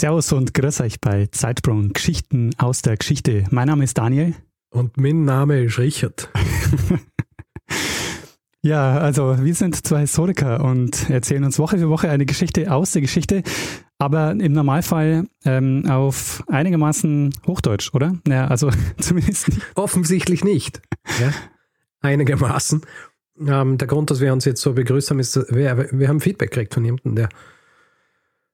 Servus 0.00 0.32
und 0.32 0.54
grüß 0.54 0.80
euch 0.80 0.98
bei 0.98 1.26
Zeitsprung 1.26 1.92
Geschichten 1.92 2.52
aus 2.56 2.80
der 2.80 2.96
Geschichte. 2.96 3.44
Mein 3.50 3.66
Name 3.66 3.84
ist 3.84 3.98
Daniel. 3.98 4.34
Und 4.70 4.96
mein 4.96 5.26
Name 5.26 5.62
ist 5.62 5.78
Richard. 5.78 6.30
ja, 8.62 8.96
also 8.96 9.36
wir 9.44 9.54
sind 9.54 9.76
zwei 9.86 10.00
Historiker 10.00 10.64
und 10.64 11.10
erzählen 11.10 11.44
uns 11.44 11.58
Woche 11.58 11.76
für 11.76 11.90
Woche 11.90 12.08
eine 12.08 12.24
Geschichte 12.24 12.72
aus 12.72 12.92
der 12.92 13.02
Geschichte, 13.02 13.42
aber 13.98 14.30
im 14.30 14.52
Normalfall 14.52 15.26
ähm, 15.44 15.84
auf 15.86 16.44
einigermaßen 16.46 17.34
Hochdeutsch, 17.46 17.92
oder? 17.92 18.14
Ja, 18.26 18.46
also 18.46 18.70
zumindest 18.98 19.48
nicht. 19.48 19.60
Offensichtlich 19.74 20.44
nicht. 20.44 20.80
Ja, 21.20 21.30
einigermaßen. 22.00 22.80
Ähm, 23.46 23.76
der 23.76 23.86
Grund, 23.86 24.10
dass 24.10 24.20
wir 24.20 24.32
uns 24.32 24.46
jetzt 24.46 24.62
so 24.62 24.72
begrüßt 24.72 25.10
haben, 25.10 25.18
ist, 25.18 25.36
wir, 25.50 25.90
wir 25.92 26.08
haben 26.08 26.20
Feedback 26.20 26.52
gekriegt 26.52 26.72
von 26.72 26.86
jemandem, 26.86 27.16
der 27.16 27.28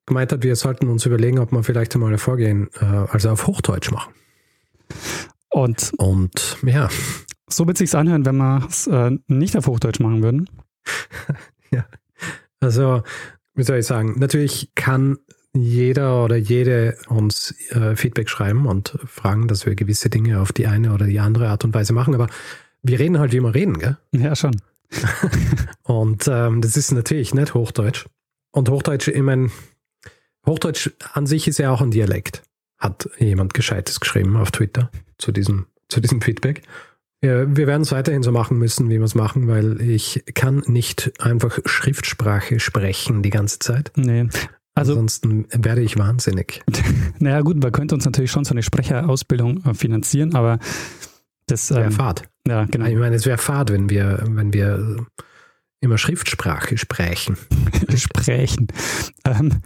gemeint 0.06 0.32
hat, 0.32 0.42
wir 0.42 0.56
sollten 0.56 0.88
uns 0.88 1.04
überlegen, 1.04 1.38
ob 1.38 1.52
wir 1.52 1.62
vielleicht 1.62 1.94
einmal 1.94 2.12
ein 2.12 2.18
Vorgehen, 2.18 2.68
äh, 2.80 2.84
also 2.84 3.30
auf 3.30 3.46
Hochdeutsch 3.46 3.90
machen. 3.90 4.14
Und, 5.50 5.92
und 5.98 6.58
ja. 6.62 6.88
So 7.48 7.66
wird 7.66 7.80
es 7.80 7.90
sich 7.90 7.98
anhören, 7.98 8.24
wenn 8.24 8.36
wir 8.36 8.66
es 8.68 8.86
äh, 8.86 9.12
nicht 9.28 9.56
auf 9.56 9.66
Hochdeutsch 9.66 10.00
machen 10.00 10.22
würden. 10.22 10.48
ja. 11.70 11.86
Also, 12.60 13.02
wie 13.54 13.62
soll 13.62 13.78
ich 13.78 13.86
sagen, 13.86 14.18
natürlich 14.18 14.70
kann 14.74 15.18
jeder 15.52 16.22
oder 16.24 16.36
jede 16.36 16.96
uns 17.08 17.54
äh, 17.70 17.96
Feedback 17.96 18.28
schreiben 18.28 18.66
und 18.66 18.98
fragen, 19.06 19.48
dass 19.48 19.66
wir 19.66 19.74
gewisse 19.74 20.10
Dinge 20.10 20.40
auf 20.40 20.52
die 20.52 20.66
eine 20.66 20.92
oder 20.92 21.06
die 21.06 21.20
andere 21.20 21.48
Art 21.48 21.64
und 21.64 21.74
Weise 21.74 21.92
machen, 21.92 22.14
aber 22.14 22.28
wir 22.82 22.98
reden 22.98 23.18
halt, 23.18 23.32
wie 23.32 23.40
wir 23.40 23.54
reden, 23.54 23.78
gell? 23.78 23.96
Ja, 24.12 24.36
schon. 24.36 24.60
und 25.82 26.28
ähm, 26.28 26.60
das 26.60 26.76
ist 26.76 26.92
natürlich 26.92 27.34
nicht 27.34 27.54
Hochdeutsch. 27.54 28.06
Und 28.52 28.68
Hochdeutsch, 28.68 29.08
ich 29.08 29.22
meine, 29.22 29.50
Hochdeutsch 30.46 30.90
an 31.12 31.26
sich 31.26 31.48
ist 31.48 31.58
ja 31.58 31.70
auch 31.70 31.80
ein 31.80 31.90
Dialekt, 31.90 32.42
hat 32.78 33.08
jemand 33.18 33.54
Gescheites 33.54 34.00
geschrieben 34.00 34.36
auf 34.36 34.50
Twitter 34.50 34.90
zu 35.18 35.32
diesem, 35.32 35.66
zu 35.88 36.00
diesem 36.00 36.20
Feedback. 36.20 36.62
Ja, 37.22 37.56
wir 37.56 37.66
werden 37.66 37.82
es 37.82 37.92
weiterhin 37.92 38.22
so 38.22 38.30
machen 38.30 38.58
müssen, 38.58 38.88
wie 38.88 38.98
wir 38.98 39.04
es 39.04 39.14
machen, 39.14 39.48
weil 39.48 39.80
ich 39.80 40.22
kann 40.34 40.62
nicht 40.66 41.12
einfach 41.20 41.58
Schriftsprache 41.64 42.60
sprechen 42.60 43.22
die 43.22 43.30
ganze 43.30 43.58
Zeit. 43.58 43.90
Nee. 43.96 44.28
Also, 44.74 44.92
Ansonsten 44.92 45.46
werde 45.50 45.80
ich 45.80 45.98
wahnsinnig. 45.98 46.62
Naja, 47.18 47.40
gut, 47.40 47.56
man 47.62 47.72
könnte 47.72 47.94
uns 47.94 48.04
natürlich 48.04 48.30
schon 48.30 48.44
so 48.44 48.52
eine 48.52 48.62
Sprecherausbildung 48.62 49.64
äh, 49.64 49.72
finanzieren, 49.72 50.34
aber 50.34 50.58
das 51.46 51.70
wäre 51.70 51.84
ähm, 51.84 51.92
Fahrt. 51.92 52.24
Ja, 52.46 52.66
genau. 52.66 52.84
Ich 52.84 52.96
meine, 52.96 53.16
es 53.16 53.24
wäre 53.24 53.38
Fahrt, 53.38 53.72
wenn 53.72 53.88
wir, 53.88 54.22
wenn 54.28 54.52
wir 54.52 55.06
immer 55.80 55.98
Schriftsprache 55.98 56.78
sprechen. 56.78 57.36
sprechen. 57.96 58.68
Ähm, 59.24 59.60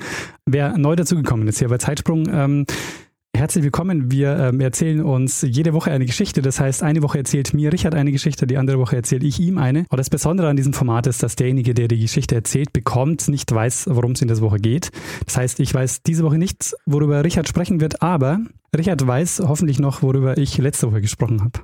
wer 0.47 0.77
neu 0.77 0.97
dazugekommen 0.97 1.47
ist 1.49 1.59
hier 1.59 1.69
bei 1.69 1.79
Zeitsprung, 1.79 2.29
ähm, 2.33 2.67
herzlich 3.35 3.65
willkommen. 3.65 4.11
Wir 4.11 4.37
ähm, 4.37 4.61
erzählen 4.61 5.03
uns 5.03 5.43
jede 5.43 5.73
Woche 5.73 5.91
eine 5.93 6.05
Geschichte. 6.05 6.43
Das 6.43 6.61
heißt, 6.61 6.83
eine 6.83 7.03
Woche 7.03 7.19
erzählt 7.19 7.55
mir 7.55 7.73
Richard 7.73 7.95
eine 7.95 8.13
Geschichte, 8.13 8.47
die 8.47 8.57
andere 8.57 8.79
Woche 8.79 8.97
erzähle 8.97 9.27
ich 9.27 9.39
ihm 9.41 9.59
eine. 9.59 9.87
Und 9.89 9.99
das 9.99 10.11
Besondere 10.11 10.49
an 10.49 10.57
diesem 10.57 10.73
Format 10.73 11.07
ist, 11.07 11.23
dass 11.23 11.37
derjenige, 11.37 11.75
der 11.75 11.89
die 11.89 12.01
Geschichte 12.01 12.35
erzählt, 12.35 12.73
bekommt, 12.73 13.29
nicht 13.29 13.51
weiß, 13.53 13.89
worum 13.91 14.13
es 14.13 14.23
in 14.23 14.29
der 14.29 14.41
Woche 14.41 14.59
geht. 14.59 14.91
Das 15.27 15.37
heißt, 15.37 15.61
ich 15.61 15.73
weiß 15.73 16.03
diese 16.03 16.25
Woche 16.25 16.39
nichts, 16.39 16.77
worüber 16.87 17.25
Richard 17.25 17.49
sprechen 17.49 17.81
wird, 17.81 18.03
aber 18.03 18.41
Richard 18.77 19.07
weiß 19.07 19.43
hoffentlich 19.47 19.79
noch, 19.79 20.03
worüber 20.03 20.37
ich 20.37 20.59
letzte 20.59 20.89
Woche 20.91 21.01
gesprochen 21.01 21.43
habe. 21.43 21.61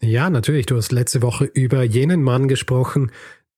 Ja, 0.00 0.28
natürlich. 0.28 0.66
Du 0.66 0.76
hast 0.76 0.92
letzte 0.92 1.22
Woche 1.22 1.44
über 1.44 1.82
jenen 1.82 2.22
Mann 2.22 2.48
gesprochen, 2.48 3.10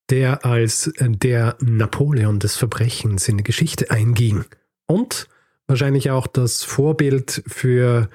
der 0.09 0.45
als 0.45 0.87
äh, 0.87 1.09
der 1.09 1.57
Napoleon 1.59 2.39
des 2.39 2.55
Verbrechens 2.55 3.27
in 3.27 3.37
die 3.37 3.43
Geschichte 3.43 3.91
einging 3.91 4.45
und 4.85 5.27
wahrscheinlich 5.67 6.11
auch 6.11 6.27
das 6.27 6.63
Vorbild 6.63 7.43
für 7.47 8.09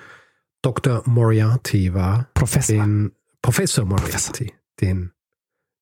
Dr. 0.63 1.03
Moriarty 1.07 1.93
war. 1.93 2.29
Professor. 2.35 2.77
Den 2.77 3.13
Professor 3.43 3.85
Moriarty, 3.85 4.11
Professor. 4.11 4.47
Den, 4.81 5.13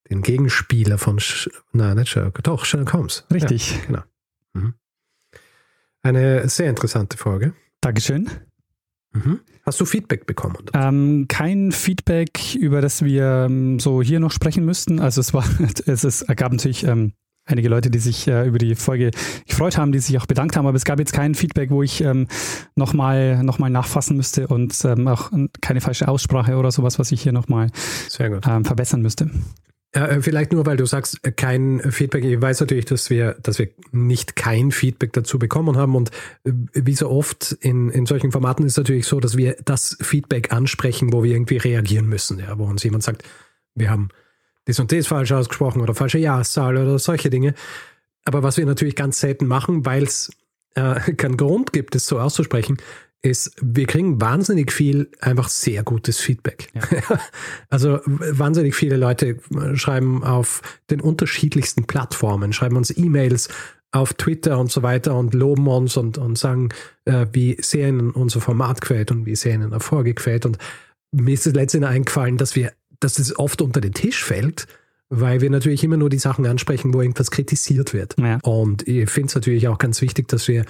den 0.09 0.21
Gegenspieler 0.21 0.97
von, 0.97 1.19
Sch 1.19 1.49
nein, 1.71 1.97
nicht 1.97 2.09
Sherlock, 2.09 2.43
doch, 2.43 2.65
Sherlock 2.65 2.93
Holmes. 2.93 3.25
Richtig. 3.31 3.71
Ja, 3.71 3.85
genau. 3.85 4.03
Mhm. 4.53 4.73
Eine 6.03 6.49
sehr 6.49 6.69
interessante 6.69 7.17
Folge. 7.17 7.53
Dankeschön. 7.79 8.29
Mhm. 9.13 9.41
Hast 9.63 9.79
du 9.79 9.85
Feedback 9.85 10.25
bekommen? 10.25 10.57
Ähm, 10.73 11.25
kein 11.27 11.71
Feedback, 11.71 12.55
über 12.55 12.81
das 12.81 13.03
wir 13.03 13.45
ähm, 13.49 13.79
so 13.79 14.01
hier 14.01 14.19
noch 14.19 14.31
sprechen 14.31 14.65
müssten. 14.65 14.99
Also 14.99 15.21
es 15.21 15.33
war, 15.33 15.43
es, 15.85 16.03
es 16.03 16.25
gab 16.35 16.51
natürlich 16.51 16.83
ähm, 16.85 17.13
einige 17.45 17.69
Leute, 17.69 17.89
die 17.89 17.99
sich 17.99 18.27
äh, 18.27 18.47
über 18.47 18.57
die 18.57 18.75
Folge 18.75 19.11
gefreut 19.47 19.77
haben, 19.77 19.91
die 19.91 19.99
sich 19.99 20.17
auch 20.17 20.25
bedankt 20.25 20.55
haben, 20.55 20.65
aber 20.65 20.77
es 20.77 20.85
gab 20.85 20.99
jetzt 20.99 21.13
kein 21.13 21.35
Feedback, 21.35 21.69
wo 21.71 21.83
ich 21.83 22.01
ähm, 22.01 22.27
nochmal 22.75 23.43
noch 23.43 23.59
mal 23.59 23.69
nachfassen 23.69 24.15
müsste 24.17 24.47
und 24.47 24.83
ähm, 24.85 25.07
auch 25.07 25.31
keine 25.61 25.81
falsche 25.81 26.07
Aussprache 26.07 26.55
oder 26.55 26.71
sowas, 26.71 26.99
was 26.99 27.11
ich 27.11 27.21
hier 27.21 27.33
nochmal 27.33 27.67
ähm, 28.19 28.65
verbessern 28.65 29.01
müsste. 29.01 29.29
Äh, 29.93 30.21
vielleicht 30.21 30.53
nur, 30.53 30.65
weil 30.65 30.77
du 30.77 30.85
sagst, 30.85 31.19
äh, 31.23 31.31
kein 31.31 31.81
Feedback. 31.91 32.23
Ich 32.23 32.41
weiß 32.41 32.61
natürlich, 32.61 32.85
dass 32.85 33.09
wir, 33.09 33.35
dass 33.43 33.59
wir 33.59 33.69
nicht 33.91 34.37
kein 34.37 34.71
Feedback 34.71 35.11
dazu 35.13 35.37
bekommen 35.37 35.77
haben. 35.77 35.95
Und 35.95 36.11
äh, 36.45 36.51
wie 36.73 36.93
so 36.93 37.09
oft 37.09 37.51
in, 37.59 37.89
in 37.89 38.05
solchen 38.05 38.31
Formaten 38.31 38.65
ist 38.65 38.77
natürlich 38.77 39.05
so, 39.05 39.19
dass 39.19 39.35
wir 39.35 39.57
das 39.65 39.97
Feedback 40.01 40.53
ansprechen, 40.53 41.11
wo 41.11 41.23
wir 41.23 41.33
irgendwie 41.33 41.57
reagieren 41.57 42.07
müssen. 42.07 42.39
Ja, 42.39 42.57
wo 42.57 42.65
uns 42.65 42.83
jemand 42.83 43.03
sagt, 43.03 43.23
wir 43.75 43.89
haben 43.89 44.09
das 44.65 44.79
und 44.79 44.91
das 44.91 45.07
falsch 45.07 45.31
ausgesprochen 45.31 45.81
oder 45.81 45.93
falsche 45.93 46.19
Jahreszahl 46.19 46.77
oder 46.77 46.97
solche 46.97 47.29
Dinge. 47.29 47.53
Aber 48.23 48.43
was 48.43 48.57
wir 48.57 48.65
natürlich 48.65 48.95
ganz 48.95 49.19
selten 49.19 49.45
machen, 49.45 49.85
weil 49.85 50.03
es 50.03 50.31
äh, 50.75 51.13
keinen 51.17 51.35
Grund 51.35 51.73
gibt, 51.73 51.95
es 51.95 52.05
so 52.07 52.19
auszusprechen, 52.19 52.77
ist, 53.21 53.51
wir 53.61 53.85
kriegen 53.85 54.19
wahnsinnig 54.19 54.71
viel 54.71 55.09
einfach 55.19 55.49
sehr 55.49 55.83
gutes 55.83 56.17
Feedback. 56.17 56.69
Ja. 56.73 57.19
also 57.69 57.99
wahnsinnig 58.05 58.75
viele 58.75 58.97
Leute 58.97 59.37
schreiben 59.75 60.23
auf 60.23 60.61
den 60.89 61.01
unterschiedlichsten 61.01 61.85
Plattformen, 61.85 62.51
schreiben 62.53 62.77
uns 62.77 62.95
E-Mails 62.95 63.49
auf 63.91 64.13
Twitter 64.13 64.57
und 64.57 64.71
so 64.71 64.83
weiter 64.83 65.15
und 65.15 65.33
loben 65.33 65.67
uns 65.67 65.97
und, 65.97 66.17
und 66.17 66.37
sagen, 66.37 66.69
äh, 67.05 67.25
wie 67.33 67.57
sehr 67.61 67.89
ihnen 67.89 68.11
unser 68.11 68.39
Format 68.41 68.81
gefällt 68.81 69.11
und 69.11 69.25
wie 69.25 69.35
sehr 69.35 69.53
ihnen 69.53 69.73
Erfolge 69.73 70.13
gefällt. 70.13 70.45
Und 70.45 70.57
mir 71.11 71.33
ist 71.33 71.45
es 71.45 71.53
letztendlich 71.53 71.91
eingefallen, 71.91 72.37
dass 72.37 72.55
wir, 72.55 72.71
dass 72.99 73.15
das 73.15 73.37
oft 73.37 73.61
unter 73.61 73.81
den 73.81 73.93
Tisch 73.93 74.23
fällt, 74.23 74.67
weil 75.09 75.41
wir 75.41 75.49
natürlich 75.49 75.83
immer 75.83 75.97
nur 75.97 76.09
die 76.09 76.19
Sachen 76.19 76.45
ansprechen, 76.45 76.93
wo 76.93 77.01
irgendwas 77.01 77.31
kritisiert 77.31 77.93
wird. 77.93 78.15
Ja. 78.17 78.39
Und 78.43 78.87
ich 78.87 79.09
finde 79.09 79.27
es 79.27 79.35
natürlich 79.35 79.67
auch 79.67 79.77
ganz 79.77 80.01
wichtig, 80.01 80.29
dass 80.29 80.47
wir 80.47 80.65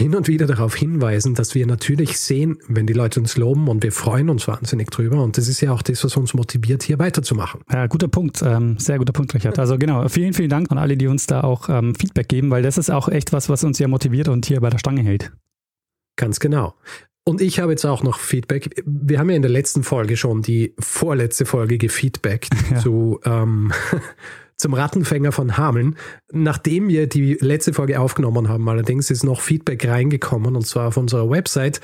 hin 0.00 0.14
und 0.14 0.28
wieder 0.28 0.46
darauf 0.46 0.76
hinweisen, 0.76 1.34
dass 1.34 1.54
wir 1.54 1.66
natürlich 1.66 2.18
sehen, 2.18 2.58
wenn 2.68 2.86
die 2.86 2.92
Leute 2.92 3.18
uns 3.18 3.36
loben 3.36 3.68
und 3.68 3.82
wir 3.82 3.90
freuen 3.90 4.30
uns 4.30 4.46
wahnsinnig 4.46 4.90
drüber. 4.90 5.22
Und 5.22 5.36
das 5.36 5.48
ist 5.48 5.60
ja 5.60 5.72
auch 5.72 5.82
das, 5.82 6.04
was 6.04 6.16
uns 6.16 6.34
motiviert, 6.34 6.84
hier 6.84 6.98
weiterzumachen. 6.98 7.62
Ja, 7.72 7.86
guter 7.88 8.08
Punkt. 8.08 8.40
Ähm, 8.42 8.78
sehr 8.78 8.98
guter 8.98 9.12
Punkt, 9.12 9.34
Richard. 9.34 9.58
Also 9.58 9.76
genau, 9.76 10.08
vielen, 10.08 10.34
vielen 10.34 10.50
Dank 10.50 10.70
an 10.70 10.78
alle, 10.78 10.96
die 10.96 11.08
uns 11.08 11.26
da 11.26 11.40
auch 11.40 11.68
ähm, 11.68 11.94
Feedback 11.96 12.28
geben, 12.28 12.50
weil 12.50 12.62
das 12.62 12.78
ist 12.78 12.90
auch 12.90 13.08
echt 13.08 13.32
was, 13.32 13.48
was 13.48 13.64
uns 13.64 13.78
ja 13.80 13.88
motiviert 13.88 14.28
und 14.28 14.46
hier 14.46 14.60
bei 14.60 14.70
der 14.70 14.78
Stange 14.78 15.02
hält. 15.02 15.32
Ganz 16.16 16.38
genau. 16.38 16.74
Und 17.24 17.40
ich 17.40 17.60
habe 17.60 17.72
jetzt 17.72 17.84
auch 17.84 18.02
noch 18.02 18.20
Feedback. 18.20 18.82
Wir 18.86 19.18
haben 19.18 19.28
ja 19.28 19.36
in 19.36 19.42
der 19.42 19.50
letzten 19.50 19.82
Folge 19.82 20.16
schon 20.16 20.42
die 20.42 20.74
vorletzte 20.78 21.44
Folge 21.44 21.76
gefeedbackt 21.76 22.54
ja. 22.70 22.78
zu 22.78 23.20
ähm, 23.24 23.72
zum 24.58 24.74
Rattenfänger 24.74 25.32
von 25.32 25.56
Hameln. 25.56 25.96
Nachdem 26.32 26.88
wir 26.88 27.06
die 27.06 27.34
letzte 27.40 27.72
Folge 27.72 28.00
aufgenommen 28.00 28.48
haben, 28.48 28.68
allerdings 28.68 29.10
ist 29.10 29.24
noch 29.24 29.40
Feedback 29.40 29.88
reingekommen 29.88 30.56
und 30.56 30.66
zwar 30.66 30.88
auf 30.88 30.96
unserer 30.96 31.30
Website, 31.30 31.80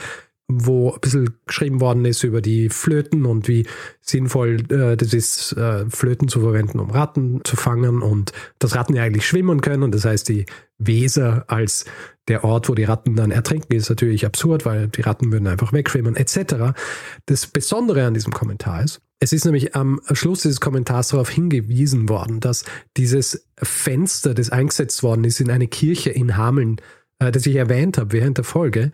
wo 0.49 0.93
ein 0.93 1.01
bisschen 1.01 1.39
geschrieben 1.47 1.81
worden 1.81 2.05
ist 2.05 2.23
über 2.23 2.43
die 2.43 2.69
Flöten 2.69 3.25
und 3.25 3.49
wie 3.49 3.67
sinnvoll 4.03 4.61
äh, 4.71 4.97
das 4.97 5.15
ist, 5.15 5.53
äh, 5.53 5.89
Flöten 5.89 6.29
zu 6.29 6.41
verwenden, 6.41 6.81
um 6.81 6.91
Ratten 6.91 7.41
zu 7.45 7.57
fangen 7.57 8.03
und 8.03 8.33
dass 8.59 8.75
Ratten 8.75 8.95
ja 8.95 9.05
eigentlich 9.05 9.27
schwimmen 9.27 9.63
können. 9.63 9.91
Das 9.91 10.05
heißt, 10.05 10.29
die 10.29 10.45
Weser 10.87 11.45
als 11.49 11.85
der 12.29 12.45
Ort, 12.45 12.69
wo 12.69 12.75
die 12.75 12.85
Ratten 12.85 13.17
dann 13.17 13.31
ertrinken, 13.31 13.75
ist 13.75 13.91
natürlich 13.91 14.25
absurd, 14.25 14.65
weil 14.65 14.89
die 14.89 15.03
Ratten 15.03 15.31
würden 15.31 15.47
einfach 15.47 15.73
wegschwimmen 15.73 16.17
etc. 16.17 16.75
Das 17.27 17.47
Besondere 17.47 18.07
an 18.07 18.15
diesem 18.15 18.33
Kommentar 18.33 18.83
ist, 18.83 19.01
es 19.21 19.33
ist 19.33 19.45
nämlich 19.45 19.75
am 19.75 20.01
Schluss 20.13 20.43
dieses 20.43 20.61
Kommentars 20.61 21.09
darauf 21.09 21.31
hingewiesen 21.31 22.09
worden, 22.09 22.41
dass 22.41 22.65
dieses 22.97 23.49
Fenster, 23.57 24.35
das 24.35 24.51
eingesetzt 24.51 25.03
worden 25.03 25.25
ist 25.25 25.41
in 25.41 25.51
eine 25.51 25.69
Kirche 25.69 26.11
in 26.11 26.37
Hameln, 26.37 26.77
äh, 27.19 27.31
das 27.31 27.47
ich 27.47 27.57
erwähnt 27.57 27.99
habe 27.99 28.13
während 28.13 28.39
der 28.39 28.45
Folge, 28.45 28.93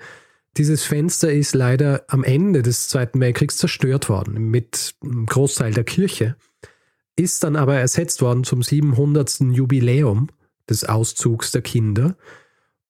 dieses 0.57 0.83
Fenster 0.83 1.33
ist 1.33 1.55
leider 1.55 2.05
am 2.09 2.25
Ende 2.25 2.63
des 2.63 2.89
Zweiten 2.89 3.21
Weltkriegs 3.21 3.57
zerstört 3.57 4.09
worden 4.09 4.51
mit 4.51 4.95
einem 5.03 5.27
Großteil 5.27 5.73
der 5.73 5.85
Kirche, 5.85 6.37
ist 7.17 7.45
dann 7.45 7.57
aber 7.57 7.77
ersetzt 7.77 8.21
worden 8.21 8.45
zum 8.45 8.63
700. 8.63 9.41
Jubiläum 9.53 10.29
des 10.71 10.85
Auszugs 10.85 11.51
der 11.51 11.63
Kinder. 11.63 12.17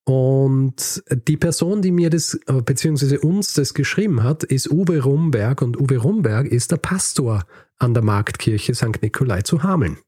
Und 0.05 1.03
die 1.29 1.37
Person, 1.37 1.83
die 1.83 1.93
mir 1.93 2.11
das, 2.11 2.35
äh, 2.47 2.63
beziehungsweise 2.65 3.21
uns 3.21 3.55
das 3.55 3.75
geschrieben 3.75 4.23
hat, 4.23 4.43
ist 4.45 4.71
Uwe 4.71 5.03
Rumberg. 5.03 5.63
Und 5.63 5.79
Uwe 5.79 5.99
Rumberg 5.99 6.47
ist 6.47 6.73
der 6.73 6.79
Pastor 6.79 7.45
an 7.79 7.95
der 7.95 8.03
Marktkirche 8.03 8.75
St. 8.75 9.03
Nikolai 9.03 9.43
zu 9.43 9.63
Hameln. 9.63 9.99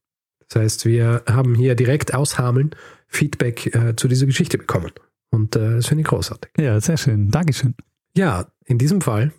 Das 0.49 0.61
heißt, 0.61 0.85
wir 0.85 1.23
haben 1.27 1.55
hier 1.55 1.75
direkt 1.75 2.13
aus 2.13 2.37
Hameln 2.37 2.75
Feedback 3.07 3.73
äh, 3.75 3.95
zu 3.95 4.07
dieser 4.07 4.25
Geschichte 4.25 4.57
bekommen. 4.57 4.91
Und 5.31 5.55
äh, 5.55 5.75
das 5.75 5.87
finde 5.87 6.01
ich 6.01 6.07
großartig. 6.07 6.51
Ja, 6.57 6.79
sehr 6.79 6.97
schön. 6.97 7.29
Dankeschön. 7.31 7.75
Ja, 8.15 8.47
in 8.65 8.77
diesem 8.77 9.01
Fall, 9.01 9.31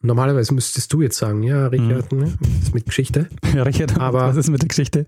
normalerweise 0.00 0.54
müsstest 0.54 0.92
du 0.92 1.02
jetzt 1.02 1.18
sagen, 1.18 1.42
ja, 1.42 1.66
Richard, 1.66 2.12
mhm. 2.12 2.18
ne, 2.18 2.38
das 2.40 2.62
ist 2.62 2.74
mit 2.74 2.86
Geschichte. 2.86 3.28
Ja, 3.54 3.62
Richard, 3.64 3.98
Aber 3.98 4.28
was 4.28 4.36
ist 4.36 4.48
mit 4.48 4.62
der 4.62 4.68
Geschichte? 4.68 5.06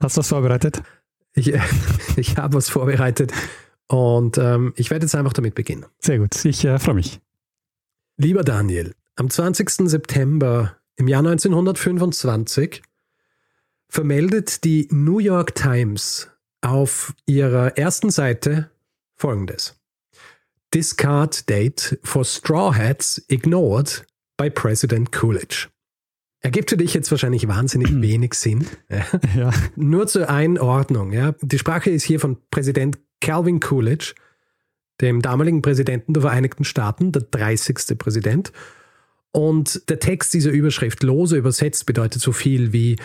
Hast 0.00 0.16
du 0.16 0.20
was 0.20 0.28
vorbereitet? 0.28 0.82
Ich, 1.34 1.52
ich 2.16 2.36
habe 2.36 2.54
was 2.54 2.68
vorbereitet 2.68 3.32
und 3.88 4.38
ähm, 4.38 4.72
ich 4.76 4.90
werde 4.90 5.04
jetzt 5.04 5.14
einfach 5.14 5.32
damit 5.32 5.54
beginnen. 5.54 5.86
Sehr 5.98 6.18
gut, 6.18 6.44
ich 6.44 6.64
äh, 6.64 6.78
freue 6.78 6.94
mich. 6.94 7.20
Lieber 8.16 8.44
Daniel, 8.44 8.94
am 9.16 9.30
20. 9.30 9.88
September 9.88 10.76
im 10.96 11.08
Jahr 11.08 11.20
1925 11.20 12.82
vermeldet 13.88 14.64
die 14.64 14.88
New 14.90 15.18
York 15.18 15.54
Times 15.54 16.28
auf 16.60 17.14
ihrer 17.26 17.76
ersten 17.78 18.10
Seite 18.10 18.70
folgendes. 19.16 19.80
Discard 20.72 21.48
date 21.48 21.98
for 22.04 22.24
Straw 22.24 22.76
Hats 22.76 23.20
ignored 23.28 24.06
by 24.36 24.48
President 24.50 25.10
Coolidge. 25.10 25.68
Ergibt 26.42 26.70
für 26.70 26.76
dich 26.78 26.94
jetzt 26.94 27.10
wahrscheinlich 27.10 27.46
wahnsinnig 27.48 28.00
wenig 28.00 28.34
Sinn. 28.34 28.66
Ja. 29.36 29.50
Nur 29.76 30.06
zur 30.06 30.28
Einordnung. 30.30 31.12
Ja. 31.12 31.34
Die 31.42 31.58
Sprache 31.58 31.90
ist 31.90 32.04
hier 32.04 32.18
von 32.18 32.38
Präsident 32.50 32.98
Calvin 33.20 33.60
Coolidge, 33.60 34.14
dem 35.00 35.22
damaligen 35.22 35.62
Präsidenten 35.62 36.14
der 36.14 36.22
Vereinigten 36.22 36.64
Staaten, 36.64 37.12
der 37.12 37.22
30. 37.22 37.98
Präsident. 37.98 38.52
Und 39.32 39.88
der 39.88 40.00
Text 40.00 40.34
dieser 40.34 40.50
Überschrift 40.50 41.02
lose 41.02 41.36
übersetzt 41.36 41.86
bedeutet 41.86 42.20
so 42.22 42.32
viel 42.32 42.72
wie 42.72 42.96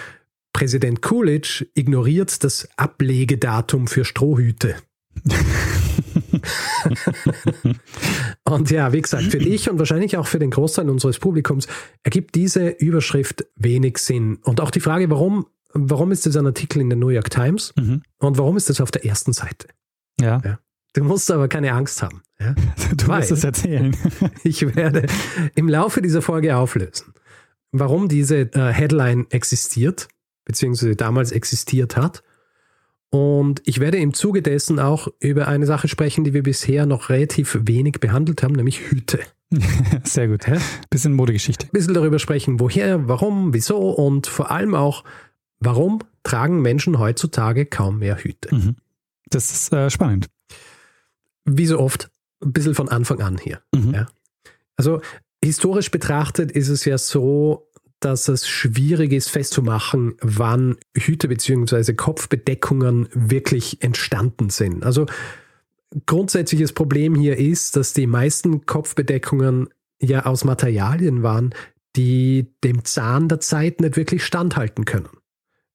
Präsident 0.54 1.02
Coolidge 1.02 1.68
ignoriert 1.76 2.44
das 2.44 2.68
Ablegedatum 2.78 3.88
für 3.88 4.06
Strohhüte. 4.06 4.76
und 8.48 8.70
ja, 8.70 8.94
wie 8.94 9.02
gesagt, 9.02 9.24
für 9.24 9.40
dich 9.40 9.70
und 9.70 9.80
wahrscheinlich 9.80 10.18
auch 10.18 10.28
für 10.28 10.38
den 10.38 10.52
Großteil 10.52 10.90
unseres 10.90 11.18
Publikums 11.18 11.68
ergibt 12.04 12.36
diese 12.36 12.70
Überschrift 12.70 13.46
wenig 13.56 13.98
Sinn. 13.98 14.38
Und 14.44 14.62
auch 14.62 14.70
die 14.70 14.80
Frage, 14.80 15.10
warum, 15.10 15.48
warum 15.74 16.12
ist 16.12 16.28
das 16.28 16.38
ein 16.38 16.46
Artikel 16.46 16.80
in 16.80 16.90
der 16.90 16.98
New 16.98 17.10
York 17.10 17.32
Times 17.32 17.74
mhm. 17.76 18.04
und 18.20 18.38
warum 18.38 18.56
ist 18.56 18.70
das 18.70 18.82
auf 18.82 18.92
der 18.92 19.04
ersten 19.04 19.34
Seite? 19.34 19.68
Ja. 20.22 20.42
ja. 20.46 20.60
Du 20.94 21.04
musst 21.04 21.30
aber 21.32 21.48
keine 21.48 21.74
Angst 21.74 22.04
haben. 22.04 22.22
Ja? 22.40 22.54
Du 22.96 23.08
wirst 23.08 23.32
es 23.32 23.44
erzählen. 23.44 23.98
ich 24.44 24.76
werde 24.76 25.08
im 25.56 25.68
Laufe 25.68 26.04
dieser 26.04 26.22
Folge 26.22 26.56
auflösen, 26.56 27.14
warum 27.72 28.08
diese 28.08 28.54
äh, 28.54 28.72
Headline 28.72 29.26
existiert, 29.32 30.08
beziehungsweise 30.46 30.96
damals 30.96 31.32
existiert 31.32 31.98
hat 31.98 32.22
und 33.16 33.62
ich 33.64 33.80
werde 33.80 33.98
im 33.98 34.14
Zuge 34.14 34.42
dessen 34.42 34.78
auch 34.78 35.08
über 35.22 35.48
eine 35.48 35.66
Sache 35.66 35.88
sprechen, 35.88 36.26
die 36.26 36.34
wir 36.34 36.44
bisher 36.44 36.86
noch 36.86 37.08
relativ 37.10 37.58
wenig 37.62 38.02
behandelt 38.02 38.44
haben, 38.44 38.56
nämlich 38.56 38.92
Hüte. 38.92 39.20
Sehr 40.04 40.28
gut. 40.28 40.46
Ja? 40.46 40.58
Bisschen 40.90 41.14
Modegeschichte. 41.14 41.68
Ein 41.68 41.72
bisschen 41.72 41.94
darüber 41.94 42.20
sprechen, 42.20 42.60
woher, 42.60 43.08
warum, 43.08 43.54
wieso 43.54 43.78
und 43.78 44.28
vor 44.28 44.52
allem 44.52 44.76
auch, 44.76 45.06
warum 45.62 46.00
tragen 46.24 46.62
Menschen 46.62 47.00
heutzutage 47.00 47.66
kaum 47.66 48.00
mehr 48.00 48.18
Hüte. 48.18 48.54
Mhm. 48.54 48.76
Das 49.28 49.50
ist 49.50 49.72
äh, 49.72 49.90
spannend. 49.90 50.28
Wie 51.46 51.68
so 51.68 51.80
oft, 51.80 52.10
ein 52.44 52.52
bisschen 52.52 52.76
von 52.76 52.90
Anfang 52.90 53.22
an 53.22 53.38
hier. 53.38 53.62
Mhm. 53.74 53.94
Ja? 53.94 54.08
Also 54.76 55.00
historisch 55.42 55.90
betrachtet 55.90 56.52
ist 56.52 56.68
es 56.68 56.84
ja 56.84 56.98
so, 56.98 57.70
dass 58.06 58.28
es 58.28 58.48
schwierig 58.48 59.12
ist 59.12 59.30
festzumachen, 59.30 60.16
wann 60.22 60.78
Hüte 60.96 61.28
bzw. 61.28 61.94
Kopfbedeckungen 61.94 63.10
wirklich 63.13 63.81
entstanden 63.81 64.52
sind. 64.52 64.86
Also 64.86 65.07
grundsätzliches 66.06 66.74
Problem 66.74 67.16
hier 67.16 67.38
ist, 67.38 67.75
dass 67.75 67.94
die 67.94 68.06
meisten 68.06 68.68
Kopfbedeckungen 68.68 69.69
ja 70.00 70.25
aus 70.28 70.44
Materialien 70.44 71.24
waren, 71.24 71.56
die 71.96 72.54
dem 72.63 72.86
Zahn 72.86 73.28
der 73.28 73.40
Zeit 73.40 73.81
nicht 73.81 73.98
wirklich 73.98 74.24
standhalten 74.24 74.86
können. 74.86 75.10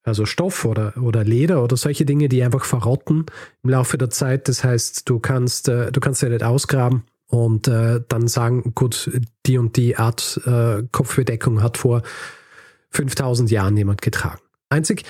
Also 0.05 0.25
Stoff 0.25 0.65
oder, 0.65 0.94
oder 1.03 1.25
Leder 1.25 1.65
oder 1.65 1.76
solche 1.76 2.05
Dinge, 2.05 2.29
die 2.29 2.43
einfach 2.43 2.65
verrotten 2.65 3.26
im 3.65 3.71
Laufe 3.71 3.99
der 3.99 4.11
Zeit. 4.11 4.49
Das 4.49 4.62
heißt, 4.62 5.09
du 5.09 5.19
kannst, 5.19 5.69
äh, 5.69 5.91
du 5.91 6.00
kannst 6.00 6.23
ja 6.23 6.29
nicht 6.29 6.44
ausgraben 6.44 7.05
und 7.31 7.69
äh, 7.69 8.00
dann 8.09 8.29
sagen, 8.29 8.73
gut, 8.75 9.11
die 9.47 9.56
und 9.56 9.77
die 9.77 9.97
Art 9.97 10.41
äh, 10.44 10.82
Kopfbedeckung 10.91 11.62
hat 11.62 11.79
vor 11.79 12.03
5000 12.91 13.50
Jahren 13.50 13.77
jemand 13.77 14.03
getragen. 14.03 14.41
Einzig 14.69 15.05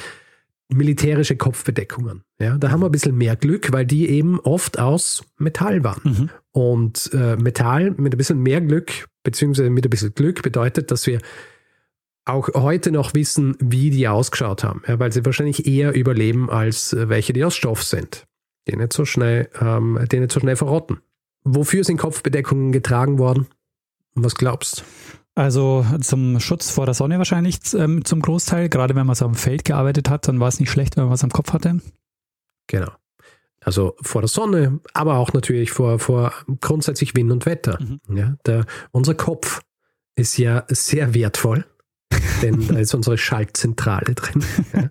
militärische 0.73 1.37
Kopfbedeckungen. 1.37 2.23
Ja, 2.39 2.57
da 2.57 2.71
haben 2.71 2.81
wir 2.81 2.87
ein 2.87 2.93
bisschen 2.93 3.17
mehr 3.17 3.37
Glück, 3.37 3.73
weil 3.73 3.85
die 3.85 4.09
eben 4.09 4.39
oft 4.41 4.79
aus 4.79 5.25
Metall 5.37 5.83
waren. 5.83 6.01
Mhm. 6.05 6.31
Und 6.53 7.11
äh, 7.13 7.37
Metall 7.37 7.91
mit 7.93 8.15
ein 8.15 8.19
bisschen 8.19 8.41
mehr 8.41 8.61
Glück, 8.61 9.09
beziehungsweise 9.25 9.71
mit 9.71 9.85
ein 9.85 9.91
bisschen 9.91 10.15
Glück 10.15 10.43
bedeutet, 10.43 10.91
dass 10.91 11.07
wir 11.07 11.21
auch 12.25 12.49
heute 12.55 12.93
noch 12.93 13.15
wissen, 13.15 13.57
wie 13.59 13.91
die 13.91 14.07
ausgeschaut 14.07 14.63
haben, 14.63 14.83
ja, 14.87 14.99
weil 15.01 15.13
sie 15.13 15.25
wahrscheinlich 15.25 15.67
eher 15.67 15.95
überleben 15.95 16.51
als 16.51 16.93
äh, 16.93 17.09
welche, 17.09 17.33
die 17.33 17.45
aus 17.45 17.57
Stoff 17.57 17.83
sind, 17.83 18.27
die 18.69 18.77
nicht 18.77 18.93
so 18.93 19.05
schnell, 19.05 19.49
ähm, 19.61 19.99
die 20.11 20.21
nicht 20.21 20.33
so 20.33 20.39
schnell 20.39 20.57
verrotten. 20.57 21.01
Wofür 21.45 21.85
sind 21.85 21.97
Kopfbedeckungen 21.97 22.73
getragen 22.73 23.19
worden? 23.19 23.47
Was 24.15 24.35
glaubst? 24.35 24.85
Also 25.35 25.87
zum 26.01 26.41
Schutz 26.41 26.71
vor 26.71 26.85
der 26.85 26.95
Sonne 26.95 27.19
wahrscheinlich 27.19 27.61
ähm, 27.75 28.05
zum 28.05 28.21
Großteil. 28.21 28.69
Gerade 28.69 28.95
wenn 28.95 29.07
man 29.07 29.17
so 29.17 29.25
am 29.25 29.35
Feld 29.35 29.65
gearbeitet 29.65 30.11
hat, 30.11 30.29
dann 30.29 30.41
war 30.41 30.49
es 30.49 30.61
nicht 30.61 30.71
schlecht, 30.71 30.97
wenn 30.97 31.05
man 31.05 31.13
was 31.13 31.25
am 31.25 31.31
Kopf 31.31 31.53
hatte. 31.53 31.81
Genau. 32.67 32.91
Also 33.63 33.95
vor 34.01 34.23
der 34.23 34.29
Sonne, 34.29 34.81
aber 34.95 35.19
auch 35.19 35.33
natürlich 35.33 35.71
vor, 35.71 35.99
vor 35.99 36.33
grundsätzlich 36.61 37.15
Wind 37.15 37.31
und 37.31 37.47
Wetter. 37.47 37.79
Mhm. 37.81 38.17
Ja, 38.17 38.37
der, 38.47 38.67
unser 38.91 39.15
Kopf 39.15 39.61
ist 40.17 40.39
ja 40.39 40.65
sehr 40.69 41.15
wertvoll, 41.15 41.65
denn 42.43 42.67
da 42.67 42.79
ist 42.79 42.95
unsere 42.95 43.19
Schaltzentrale 43.19 44.15
drin. 44.15 44.45
Ja. 44.73 44.89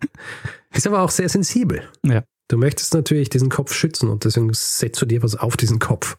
Ist 0.71 0.85
aber 0.85 1.01
auch 1.01 1.09
sehr 1.09 1.29
sensibel. 1.29 1.81
Ja. 2.03 2.23
Du 2.47 2.57
möchtest 2.57 2.93
natürlich 2.93 3.29
diesen 3.29 3.49
Kopf 3.49 3.73
schützen 3.73 4.07
und 4.09 4.23
deswegen 4.23 4.51
setzt 4.53 5.01
du 5.01 5.05
dir 5.05 5.23
was 5.23 5.35
auf 5.35 5.57
diesen 5.57 5.79
Kopf 5.79 6.15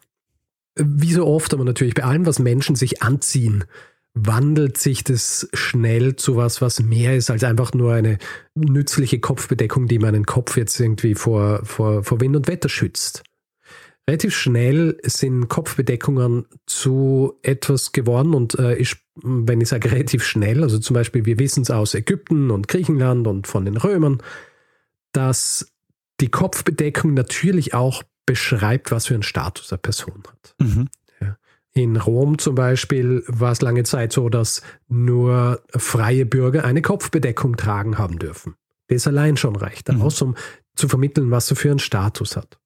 wie 0.75 1.13
so 1.13 1.27
oft, 1.27 1.53
aber 1.53 1.63
natürlich 1.63 1.93
bei 1.93 2.03
allem, 2.03 2.25
was 2.25 2.39
Menschen 2.39 2.75
sich 2.75 3.01
anziehen, 3.01 3.65
wandelt 4.13 4.77
sich 4.77 5.03
das 5.03 5.47
schnell 5.53 6.15
zu 6.15 6.35
was, 6.35 6.61
was 6.61 6.81
mehr 6.81 7.15
ist 7.15 7.29
als 7.29 7.43
einfach 7.43 7.73
nur 7.73 7.93
eine 7.93 8.17
nützliche 8.55 9.19
Kopfbedeckung, 9.19 9.87
die 9.87 9.99
meinen 9.99 10.25
Kopf 10.25 10.57
jetzt 10.57 10.79
irgendwie 10.79 11.15
vor, 11.15 11.61
vor, 11.63 12.03
vor 12.03 12.19
Wind 12.19 12.35
und 12.35 12.47
Wetter 12.47 12.69
schützt. 12.69 13.23
Relativ 14.09 14.35
schnell 14.35 14.97
sind 15.03 15.47
Kopfbedeckungen 15.47 16.45
zu 16.65 17.39
etwas 17.43 17.91
geworden 17.91 18.33
und 18.33 18.57
äh, 18.59 18.75
ich, 18.75 18.97
wenn 19.15 19.61
ich 19.61 19.69
sage 19.69 19.91
relativ 19.91 20.25
schnell, 20.25 20.63
also 20.63 20.79
zum 20.79 20.95
Beispiel, 20.95 21.25
wir 21.25 21.39
wissen 21.39 21.61
es 21.61 21.71
aus 21.71 21.93
Ägypten 21.93 22.51
und 22.51 22.67
Griechenland 22.67 23.27
und 23.27 23.47
von 23.47 23.63
den 23.63 23.77
Römern, 23.77 24.21
dass 25.13 25.71
die 26.19 26.29
Kopfbedeckung 26.29 27.13
natürlich 27.13 27.73
auch 27.73 28.03
beschreibt, 28.31 28.91
was 28.91 29.07
für 29.07 29.13
einen 29.13 29.23
Status 29.23 29.73
eine 29.73 29.79
Person 29.79 30.23
hat. 30.25 30.55
Mhm. 30.57 30.87
Ja. 31.19 31.35
In 31.73 31.97
Rom 31.97 32.37
zum 32.37 32.55
Beispiel 32.55 33.25
war 33.27 33.51
es 33.51 33.61
lange 33.61 33.83
Zeit 33.83 34.13
so, 34.13 34.29
dass 34.29 34.61
nur 34.87 35.61
freie 35.75 36.25
Bürger 36.25 36.63
eine 36.63 36.81
Kopfbedeckung 36.81 37.57
tragen 37.57 37.97
haben 37.97 38.19
dürfen. 38.19 38.55
Das 38.87 39.05
allein 39.05 39.35
schon 39.35 39.57
reicht 39.57 39.91
mhm. 39.91 40.01
aus, 40.01 40.21
um 40.21 40.35
zu 40.75 40.87
vermitteln, 40.87 41.29
was 41.29 41.49
er 41.49 41.57
für 41.57 41.71
einen 41.71 41.79
Status 41.79 42.37
hat. 42.37 42.57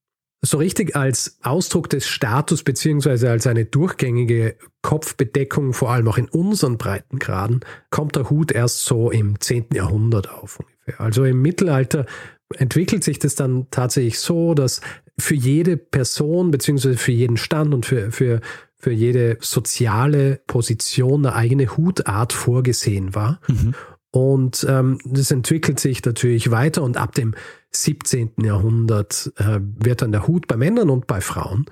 So 0.43 0.59
richtig 0.59 0.95
als 0.95 1.39
Ausdruck 1.41 1.89
des 1.89 2.05
Status 2.05 2.61
beziehungsweise 2.61 3.31
als 3.31 3.47
eine 3.47 3.65
durchgängige 3.65 4.55
Kopfbedeckung, 4.83 5.73
vor 5.73 5.89
allem 5.89 6.07
auch 6.07 6.19
in 6.19 6.29
unseren 6.29 6.77
Breitengraden, 6.77 7.61
kommt 7.89 8.15
der 8.15 8.29
Hut 8.29 8.51
erst 8.51 8.85
so 8.85 9.09
im 9.09 9.39
10. 9.39 9.69
Jahrhundert 9.73 10.29
auf 10.29 10.59
ungefähr. 10.59 11.01
Also 11.01 11.25
im 11.25 11.41
Mittelalter 11.41 12.05
entwickelt 12.53 13.03
sich 13.03 13.19
das 13.19 13.35
dann 13.35 13.67
tatsächlich 13.71 14.19
so, 14.19 14.53
dass 14.53 14.81
für 15.17 15.35
jede 15.35 15.77
Person 15.77 16.51
beziehungsweise 16.51 16.97
für 16.97 17.11
jeden 17.11 17.37
Stand 17.37 17.73
und 17.73 17.85
für, 17.85 18.11
für, 18.11 18.41
für 18.77 18.91
jede 18.91 19.37
soziale 19.41 20.41
Position 20.47 21.25
eine 21.25 21.35
eigene 21.35 21.77
Hutart 21.77 22.33
vorgesehen 22.33 23.15
war. 23.15 23.39
Mhm. 23.47 23.73
Und 24.11 24.65
ähm, 24.69 24.99
das 25.03 25.31
entwickelt 25.31 25.79
sich 25.79 26.03
natürlich 26.05 26.49
weiter 26.49 26.83
und 26.83 26.95
ab 26.95 27.13
dem 27.15 27.35
17. 27.71 28.31
Jahrhundert 28.41 29.33
äh, 29.37 29.59
wird 29.59 30.01
dann 30.01 30.13
der 30.13 30.27
Hut 30.27 30.47
bei 30.47 30.55
Männern 30.55 30.89
und 30.89 31.07
bei 31.07 31.19
Frauen 31.19 31.65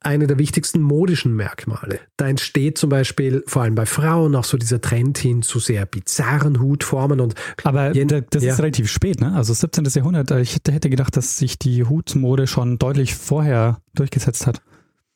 eine 0.00 0.26
der 0.26 0.38
wichtigsten 0.38 0.80
modischen 0.80 1.36
Merkmale. 1.36 2.00
Da 2.16 2.26
entsteht 2.26 2.78
zum 2.78 2.88
Beispiel 2.88 3.44
vor 3.46 3.62
allem 3.62 3.74
bei 3.74 3.84
Frauen 3.86 4.34
auch 4.34 4.44
so 4.44 4.56
dieser 4.56 4.80
Trend 4.80 5.18
hin 5.18 5.42
zu 5.42 5.58
sehr 5.58 5.84
bizarren 5.84 6.60
Hutformen 6.60 7.20
und 7.20 7.34
aber 7.64 7.90
das 7.90 8.42
ja. 8.42 8.52
ist 8.52 8.58
relativ 8.58 8.90
spät, 8.90 9.20
ne? 9.20 9.34
Also 9.34 9.52
17. 9.52 9.84
Jahrhundert. 9.84 10.30
Ich 10.32 10.58
hätte 10.66 10.88
gedacht, 10.88 11.16
dass 11.16 11.36
sich 11.36 11.58
die 11.58 11.84
Hutmode 11.84 12.46
schon 12.46 12.78
deutlich 12.78 13.14
vorher 13.14 13.82
durchgesetzt 13.94 14.46
hat. 14.46 14.62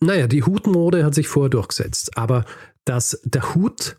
Naja, 0.00 0.26
die 0.26 0.42
Hutmode 0.42 1.04
hat 1.04 1.14
sich 1.14 1.28
vorher 1.28 1.50
durchgesetzt, 1.50 2.18
aber 2.18 2.44
dass 2.84 3.20
der 3.24 3.54
Hut 3.54 3.96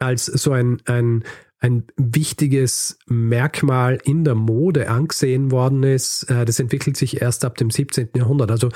als 0.00 0.26
so 0.26 0.50
ein, 0.50 0.78
ein 0.86 1.22
ein 1.62 1.84
wichtiges 1.96 2.98
Merkmal 3.06 3.98
in 4.02 4.24
der 4.24 4.34
Mode 4.34 4.90
angesehen 4.90 5.52
worden 5.52 5.84
ist. 5.84 6.24
Äh, 6.24 6.44
das 6.44 6.58
entwickelt 6.58 6.96
sich 6.96 7.22
erst 7.22 7.44
ab 7.44 7.56
dem 7.56 7.70
17. 7.70 8.10
Jahrhundert. 8.16 8.50
Also 8.50 8.68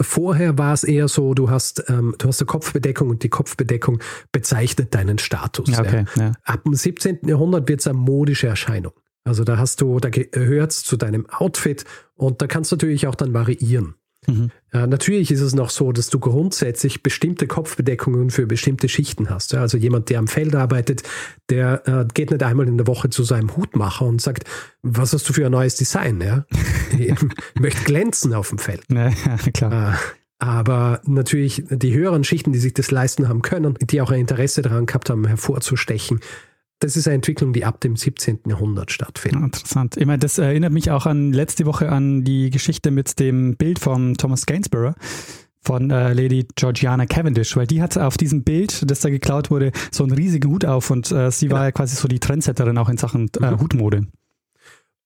vorher 0.00 0.58
war 0.58 0.72
es 0.72 0.84
eher 0.84 1.08
so, 1.08 1.34
du 1.34 1.50
hast, 1.50 1.84
ähm, 1.88 2.14
du 2.18 2.28
hast 2.28 2.40
eine 2.40 2.46
Kopfbedeckung 2.46 3.10
und 3.10 3.22
die 3.22 3.28
Kopfbedeckung 3.28 4.00
bezeichnet 4.32 4.94
deinen 4.94 5.18
Status. 5.18 5.78
Okay, 5.78 6.04
ja. 6.16 6.22
Ja. 6.22 6.32
Ab 6.44 6.64
dem 6.64 6.74
17. 6.74 7.20
Jahrhundert 7.26 7.68
wird 7.68 7.80
es 7.80 7.86
eine 7.86 7.98
modische 7.98 8.46
Erscheinung. 8.46 8.92
Also 9.24 9.44
da 9.44 9.56
hast 9.56 9.80
du, 9.80 10.00
da 10.00 10.10
gehört 10.10 10.72
es 10.72 10.82
zu 10.82 10.96
deinem 10.96 11.28
Outfit 11.30 11.84
und 12.14 12.42
da 12.42 12.46
kannst 12.46 12.72
du 12.72 12.76
natürlich 12.76 13.06
auch 13.06 13.14
dann 13.14 13.32
variieren. 13.32 13.94
Mhm. 14.26 14.50
Äh, 14.72 14.86
natürlich 14.86 15.30
ist 15.30 15.40
es 15.40 15.54
noch 15.54 15.70
so, 15.70 15.92
dass 15.92 16.08
du 16.10 16.18
grundsätzlich 16.18 17.02
bestimmte 17.02 17.46
Kopfbedeckungen 17.46 18.30
für 18.30 18.46
bestimmte 18.46 18.88
Schichten 18.88 19.30
hast. 19.30 19.52
Ja? 19.52 19.60
Also 19.60 19.78
jemand, 19.78 20.10
der 20.10 20.18
am 20.18 20.28
Feld 20.28 20.54
arbeitet, 20.54 21.02
der 21.50 21.86
äh, 21.86 22.04
geht 22.12 22.30
nicht 22.30 22.42
einmal 22.42 22.68
in 22.68 22.78
der 22.78 22.86
Woche 22.86 23.10
zu 23.10 23.22
seinem 23.22 23.56
Hutmacher 23.56 24.06
und 24.06 24.20
sagt, 24.20 24.44
was 24.82 25.12
hast 25.12 25.28
du 25.28 25.32
für 25.32 25.46
ein 25.46 25.52
neues 25.52 25.76
Design? 25.76 26.20
Ja? 26.20 26.44
ich 26.98 27.14
möchte 27.58 27.84
glänzen 27.84 28.34
auf 28.34 28.48
dem 28.48 28.58
Feld. 28.58 28.82
Ja, 28.90 29.10
klar. 29.52 29.94
Äh, 29.94 29.96
aber 30.38 31.00
natürlich 31.04 31.64
die 31.70 31.94
höheren 31.94 32.24
Schichten, 32.24 32.52
die 32.52 32.58
sich 32.58 32.74
das 32.74 32.90
leisten 32.90 33.28
haben 33.28 33.42
können, 33.42 33.78
die 33.80 34.00
auch 34.02 34.10
ein 34.10 34.20
Interesse 34.20 34.62
daran 34.62 34.86
gehabt 34.86 35.08
haben, 35.08 35.26
hervorzustechen, 35.26 36.20
das 36.84 36.96
ist 36.96 37.08
eine 37.08 37.14
Entwicklung, 37.14 37.54
die 37.54 37.64
ab 37.64 37.80
dem 37.80 37.96
17. 37.96 38.40
Jahrhundert 38.46 38.92
stattfindet. 38.92 39.42
interessant. 39.42 39.96
Ich 39.96 40.04
meine, 40.04 40.18
das 40.18 40.36
erinnert 40.36 40.72
mich 40.72 40.90
auch 40.90 41.06
an 41.06 41.32
letzte 41.32 41.64
Woche 41.64 41.88
an 41.88 42.24
die 42.24 42.50
Geschichte 42.50 42.90
mit 42.90 43.18
dem 43.18 43.56
Bild 43.56 43.78
von 43.78 44.14
Thomas 44.14 44.44
Gainsborough 44.44 44.94
von 45.62 45.90
äh, 45.90 46.12
Lady 46.12 46.46
Georgiana 46.56 47.06
Cavendish, 47.06 47.56
weil 47.56 47.66
die 47.66 47.80
hat 47.80 47.96
auf 47.96 48.18
diesem 48.18 48.44
Bild, 48.44 48.90
das 48.90 49.00
da 49.00 49.08
geklaut 49.08 49.50
wurde, 49.50 49.72
so 49.90 50.04
einen 50.04 50.12
riesigen 50.12 50.50
Hut 50.50 50.66
auf 50.66 50.90
und 50.90 51.10
äh, 51.10 51.30
sie 51.30 51.46
genau. 51.46 51.56
war 51.56 51.64
ja 51.64 51.72
quasi 51.72 51.96
so 51.96 52.06
die 52.06 52.20
Trendsetterin 52.20 52.76
auch 52.76 52.90
in 52.90 52.98
Sachen 52.98 53.30
äh, 53.40 53.50
mhm. 53.50 53.60
Hutmode. 53.60 54.06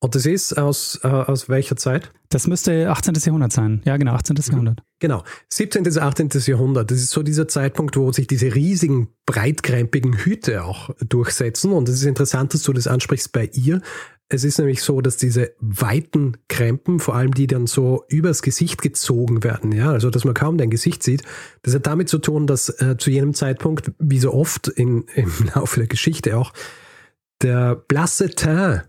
Und 0.01 0.15
das 0.15 0.27
ist 0.27 0.57
aus, 0.57 1.01
äh, 1.03 1.09
aus 1.09 1.49
welcher 1.49 1.77
Zeit? 1.77 2.13
Das 2.29 2.47
müsste 2.47 2.89
18. 2.89 3.15
Jahrhundert 3.15 3.53
sein. 3.53 3.83
Ja, 3.85 3.97
genau, 3.97 4.13
18. 4.13 4.37
Mhm. 4.37 4.43
Jahrhundert. 4.51 4.83
Genau. 5.01 5.25
17. 5.49 5.83
bis 5.83 5.99
18. 5.99 6.29
Jahrhundert. 6.47 6.91
Das 6.91 6.99
ist 6.99 7.11
so 7.11 7.23
dieser 7.23 7.49
Zeitpunkt, 7.49 7.97
wo 7.97 8.13
sich 8.13 8.29
diese 8.29 8.55
riesigen, 8.55 9.09
breitkrempigen 9.27 10.17
Hüte 10.19 10.65
auch 10.65 10.91
durchsetzen. 11.01 11.73
Und 11.73 11.89
es 11.89 11.97
ist 11.97 12.05
interessant, 12.05 12.55
dass 12.55 12.63
du 12.63 12.73
das 12.73 12.87
ansprichst 12.87 13.33
bei 13.33 13.51
ihr. 13.55 13.81
Es 14.29 14.45
ist 14.45 14.59
nämlich 14.59 14.83
so, 14.83 15.01
dass 15.01 15.17
diese 15.17 15.55
weiten 15.59 16.37
Krempen, 16.49 17.01
vor 17.01 17.17
allem 17.17 17.33
die 17.33 17.47
dann 17.47 17.67
so 17.67 18.05
übers 18.09 18.43
Gesicht 18.43 18.83
gezogen 18.83 19.43
werden, 19.43 19.73
ja, 19.73 19.91
also 19.91 20.11
dass 20.11 20.27
man 20.27 20.35
kaum 20.35 20.59
dein 20.59 20.69
Gesicht 20.69 21.03
sieht, 21.03 21.23
das 21.63 21.75
hat 21.75 21.87
damit 21.87 22.11
zu 22.11 22.19
tun, 22.19 22.47
dass 22.47 22.69
äh, 22.69 22.99
zu 22.99 23.11
jenem 23.11 23.33
Zeitpunkt, 23.33 23.91
wie 23.99 24.19
so 24.19 24.35
oft 24.35 24.69
in, 24.69 25.07
im 25.15 25.33
Laufe 25.55 25.81
der 25.81 25.87
Geschichte 25.87 26.37
auch, 26.37 26.53
der 27.41 27.75
blasse 27.75 28.29
Teint 28.29 28.85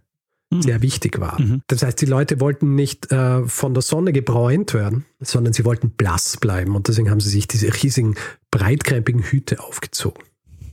Mhm. 0.51 0.61
sehr 0.63 0.81
wichtig 0.81 1.19
war. 1.19 1.39
Mhm. 1.39 1.61
Das 1.67 1.83
heißt, 1.83 2.01
die 2.01 2.07
Leute 2.07 2.39
wollten 2.39 2.73
nicht 2.73 3.11
äh, 3.11 3.45
von 3.45 3.73
der 3.73 3.83
Sonne 3.83 4.11
gebräunt 4.11 4.73
werden, 4.73 5.05
sondern 5.19 5.53
sie 5.53 5.63
wollten 5.63 5.91
blass 5.91 6.37
bleiben 6.37 6.75
und 6.75 6.87
deswegen 6.87 7.11
haben 7.11 7.19
sie 7.19 7.29
sich 7.29 7.47
diese 7.47 7.71
riesigen, 7.71 8.15
breitkrempigen 8.49 9.21
Hüte 9.21 9.59
aufgezogen. 9.59 10.23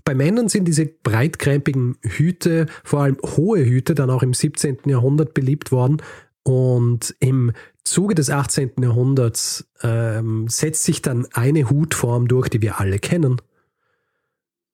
Bei 0.04 0.14
Männern 0.14 0.49
sind 0.49 0.66
diese 0.66 0.87
breitkrempigen 0.87 1.99
Hüte, 2.00 2.66
vor 2.85 3.02
allem 3.02 3.18
hohe 3.37 3.64
Hüte, 3.64 3.95
dann 3.95 4.09
auch 4.09 4.23
im 4.23 4.35
17. 4.35 4.78
Jahrhundert 4.87 5.35
beliebt 5.35 5.73
worden 5.73 5.99
und 6.42 7.14
im 7.18 7.52
Zuge 7.85 8.14
des 8.14 8.30
18. 8.30 8.73
Jahrhunderts 8.80 9.68
ähm, 9.83 10.49
setzt 10.49 10.85
sich 10.85 11.02
dann 11.02 11.26
eine 11.33 11.68
Hutform 11.68 12.28
durch, 12.28 12.49
die 12.49 12.62
wir 12.62 12.80
alle 12.80 12.99
kennen, 12.99 13.42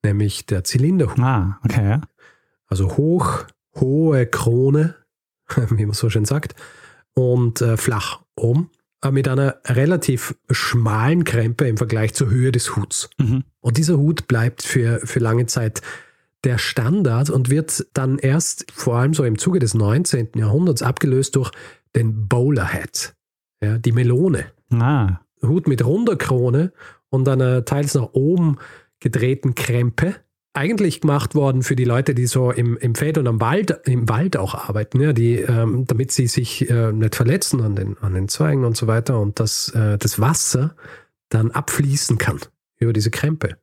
nämlich 0.04 0.47
der 0.47 0.64
Zylinderhut. 0.64 1.18
Ah, 1.18 1.59
okay. 1.64 2.00
Also 2.68 2.97
hoch, 2.97 3.47
hohe 3.75 4.26
Krone, 4.26 4.95
wie 5.71 5.87
man 5.87 5.95
so 5.95 6.11
schön 6.11 6.25
sagt, 6.25 6.55
und 7.14 7.61
äh, 7.61 7.76
flach 7.76 8.23
oben, 8.37 8.71
aber 9.00 9.12
mit 9.12 9.29
einer 9.29 9.57
relativ 9.67 10.35
schmalen 10.50 11.25
Krempe 11.25 11.67
im 11.67 11.76
Vergleich 11.76 12.14
zur 12.14 12.31
Höhe 12.31 12.52
des 12.52 12.76
Huts. 12.76 13.11
Mhm. 13.19 13.45
Und 13.61 13.76
dieser 13.76 13.99
Hut 13.99 14.29
bleibt 14.29 14.62
für, 14.62 15.00
für 15.05 15.19
lange 15.19 15.47
Zeit 15.47 15.83
der 16.45 16.59
Standard 16.59 17.31
und 17.31 17.50
wird 17.50 17.87
dann 17.95 18.19
erst 18.19 18.71
vor 18.73 18.97
allem 18.97 19.14
so 19.14 19.25
im 19.25 19.38
Zuge 19.38 19.59
des 19.59 19.75
19. 19.75 20.31
Jahrhunderts 20.37 20.83
abgelöst 20.83 21.37
durch 21.37 21.50
den 21.95 22.29
Bowler 22.29 22.73
Hat, 22.73 23.14
ja, 23.62 23.79
die 23.79 23.93
Melone. 23.93 24.47
Ah. 24.73 25.21
Hut 25.43 25.69
mit 25.69 25.85
runder 25.85 26.17
Krone 26.17 26.73
und 27.11 27.29
einer 27.29 27.64
teils 27.64 27.95
nach 27.95 28.11
oben 28.12 28.59
gedrehten 29.00 29.55
Krempe 29.55 30.17
eigentlich 30.54 31.00
gemacht 31.00 31.35
worden 31.35 31.62
für 31.62 31.76
die 31.76 31.85
Leute, 31.85 32.14
die 32.14 32.26
so 32.26 32.50
im, 32.50 32.76
im 32.76 32.94
Feld 32.94 33.16
und 33.16 33.26
am 33.26 33.40
Wald, 33.40 33.80
im 33.85 34.09
Wald 34.09 34.37
auch 34.37 34.54
arbeiten, 34.54 35.00
ja, 35.00 35.12
die, 35.12 35.37
ähm, 35.37 35.87
damit 35.87 36.12
sie 36.12 36.26
sich 36.26 36.68
äh, 36.68 36.92
nicht 36.92 37.14
verletzen 37.14 37.62
an 37.62 37.75
den, 37.75 37.97
an 37.99 38.14
den 38.14 38.28
Zweigen 38.28 38.64
und 38.64 38.76
so 38.76 38.87
weiter 38.87 39.18
und 39.18 39.40
dass 39.40 39.71
äh, 39.71 39.97
das 39.97 40.21
Wasser 40.21 40.76
dann 41.30 41.50
abfließen 41.50 42.18
kann 42.18 42.38
über 42.78 42.92
diese 42.92 43.11
Krempe. 43.11 43.56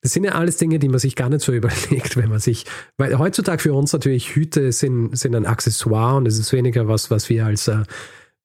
Das 0.00 0.12
sind 0.12 0.24
ja 0.24 0.32
alles 0.32 0.56
Dinge, 0.56 0.78
die 0.78 0.88
man 0.88 1.00
sich 1.00 1.14
gar 1.16 1.28
nicht 1.28 1.42
so 1.42 1.52
überlegt, 1.52 2.16
wenn 2.16 2.30
man 2.30 2.38
sich, 2.38 2.64
weil 2.96 3.18
heutzutage 3.18 3.60
für 3.60 3.74
uns 3.74 3.92
natürlich 3.92 4.34
Hüte 4.34 4.72
sind, 4.72 5.16
sind 5.18 5.34
ein 5.34 5.44
Accessoire 5.46 6.16
und 6.16 6.26
es 6.26 6.38
ist 6.38 6.52
weniger 6.52 6.88
was, 6.88 7.10
was 7.10 7.28
wir 7.28 7.44
als 7.44 7.68
äh, 7.68 7.82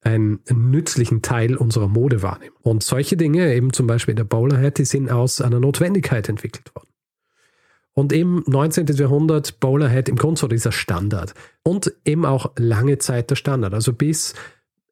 einen 0.02 0.42
nützlichen 0.52 1.22
Teil 1.22 1.56
unserer 1.56 1.88
Mode 1.88 2.22
wahrnehmen. 2.22 2.56
Und 2.62 2.84
solche 2.84 3.16
Dinge, 3.16 3.56
eben 3.56 3.72
zum 3.72 3.88
Beispiel 3.88 4.16
der 4.16 4.26
Bowler 4.26 4.60
Hat, 4.60 4.78
die 4.78 4.86
sind 4.86 5.10
aus 5.10 5.40
einer 5.40 5.62
Notwendigkeit 5.62 6.28
entwickelt 6.28 6.76
worden. 6.76 6.93
Und 7.94 8.12
im 8.12 8.44
19. 8.48 8.88
Jahrhundert 8.88 9.60
Bowlerhead 9.60 10.10
im 10.10 10.16
Grunde 10.16 10.40
so 10.40 10.48
dieser 10.48 10.72
Standard. 10.72 11.34
Und 11.64 11.94
eben 12.06 12.26
auch 12.26 12.52
lange 12.58 12.98
Zeit 12.98 13.30
der 13.30 13.36
Standard. 13.36 13.74
Also 13.74 13.94
bis 13.94 14.34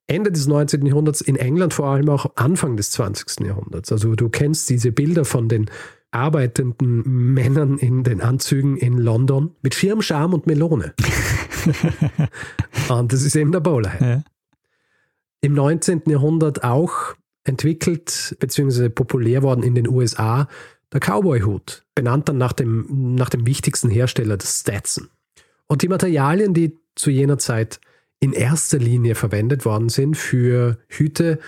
Ende 0.07 0.31
des 0.31 0.45
19. 0.47 0.85
Jahrhunderts 0.85 1.21
in 1.21 1.35
England, 1.35 1.73
vor 1.73 1.87
allem 1.87 2.09
auch 2.09 2.31
Anfang 2.35 2.77
des 2.77 2.91
20. 2.91 3.47
Jahrhunderts. 3.47 3.91
Also 3.91 4.15
du 4.15 4.29
kennst 4.29 4.69
diese 4.69 4.91
Bilder 4.91 5.25
von 5.25 5.47
den 5.47 5.69
arbeitenden 6.11 7.33
Männern 7.33 7.77
in 7.77 8.03
den 8.03 8.21
Anzügen 8.21 8.77
in 8.77 8.97
London 8.97 9.55
mit 9.61 9.73
Schirmscham 9.73 10.33
und 10.33 10.45
Melone. 10.45 10.93
und 12.89 13.13
das 13.13 13.23
ist 13.23 13.35
eben 13.35 13.51
der 13.51 13.61
Bowlerhead. 13.61 14.01
Ja. 14.01 14.23
Im 15.39 15.53
19. 15.53 16.03
Jahrhundert 16.07 16.63
auch 16.63 17.15
entwickelt 17.45 18.35
bzw. 18.39 18.89
populär 18.89 19.41
worden 19.41 19.63
in 19.63 19.73
den 19.73 19.87
USA 19.87 20.47
der 20.93 20.99
Cowboy-Hut, 20.99 21.83
benannt 21.95 22.29
dann 22.29 22.37
nach 22.37 22.53
dem, 22.53 23.15
nach 23.15 23.29
dem 23.29 23.45
wichtigsten 23.45 23.89
Hersteller 23.89 24.37
des 24.37 24.59
Stetson. 24.59 25.09
Und 25.67 25.81
die 25.81 25.87
Materialien, 25.87 26.53
die 26.53 26.77
zu 26.95 27.09
jener 27.09 27.37
Zeit 27.37 27.79
in 28.19 28.33
erster 28.33 28.77
Linie 28.77 29.15
verwendet 29.15 29.65
worden 29.65 29.89
sind 29.89 30.15
für 30.15 30.77
Hüte 30.87 31.39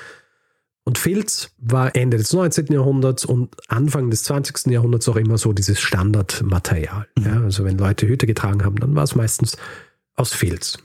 und 0.85 0.97
Filz, 0.97 1.51
war 1.57 1.95
Ende 1.95 2.17
des 2.17 2.33
19. 2.33 2.67
Jahrhunderts 2.67 3.25
und 3.25 3.55
Anfang 3.67 4.09
des 4.09 4.23
20. 4.23 4.67
Jahrhunderts 4.71 5.07
auch 5.07 5.17
immer 5.17 5.37
so 5.37 5.53
dieses 5.53 5.79
Standardmaterial. 5.79 7.07
Mhm. 7.17 7.25
Ja, 7.25 7.41
also 7.41 7.63
wenn 7.63 7.77
Leute 7.77 8.07
Hüte 8.07 8.25
getragen 8.25 8.63
haben, 8.63 8.77
dann 8.77 8.95
war 8.95 9.03
es 9.03 9.15
meistens 9.15 9.57
aus 10.15 10.33
Filz. 10.33 10.79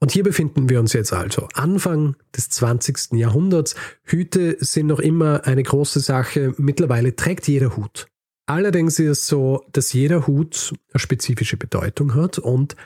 Und 0.00 0.12
hier 0.12 0.22
befinden 0.22 0.68
wir 0.68 0.80
uns 0.80 0.92
jetzt 0.92 1.12
also. 1.12 1.48
Anfang 1.54 2.16
des 2.36 2.50
20. 2.50 3.12
Jahrhunderts. 3.12 3.74
Hüte 4.04 4.56
sind 4.60 4.86
noch 4.86 5.00
immer 5.00 5.44
eine 5.44 5.62
große 5.62 6.00
Sache. 6.00 6.54
Mittlerweile 6.56 7.16
trägt 7.16 7.48
jeder 7.48 7.76
Hut. 7.76 8.06
Allerdings 8.46 8.98
ist 8.98 9.08
es 9.08 9.26
so, 9.26 9.64
dass 9.72 9.92
jeder 9.92 10.26
Hut 10.26 10.72
eine 10.92 11.00
spezifische 11.00 11.56
Bedeutung 11.56 12.14
hat 12.14 12.38
und 12.38 12.76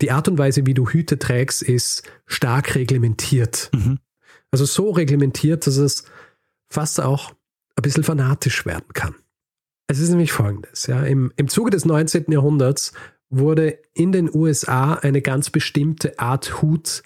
die 0.00 0.10
Art 0.10 0.28
und 0.28 0.38
Weise, 0.38 0.66
wie 0.66 0.74
du 0.74 0.88
Hüte 0.88 1.18
trägst, 1.18 1.62
ist 1.62 2.02
stark 2.26 2.74
reglementiert. 2.74 3.70
Mhm. 3.74 3.98
Also 4.50 4.64
so 4.64 4.90
reglementiert, 4.90 5.66
dass 5.66 5.76
es 5.76 6.04
fast 6.68 7.00
auch 7.00 7.32
ein 7.76 7.82
bisschen 7.82 8.04
fanatisch 8.04 8.66
werden 8.66 8.92
kann. 8.92 9.14
Es 9.86 9.98
ist 9.98 10.10
nämlich 10.10 10.32
folgendes, 10.32 10.86
ja, 10.86 11.02
im, 11.02 11.32
im 11.36 11.48
Zuge 11.48 11.70
des 11.70 11.84
19. 11.84 12.26
Jahrhunderts 12.28 12.92
wurde 13.30 13.78
in 13.94 14.12
den 14.12 14.34
USA 14.34 14.94
eine 14.94 15.22
ganz 15.22 15.50
bestimmte 15.50 16.18
Art 16.18 16.60
Hut 16.60 17.02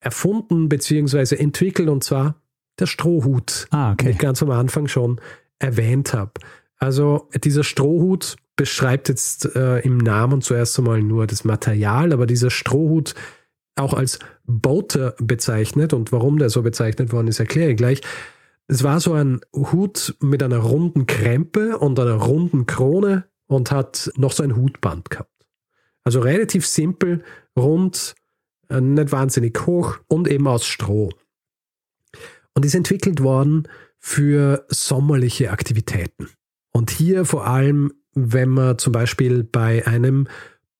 erfunden 0.00 0.68
bzw. 0.68 1.36
entwickelt 1.36 1.88
und 1.88 2.04
zwar 2.04 2.42
der 2.78 2.86
Strohhut, 2.86 3.68
ah, 3.70 3.92
okay. 3.92 4.06
den 4.06 4.12
ich 4.12 4.18
ganz 4.18 4.42
am 4.42 4.50
Anfang 4.50 4.88
schon 4.88 5.20
erwähnt 5.58 6.12
habe. 6.12 6.32
Also 6.76 7.28
dieser 7.42 7.64
Strohhut 7.64 8.36
beschreibt 8.56 9.08
jetzt 9.08 9.56
äh, 9.56 9.78
im 9.80 9.98
Namen 9.98 10.42
zuerst 10.42 10.78
einmal 10.78 11.02
nur 11.02 11.26
das 11.26 11.44
Material, 11.44 12.12
aber 12.12 12.26
dieser 12.26 12.50
Strohhut 12.50 13.14
auch 13.76 13.94
als 13.94 14.18
Boater 14.44 15.14
bezeichnet. 15.18 15.92
Und 15.92 16.12
warum 16.12 16.38
der 16.38 16.50
so 16.50 16.62
bezeichnet 16.62 17.12
worden 17.12 17.28
ist, 17.28 17.40
erkläre 17.40 17.70
ich 17.70 17.76
gleich. 17.76 18.00
Es 18.66 18.82
war 18.82 19.00
so 19.00 19.12
ein 19.12 19.40
Hut 19.54 20.14
mit 20.20 20.42
einer 20.42 20.58
runden 20.58 21.06
Krempe 21.06 21.78
und 21.78 21.98
einer 21.98 22.14
runden 22.14 22.66
Krone 22.66 23.24
und 23.46 23.70
hat 23.70 24.10
noch 24.16 24.32
so 24.32 24.42
ein 24.42 24.56
Hutband 24.56 25.10
gehabt. 25.10 25.33
Also 26.04 26.20
relativ 26.20 26.66
simpel, 26.66 27.24
rund, 27.56 28.14
äh, 28.68 28.80
nicht 28.80 29.12
wahnsinnig 29.12 29.66
hoch 29.66 29.98
und 30.06 30.28
eben 30.28 30.46
aus 30.46 30.66
Stroh. 30.66 31.10
Und 32.54 32.64
ist 32.64 32.74
entwickelt 32.74 33.22
worden 33.22 33.66
für 33.98 34.66
sommerliche 34.68 35.50
Aktivitäten. 35.50 36.28
Und 36.72 36.90
hier 36.90 37.24
vor 37.24 37.46
allem, 37.46 37.92
wenn 38.14 38.50
man 38.50 38.78
zum 38.78 38.92
Beispiel 38.92 39.42
bei 39.44 39.86
einem 39.86 40.28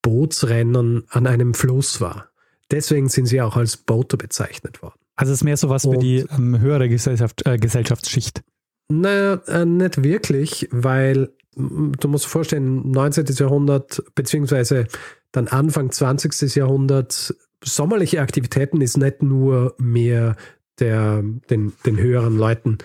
Bootsrennen 0.02 1.04
an 1.09 1.26
einem 1.26 1.54
Fluss 1.54 2.00
war. 2.00 2.28
Deswegen 2.71 3.09
sind 3.09 3.26
sie 3.26 3.40
auch 3.40 3.57
als 3.57 3.76
Boater 3.76 4.16
bezeichnet 4.16 4.83
worden. 4.83 4.99
Also 5.16 5.33
es 5.33 5.38
ist 5.40 5.45
mehr 5.45 5.57
sowas 5.57 5.83
für 5.85 5.97
die 5.97 6.26
ähm, 6.31 6.61
höhere 6.61 6.88
Gesellschaft, 6.88 7.47
äh, 7.47 7.57
Gesellschaftsschicht. 7.57 8.43
Naja, 8.88 9.35
äh, 9.47 9.64
nicht 9.64 10.02
wirklich, 10.02 10.69
weil 10.71 11.33
du 11.56 12.08
musst 12.08 12.26
dir 12.26 12.30
vorstellen, 12.30 12.90
19. 12.90 13.26
Jahrhundert 13.37 14.02
beziehungsweise 14.14 14.87
dann 15.32 15.49
Anfang 15.49 15.90
20. 15.90 16.54
Jahrhundert, 16.54 17.34
sommerliche 17.62 18.20
Aktivitäten 18.20 18.80
ist 18.80 18.96
nicht 18.96 19.23
nur 19.23 19.75
mehr 19.78 20.37
der, 20.78 21.23
den, 21.50 21.73
den 21.87 21.99
höheren 21.99 22.37
Leuten 22.37 22.78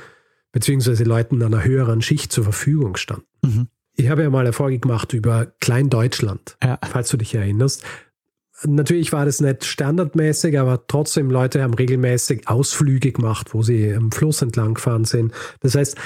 beziehungsweise 0.51 1.03
Leuten 1.03 1.41
einer 1.43 1.63
höheren 1.63 2.01
Schicht 2.01 2.31
zur 2.31 2.43
Verfügung 2.43 2.95
standen. 2.95 3.25
Mhm. 3.43 3.67
Ich 3.95 4.09
habe 4.09 4.23
ja 4.23 4.29
mal 4.29 4.41
eine 4.41 4.53
Folge 4.53 4.79
gemacht 4.79 5.13
über 5.13 5.47
Kleindeutschland, 5.59 6.57
ja. 6.63 6.79
falls 6.89 7.09
du 7.09 7.17
dich 7.17 7.35
erinnerst. 7.35 7.83
Natürlich 8.65 9.13
war 9.13 9.25
das 9.25 9.41
nicht 9.41 9.65
standardmäßig, 9.65 10.59
aber 10.59 10.85
trotzdem 10.87 11.29
Leute 11.29 11.61
haben 11.61 11.73
regelmäßig 11.73 12.47
Ausflüge 12.47 13.11
gemacht, 13.11 13.53
wo 13.53 13.61
sie 13.61 13.93
am 13.93 14.11
Fluss 14.11 14.41
entlang 14.41 14.73
gefahren 14.73 15.05
sind. 15.05 15.33
Das 15.61 15.75
heißt, 15.75 15.97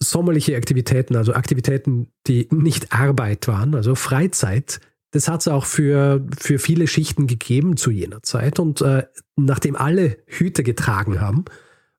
sommerliche 0.00 0.56
Aktivitäten, 0.56 1.16
also 1.16 1.34
Aktivitäten, 1.34 2.08
die 2.26 2.48
nicht 2.50 2.92
Arbeit 2.92 3.48
waren, 3.48 3.74
also 3.74 3.94
Freizeit, 3.94 4.80
das 5.10 5.28
hat 5.28 5.40
es 5.40 5.48
auch 5.48 5.64
für, 5.64 6.26
für 6.38 6.58
viele 6.58 6.86
Schichten 6.86 7.26
gegeben 7.26 7.76
zu 7.76 7.90
jener 7.90 8.22
Zeit. 8.22 8.58
Und 8.58 8.82
äh, 8.82 9.04
nachdem 9.36 9.74
alle 9.74 10.18
Hüte 10.26 10.62
getragen 10.62 11.20
haben, 11.20 11.46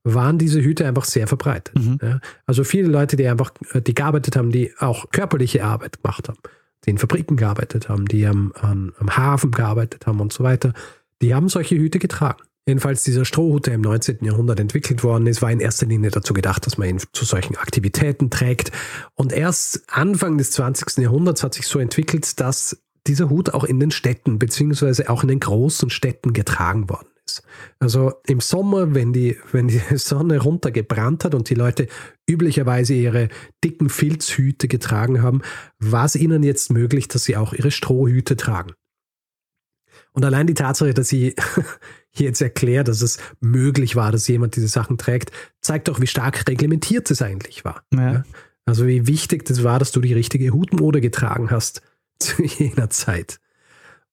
waren 0.04 0.38
diese 0.38 0.62
Hüte 0.62 0.86
einfach 0.88 1.06
sehr 1.06 1.28
verbreitet. 1.28 1.76
Mhm. 1.76 2.00
Ja? 2.02 2.20
Also 2.46 2.64
viele 2.64 2.88
Leute, 2.88 3.16
die 3.16 3.28
einfach, 3.28 3.52
äh, 3.74 3.82
die 3.82 3.96
gearbeitet 3.96 4.36
haben, 4.36 4.52
die 4.52 4.74
auch 4.78 5.10
körperliche 5.12 5.64
Arbeit 5.64 6.02
gemacht 6.04 6.30
haben, 6.30 6.40
die 6.86 6.92
in 6.92 6.98
Fabriken 6.98 7.36
gearbeitet 7.36 7.90
haben, 7.90 8.06
die 8.06 8.26
am, 8.26 8.54
am, 8.54 8.94
am 9.00 9.18
Hafen 9.18 9.52
gearbeitet 9.52 10.06
haben 10.06 10.20
und 10.20 10.32
so 10.32 10.44
weiter, 10.44 10.74
die 11.22 11.34
haben 11.34 11.50
solche 11.50 11.76
Hüte 11.76 12.00
getragen. 12.00 12.44
Jedenfalls 12.70 13.02
dieser 13.02 13.26
Strohhut, 13.26 13.66
der 13.66 13.74
im 13.74 13.82
19. 13.82 14.20
Jahrhundert 14.22 14.60
entwickelt 14.60 15.04
worden 15.04 15.26
ist, 15.26 15.42
war 15.42 15.52
in 15.52 15.60
erster 15.60 15.88
Linie 15.88 16.12
dazu 16.12 16.36
gedacht, 16.36 16.68
dass 16.68 16.78
man 16.78 16.88
ihn 16.88 17.02
zu 17.14 17.26
solchen 17.26 17.56
Aktivitäten 17.56 18.30
trägt. 18.30 18.72
Und 19.16 19.34
erst 19.34 19.82
Anfang 19.88 20.38
des 20.38 20.52
20. 20.52 21.00
Jahrhunderts 21.00 21.42
hat 21.42 21.56
sich 21.56 21.66
so 21.66 21.80
entwickelt, 21.80 22.40
dass 22.40 22.80
dieser 23.08 23.32
Hut 23.32 23.56
auch 23.56 23.64
in 23.64 23.80
den 23.80 23.90
Städten 23.90 24.38
beziehungsweise 24.38 25.10
auch 25.10 25.24
in 25.24 25.30
den 25.30 25.40
großen 25.40 25.90
Städten 25.90 26.32
getragen 26.32 26.92
worden 26.92 27.08
ist. 27.26 27.42
Also 27.80 28.14
im 28.28 28.40
Sommer, 28.40 28.94
wenn 28.94 29.14
die, 29.14 29.36
wenn 29.52 29.68
die 29.68 29.82
Sonne 29.96 30.38
runtergebrannt 30.38 31.26
hat 31.26 31.34
und 31.34 31.50
die 31.50 31.56
Leute 31.56 31.88
üblicherweise 32.30 32.94
ihre 32.94 33.30
dicken 33.64 33.90
Filzhüte 33.90 34.68
getragen 34.68 35.24
haben, 35.24 35.42
war 35.80 36.06
es 36.06 36.16
ihnen 36.16 36.44
jetzt 36.44 36.72
möglich, 36.72 37.08
dass 37.08 37.24
sie 37.24 37.36
auch 37.36 37.54
ihre 37.54 37.72
Strohhüte 37.72 38.38
tragen. 38.38 38.74
Und 40.14 40.26
allein 40.26 40.48
die 40.48 40.54
Tatsache, 40.54 40.94
dass 40.94 41.08
sie 41.08 41.36
hier 42.20 42.28
jetzt 42.28 42.42
erklärt, 42.42 42.88
dass 42.88 43.02
es 43.02 43.18
möglich 43.40 43.96
war, 43.96 44.12
dass 44.12 44.28
jemand 44.28 44.56
diese 44.56 44.68
Sachen 44.68 44.98
trägt, 44.98 45.32
zeigt 45.62 45.90
auch, 45.90 46.00
wie 46.00 46.08
stark 46.08 46.48
reglementiert 46.48 47.10
es 47.10 47.22
eigentlich 47.22 47.66
war. 47.66 47.84
Ja. 47.94 48.24
Also 48.66 48.86
wie 48.86 49.08
wichtig 49.08 49.46
das 49.46 49.64
war, 49.64 49.80
dass 49.80 49.92
du 49.92 50.00
die 50.00 50.14
richtige 50.14 50.52
Hutmode 50.52 51.02
getragen 51.02 51.50
hast 51.50 51.82
zu 52.20 52.44
jener 52.44 52.92
Zeit. 52.92 53.40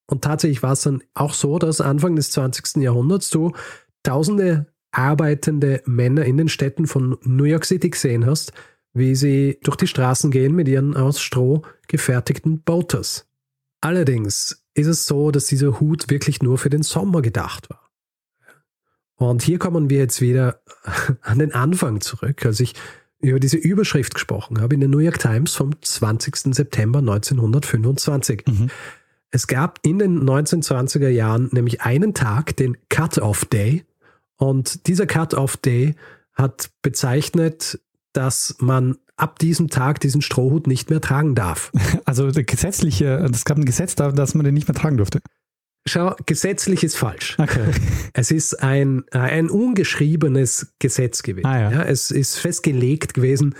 Und 0.06 0.22
tatsächlich 0.22 0.62
war 0.62 0.72
es 0.72 0.82
dann 0.82 1.02
auch 1.14 1.34
so, 1.34 1.58
dass 1.58 1.80
Anfang 1.80 2.16
des 2.16 2.30
20. 2.30 2.82
Jahrhunderts 2.82 3.28
du 3.28 3.52
tausende 4.02 4.66
arbeitende 4.92 5.82
Männer 5.84 6.24
in 6.24 6.38
den 6.38 6.48
Städten 6.48 6.86
von 6.86 7.18
New 7.22 7.44
York 7.44 7.66
City 7.66 7.90
gesehen 7.90 8.24
hast, 8.24 8.52
wie 8.94 9.14
sie 9.14 9.58
durch 9.62 9.76
die 9.76 9.88
Straßen 9.88 10.30
gehen 10.30 10.54
mit 10.54 10.68
ihren 10.68 10.96
aus 10.96 11.20
Stroh 11.20 11.62
gefertigten 11.86 12.62
Boaters. 12.62 13.26
Allerdings 13.82 14.64
ist 14.74 14.86
es 14.86 15.06
so, 15.06 15.30
dass 15.30 15.46
dieser 15.46 15.80
Hut 15.80 16.08
wirklich 16.08 16.40
nur 16.42 16.56
für 16.56 16.70
den 16.70 16.82
Sommer 16.82 17.20
gedacht 17.20 17.68
war. 17.68 17.85
Und 19.16 19.42
hier 19.42 19.58
kommen 19.58 19.90
wir 19.90 19.98
jetzt 19.98 20.20
wieder 20.20 20.60
an 21.22 21.38
den 21.38 21.52
Anfang 21.52 22.00
zurück, 22.00 22.44
als 22.44 22.60
ich 22.60 22.74
über 23.20 23.40
diese 23.40 23.56
Überschrift 23.56 24.14
gesprochen 24.14 24.60
habe 24.60 24.74
in 24.74 24.80
der 24.80 24.88
New 24.88 24.98
York 24.98 25.18
Times 25.18 25.54
vom 25.54 25.70
20. 25.80 26.54
September 26.54 26.98
1925. 27.00 28.44
Mhm. 28.46 28.70
Es 29.30 29.46
gab 29.46 29.80
in 29.82 29.98
den 29.98 30.22
1920er 30.22 31.08
Jahren 31.08 31.48
nämlich 31.52 31.82
einen 31.82 32.14
Tag, 32.14 32.56
den 32.56 32.76
Cut-Off 32.88 33.44
Day. 33.46 33.84
Und 34.36 34.86
dieser 34.86 35.06
Cut-Off 35.06 35.56
Day 35.56 35.94
hat 36.34 36.70
bezeichnet, 36.82 37.80
dass 38.12 38.56
man 38.60 38.98
ab 39.16 39.38
diesem 39.38 39.68
Tag 39.68 40.00
diesen 40.00 40.20
Strohhut 40.20 40.66
nicht 40.66 40.90
mehr 40.90 41.00
tragen 41.00 41.34
darf. 41.34 41.72
Also 42.04 42.30
gesetzliche, 42.32 43.26
es 43.32 43.44
gab 43.44 43.58
ein 43.58 43.64
Gesetz, 43.64 43.94
dass 43.96 44.34
man 44.34 44.44
den 44.44 44.54
nicht 44.54 44.68
mehr 44.68 44.74
tragen 44.76 44.98
durfte. 44.98 45.20
Schau, 45.88 46.14
gesetzlich 46.26 46.82
ist 46.82 46.96
falsch. 46.96 47.36
Okay. 47.38 47.70
Es 48.12 48.30
ist 48.30 48.62
ein, 48.62 49.04
ein 49.10 49.50
ungeschriebenes 49.50 50.72
Gesetz 50.78 51.22
gewesen. 51.22 51.46
Ah, 51.46 51.60
ja. 51.60 51.70
Ja, 51.70 51.82
es 51.82 52.10
ist 52.10 52.38
festgelegt 52.38 53.12
gewesen 53.12 53.54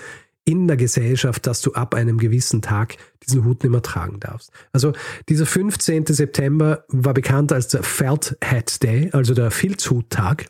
in 0.47 0.67
der 0.67 0.77
Gesellschaft, 0.77 1.47
dass 1.47 1.61
du 1.61 1.73
ab 1.73 1.95
einem 1.95 2.19
gewissen 2.19 2.63
Tag 2.63 2.97
diesen 3.27 3.45
Hut 3.45 3.63
nicht 3.63 3.73
mehr 3.73 3.83
tragen 3.83 4.19
darfst. 4.21 4.51
Also 4.73 4.93
dieser 5.29 5.45
15. 5.45 6.07
September 6.07 6.85
war 6.89 7.13
bekannt 7.13 7.53
als 7.53 7.69
der 7.69 7.83
Felt 7.83 8.39
Hat 8.43 8.83
Day, 8.83 9.11
also 9.13 9.35
der 9.35 9.51
Filzhuttag. 9.51 10.47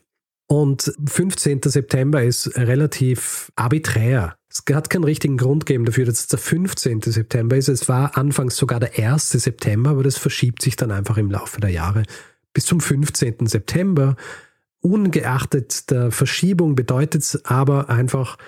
Und 0.48 0.92
15. 1.06 1.60
September 1.64 2.22
ist 2.22 2.56
relativ 2.56 3.50
arbiträr. 3.56 4.36
Es 4.48 4.62
hat 4.72 4.90
keinen 4.90 5.04
richtigen 5.04 5.36
Grund 5.36 5.66
gegeben 5.66 5.84
dafür, 5.84 6.06
dass 6.06 6.20
es 6.20 6.26
der 6.28 6.38
15. 6.38 7.02
September 7.02 7.56
ist. 7.56 7.68
Es 7.68 7.88
war 7.88 8.16
anfangs 8.16 8.56
sogar 8.56 8.80
der 8.80 8.96
1. 8.96 9.30
September, 9.30 9.90
aber 9.90 10.04
das 10.04 10.16
verschiebt 10.16 10.62
sich 10.62 10.76
dann 10.76 10.92
einfach 10.92 11.18
im 11.18 11.30
Laufe 11.30 11.60
der 11.60 11.70
Jahre 11.70 12.04
bis 12.56 12.64
zum 12.64 12.80
15. 12.80 13.46
September. 13.46 14.16
Ungeachtet 14.80 15.90
der 15.90 16.10
Verschiebung 16.10 16.74
bedeutet 16.74 17.22
es 17.22 17.44
aber 17.44 17.90
einfach, 17.90 18.38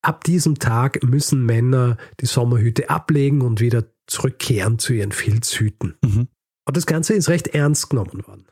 ab 0.00 0.24
diesem 0.24 0.58
Tag 0.58 1.02
müssen 1.04 1.46
Männer 1.46 1.96
die 2.20 2.26
Sommerhüte 2.26 2.90
ablegen 2.90 3.40
und 3.40 3.60
wieder 3.60 3.84
zurückkehren 4.08 4.80
zu 4.80 4.94
ihren 4.94 5.12
Filzhüten. 5.12 5.94
Mhm. 6.02 6.28
Und 6.64 6.76
das 6.76 6.86
Ganze 6.86 7.14
ist 7.14 7.28
recht 7.28 7.48
ernst 7.48 7.90
genommen 7.90 8.26
worden. 8.26 8.46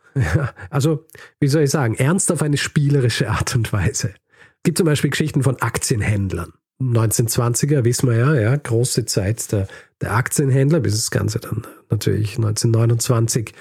Also, 0.70 1.06
wie 1.38 1.48
soll 1.48 1.62
ich 1.62 1.70
sagen, 1.70 1.94
ernst 1.94 2.30
auf 2.32 2.42
eine 2.42 2.56
spielerische 2.56 3.30
Art 3.30 3.54
und 3.54 3.72
Weise. 3.72 4.08
Es 4.08 4.62
gibt 4.64 4.78
zum 4.78 4.86
Beispiel 4.86 5.10
Geschichten 5.10 5.42
von 5.42 5.56
Aktienhändlern. 5.60 6.52
1920er, 6.80 7.84
wissen 7.84 8.08
wir 8.08 8.16
ja, 8.16 8.34
ja, 8.34 8.56
große 8.56 9.04
Zeit 9.04 9.52
der, 9.52 9.68
der 10.00 10.14
Aktienhändler, 10.14 10.80
bis 10.80 10.94
das 10.94 11.10
Ganze 11.10 11.38
dann 11.38 11.66
natürlich 11.90 12.36
1929 12.36 13.52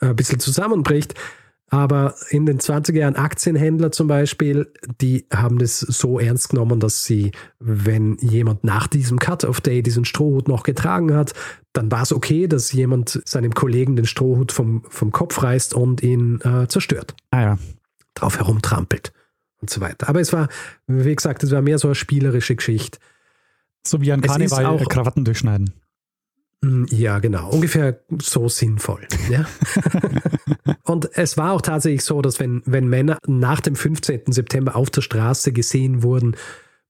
äh, 0.00 0.06
ein 0.06 0.16
bisschen 0.16 0.38
zusammenbricht. 0.38 1.14
Aber 1.70 2.14
in 2.30 2.46
den 2.46 2.58
20er 2.60 2.94
Jahren 2.94 3.16
Aktienhändler 3.16 3.92
zum 3.92 4.06
Beispiel, 4.06 4.72
die 5.00 5.26
haben 5.32 5.58
das 5.58 5.80
so 5.80 6.18
ernst 6.18 6.48
genommen, 6.48 6.80
dass 6.80 7.04
sie, 7.04 7.32
wenn 7.58 8.16
jemand 8.18 8.64
nach 8.64 8.86
diesem 8.86 9.18
Cut-Off-Day 9.18 9.82
diesen 9.82 10.06
Strohhut 10.06 10.48
noch 10.48 10.62
getragen 10.62 11.14
hat, 11.14 11.34
dann 11.74 11.90
war 11.92 12.02
es 12.02 12.12
okay, 12.12 12.46
dass 12.46 12.72
jemand 12.72 13.20
seinem 13.24 13.54
Kollegen 13.54 13.96
den 13.96 14.06
Strohhut 14.06 14.50
vom, 14.50 14.82
vom 14.88 15.12
Kopf 15.12 15.42
reißt 15.42 15.74
und 15.74 16.02
ihn 16.02 16.40
äh, 16.40 16.66
zerstört. 16.68 17.14
Ah 17.30 17.40
ja. 17.40 17.58
Drauf 18.14 18.38
herumtrampelt 18.38 19.12
und 19.60 19.68
so 19.68 19.80
weiter. 19.80 20.08
Aber 20.08 20.20
es 20.20 20.32
war, 20.32 20.48
wie 20.86 21.14
gesagt, 21.14 21.42
es 21.42 21.50
war 21.50 21.60
mehr 21.60 21.78
so 21.78 21.88
eine 21.88 21.94
spielerische 21.94 22.56
Geschichte. 22.56 22.98
So 23.86 24.00
wie 24.00 24.12
ein 24.12 24.22
Karneval 24.22 24.66
auch, 24.66 24.88
Krawatten 24.88 25.24
durchschneiden. 25.24 25.72
Mm, 26.60 26.84
ja, 26.90 27.18
genau. 27.18 27.50
Ungefähr 27.50 28.00
so 28.20 28.48
sinnvoll. 28.48 29.06
Ja? 29.30 29.46
und 30.84 31.10
es 31.14 31.36
war 31.36 31.52
auch 31.52 31.62
tatsächlich 31.62 32.04
so, 32.04 32.20
dass 32.22 32.40
wenn, 32.40 32.62
wenn 32.66 32.88
Männer 32.88 33.18
nach 33.26 33.60
dem 33.60 33.76
15. 33.76 34.32
September 34.32 34.76
auf 34.76 34.90
der 34.90 35.02
Straße 35.02 35.52
gesehen 35.52 36.02
wurden 36.02 36.36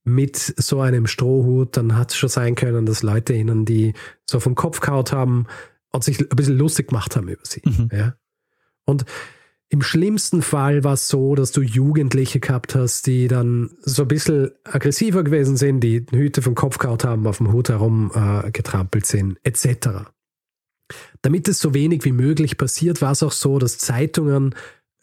mit 0.03 0.37
so 0.37 0.81
einem 0.81 1.07
Strohhut, 1.07 1.77
dann 1.77 1.95
hat 1.95 2.11
es 2.11 2.17
schon 2.17 2.29
sein 2.29 2.55
können, 2.55 2.85
dass 2.85 3.03
Leute 3.03 3.33
ihnen 3.33 3.65
die 3.65 3.93
so 4.25 4.39
vom 4.39 4.55
Kopf 4.55 4.79
kaut 4.79 5.11
haben 5.11 5.45
und 5.91 6.03
sich 6.03 6.19
ein 6.19 6.35
bisschen 6.35 6.57
lustig 6.57 6.87
gemacht 6.87 7.15
haben 7.15 7.27
über 7.27 7.43
sie. 7.43 7.61
Mhm. 7.63 7.89
Ja? 7.91 8.15
Und 8.85 9.05
im 9.71 9.83
schlimmsten 9.83 10.41
Fall 10.41 10.83
war 10.83 10.93
es 10.93 11.07
so, 11.07 11.35
dass 11.35 11.51
du 11.51 11.61
Jugendliche 11.61 12.39
gehabt 12.39 12.73
hast, 12.73 13.05
die 13.05 13.27
dann 13.27 13.69
so 13.81 14.01
ein 14.01 14.07
bisschen 14.07 14.51
aggressiver 14.63 15.23
gewesen 15.23 15.57
sind, 15.57 15.81
die 15.81 16.05
Hüte 16.11 16.41
vom 16.41 16.55
Kopf 16.55 16.79
gehauen 16.79 17.03
haben, 17.03 17.27
auf 17.27 17.37
dem 17.37 17.53
Hut 17.53 17.69
herum 17.69 18.11
äh, 18.15 18.49
getrampelt 18.49 19.05
sind, 19.05 19.37
etc. 19.43 20.09
Damit 21.21 21.47
es 21.47 21.59
so 21.59 21.75
wenig 21.75 22.03
wie 22.03 22.11
möglich 22.11 22.57
passiert, 22.57 23.01
war 23.03 23.11
es 23.11 23.21
auch 23.21 23.31
so, 23.31 23.59
dass 23.59 23.77
Zeitungen 23.77 24.55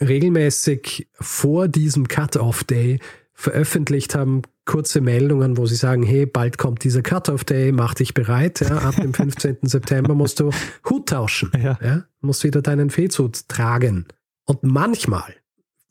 regelmäßig 0.02 1.08
vor 1.12 1.68
diesem 1.68 2.08
Cut-Off-Day 2.08 2.98
veröffentlicht 3.34 4.16
haben, 4.16 4.42
kurze 4.64 5.00
Meldungen, 5.00 5.58
wo 5.58 5.66
sie 5.66 5.76
sagen, 5.76 6.02
hey, 6.02 6.26
bald 6.26 6.58
kommt 6.58 6.82
dieser 6.82 7.02
Cut-Off-Day, 7.02 7.70
mach 7.70 7.94
dich 7.94 8.14
bereit. 8.14 8.60
Ja, 8.60 8.78
ab 8.78 8.96
dem 8.96 9.14
15. 9.14 9.58
September 9.62 10.14
musst 10.14 10.40
du 10.40 10.50
Hut 10.90 11.08
tauschen. 11.08 11.52
Ja. 11.62 11.78
ja. 11.80 12.04
musst 12.20 12.42
wieder 12.42 12.62
deinen 12.62 12.90
Fezhut 12.90 13.48
tragen. 13.48 14.06
Und 14.46 14.62
manchmal, 14.62 15.34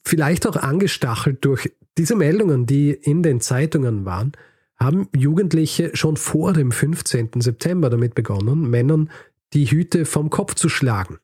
vielleicht 0.03 0.47
auch 0.47 0.55
angestachelt 0.55 1.43
durch 1.45 1.71
diese 1.97 2.15
Meldungen, 2.15 2.65
die 2.65 2.91
in 2.91 3.23
den 3.23 3.41
Zeitungen 3.41 4.05
waren, 4.05 4.33
haben 4.77 5.07
Jugendliche 5.15 5.95
schon 5.95 6.17
vor 6.17 6.53
dem 6.53 6.71
15. 6.71 7.41
September 7.41 7.89
damit 7.89 8.15
begonnen, 8.15 8.69
Männern 8.69 9.09
die 9.53 9.65
Hüte 9.65 10.05
vom 10.05 10.29
Kopf 10.29 10.55
zu 10.55 10.67
schlagen. 10.67 11.19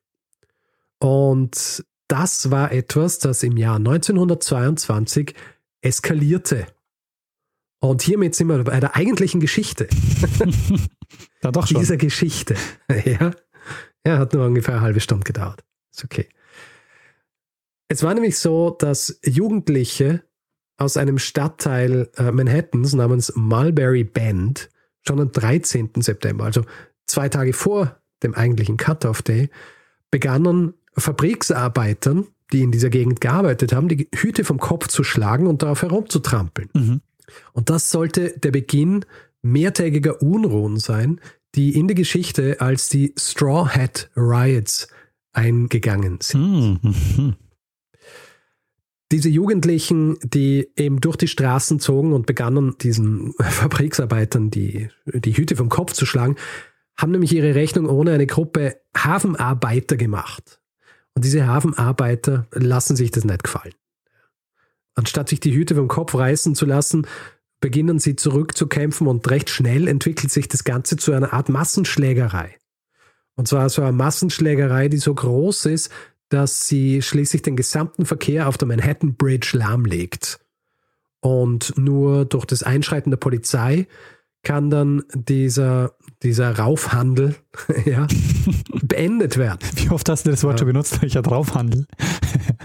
Und 0.98 1.84
das 2.08 2.50
war 2.50 2.72
etwas, 2.72 3.18
das 3.18 3.42
im 3.42 3.56
Jahr 3.56 3.76
1922 3.76 5.34
eskalierte. 5.80 6.66
Und 7.80 8.02
hiermit 8.02 8.34
sind 8.34 8.46
wir 8.46 8.62
bei 8.62 8.78
der 8.78 8.94
eigentlichen 8.94 9.40
Geschichte. 9.40 9.88
ja, 11.42 11.50
doch 11.50 11.66
schon. 11.66 11.80
Dieser 11.80 11.96
Geschichte. 11.96 12.54
Ja. 13.04 13.32
ja, 14.06 14.18
hat 14.18 14.34
nur 14.34 14.46
ungefähr 14.46 14.74
eine 14.74 14.82
halbe 14.82 15.00
Stunde 15.00 15.24
gedauert. 15.24 15.64
Ist 15.92 16.04
okay. 16.04 16.28
Es 17.92 18.02
war 18.02 18.14
nämlich 18.14 18.38
so, 18.38 18.70
dass 18.70 19.20
Jugendliche 19.22 20.22
aus 20.78 20.96
einem 20.96 21.18
Stadtteil 21.18 22.08
äh, 22.16 22.32
Manhattans 22.32 22.94
namens 22.94 23.34
Mulberry 23.36 24.02
Bend 24.02 24.70
schon 25.06 25.20
am 25.20 25.30
13. 25.30 25.90
September, 25.96 26.44
also 26.44 26.62
zwei 27.06 27.28
Tage 27.28 27.52
vor 27.52 28.00
dem 28.22 28.34
eigentlichen 28.34 28.78
Cut-Off-Day, 28.78 29.50
begannen 30.10 30.72
Fabriksarbeitern, 30.96 32.28
die 32.50 32.62
in 32.62 32.72
dieser 32.72 32.88
Gegend 32.88 33.20
gearbeitet 33.20 33.74
haben, 33.74 33.88
die 33.88 34.08
Hüte 34.14 34.44
vom 34.44 34.58
Kopf 34.58 34.88
zu 34.88 35.04
schlagen 35.04 35.46
und 35.46 35.60
darauf 35.60 35.82
herumzutrampeln. 35.82 36.70
Mhm. 36.72 37.00
Und 37.52 37.68
das 37.68 37.90
sollte 37.90 38.38
der 38.38 38.52
Beginn 38.52 39.04
mehrtägiger 39.42 40.22
Unruhen 40.22 40.78
sein, 40.78 41.20
die 41.54 41.78
in 41.78 41.88
die 41.88 41.94
Geschichte 41.94 42.58
als 42.62 42.88
die 42.88 43.12
Straw 43.18 43.68
Hat 43.68 44.08
Riots 44.16 44.88
eingegangen 45.34 46.20
sind. 46.22 46.82
Mhm. 46.82 47.36
Diese 49.12 49.28
Jugendlichen, 49.28 50.16
die 50.22 50.70
eben 50.74 51.02
durch 51.02 51.16
die 51.16 51.28
Straßen 51.28 51.80
zogen 51.80 52.14
und 52.14 52.24
begannen, 52.24 52.76
diesen 52.80 53.34
Fabriksarbeitern 53.38 54.50
die, 54.50 54.88
die 55.04 55.36
Hüte 55.36 55.54
vom 55.54 55.68
Kopf 55.68 55.92
zu 55.92 56.06
schlagen, 56.06 56.36
haben 56.96 57.12
nämlich 57.12 57.34
ihre 57.34 57.54
Rechnung 57.54 57.90
ohne 57.90 58.12
eine 58.12 58.26
Gruppe 58.26 58.80
Hafenarbeiter 58.96 59.98
gemacht. 59.98 60.60
Und 61.14 61.26
diese 61.26 61.46
Hafenarbeiter 61.46 62.46
lassen 62.52 62.96
sich 62.96 63.10
das 63.10 63.24
nicht 63.24 63.44
gefallen. 63.44 63.74
Anstatt 64.94 65.28
sich 65.28 65.40
die 65.40 65.54
Hüte 65.54 65.74
vom 65.74 65.88
Kopf 65.88 66.14
reißen 66.14 66.54
zu 66.54 66.64
lassen, 66.64 67.06
beginnen 67.60 67.98
sie 67.98 68.16
zurückzukämpfen 68.16 69.06
und 69.06 69.30
recht 69.30 69.50
schnell 69.50 69.88
entwickelt 69.88 70.32
sich 70.32 70.48
das 70.48 70.64
Ganze 70.64 70.96
zu 70.96 71.12
einer 71.12 71.34
Art 71.34 71.50
Massenschlägerei. 71.50 72.56
Und 73.34 73.46
zwar 73.46 73.68
so 73.68 73.82
eine 73.82 73.92
Massenschlägerei, 73.92 74.88
die 74.88 74.98
so 74.98 75.14
groß 75.14 75.66
ist, 75.66 75.90
dass 76.32 76.66
sie 76.66 77.02
schließlich 77.02 77.42
den 77.42 77.56
gesamten 77.56 78.06
Verkehr 78.06 78.48
auf 78.48 78.56
der 78.56 78.68
Manhattan 78.68 79.14
Bridge 79.14 79.56
lahmlegt. 79.56 80.40
Und 81.20 81.76
nur 81.76 82.24
durch 82.24 82.46
das 82.46 82.62
Einschreiten 82.62 83.10
der 83.10 83.18
Polizei 83.18 83.86
kann 84.42 84.70
dann 84.70 85.04
dieser, 85.14 85.92
dieser 86.22 86.58
Raufhandel 86.58 87.36
ja, 87.84 88.08
beendet 88.82 89.36
werden. 89.36 89.60
Wie 89.76 89.90
oft 89.90 90.08
hast 90.08 90.26
du 90.26 90.30
das 90.30 90.42
Wort 90.42 90.54
ja. 90.54 90.58
schon 90.58 90.68
benutzt? 90.68 91.00
Ich 91.02 91.16
hatte 91.16 91.30
Raufhandel. 91.30 91.86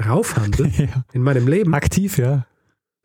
Raufhandel? 0.07 0.71
ja. 0.77 1.03
In 1.13 1.21
meinem 1.21 1.47
Leben? 1.47 1.73
Aktiv, 1.75 2.17
ja. 2.17 2.47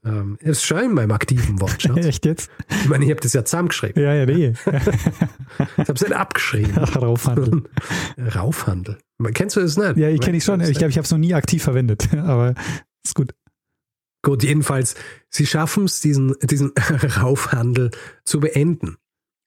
Ähm, 0.05 0.37
ist 0.41 0.65
schon 0.65 0.79
in 0.79 0.95
meinem 0.95 1.13
aktiven 1.13 1.61
Wortschatz. 1.61 2.07
Echt 2.07 2.25
jetzt? 2.25 2.51
Ich 2.69 2.89
meine, 2.89 3.05
ich 3.05 3.11
habe 3.11 3.21
das 3.21 3.35
ja 3.35 3.45
zusammengeschrieben. 3.45 4.03
Ja, 4.03 4.15
ja, 4.15 4.27
nee. 4.27 4.49
ich 4.49 4.67
habe 4.67 5.93
es 5.93 6.01
nicht 6.01 6.13
abgeschrieben. 6.13 6.73
Ach, 6.77 6.97
Raufhandel. 6.97 7.65
Raufhandel. 8.35 8.99
Kennst 9.25 9.57
du 9.57 9.61
das 9.61 9.77
nicht? 9.77 9.97
Ja, 9.97 10.09
ich 10.09 10.21
kenne 10.21 10.37
ich 10.37 10.45
schon. 10.45 10.61
Ich 10.61 10.79
glaube, 10.79 10.91
ich 10.91 10.97
habe 10.97 11.05
es 11.05 11.11
noch 11.11 11.19
nie 11.19 11.35
aktiv 11.35 11.63
verwendet, 11.63 12.13
aber 12.17 12.55
ist 13.05 13.15
gut. 13.15 13.35
Gut, 14.25 14.45
jedenfalls, 14.45 14.95
sie 15.31 15.47
schaffen 15.47 15.85
es, 15.85 16.01
diesen, 16.01 16.35
diesen 16.43 16.73
Raufhandel 17.21 17.91
zu 18.25 18.39
beenden. 18.39 18.97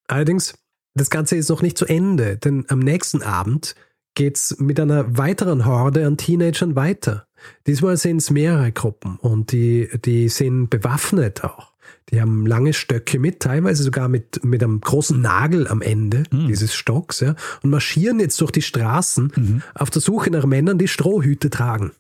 Allerdings, 0.08 0.58
das 0.96 1.10
Ganze 1.10 1.38
ist 1.38 1.50
noch 1.50 1.62
nicht 1.62 1.78
zu 1.78 1.86
Ende, 1.86 2.38
denn 2.38 2.66
am 2.68 2.80
nächsten 2.80 3.22
Abend 3.22 3.76
geht 4.16 4.38
es 4.38 4.60
mit 4.60 4.80
einer 4.80 5.18
weiteren 5.18 5.66
Horde 5.66 6.06
an 6.06 6.18
Teenagern 6.18 6.76
weiter. 6.76 7.28
Diesmal 7.68 7.98
sind 7.98 8.18
es 8.18 8.32
mehrere 8.32 8.72
Gruppen 8.72 9.18
und 9.18 9.52
die, 9.52 9.90
die 10.04 10.30
sind 10.30 10.70
bewaffnet 10.70 11.44
auch. 11.44 11.75
Die 12.12 12.22
haben 12.22 12.46
lange 12.46 12.74
Stöcke 12.74 13.18
mit, 13.20 13.40
teilweise 13.40 13.84
sogar 13.84 14.08
mit, 14.08 14.44
mit 14.44 14.64
einem 14.64 14.80
großen 14.80 15.20
Nagel 15.20 15.68
am 15.68 15.82
Ende 15.82 16.24
mhm. 16.32 16.48
dieses 16.48 16.76
Stocks, 16.76 17.20
ja, 17.20 17.36
und 17.64 17.72
marschieren 17.72 18.20
jetzt 18.20 18.40
durch 18.42 18.52
die 18.52 18.62
Straßen 18.62 19.32
mhm. 19.36 19.62
auf 19.74 19.90
der 19.90 20.02
Suche 20.02 20.30
nach 20.30 20.46
Männern, 20.46 20.78
die 20.78 20.88
Strohhüte 20.88 21.50
tragen. 21.50 21.92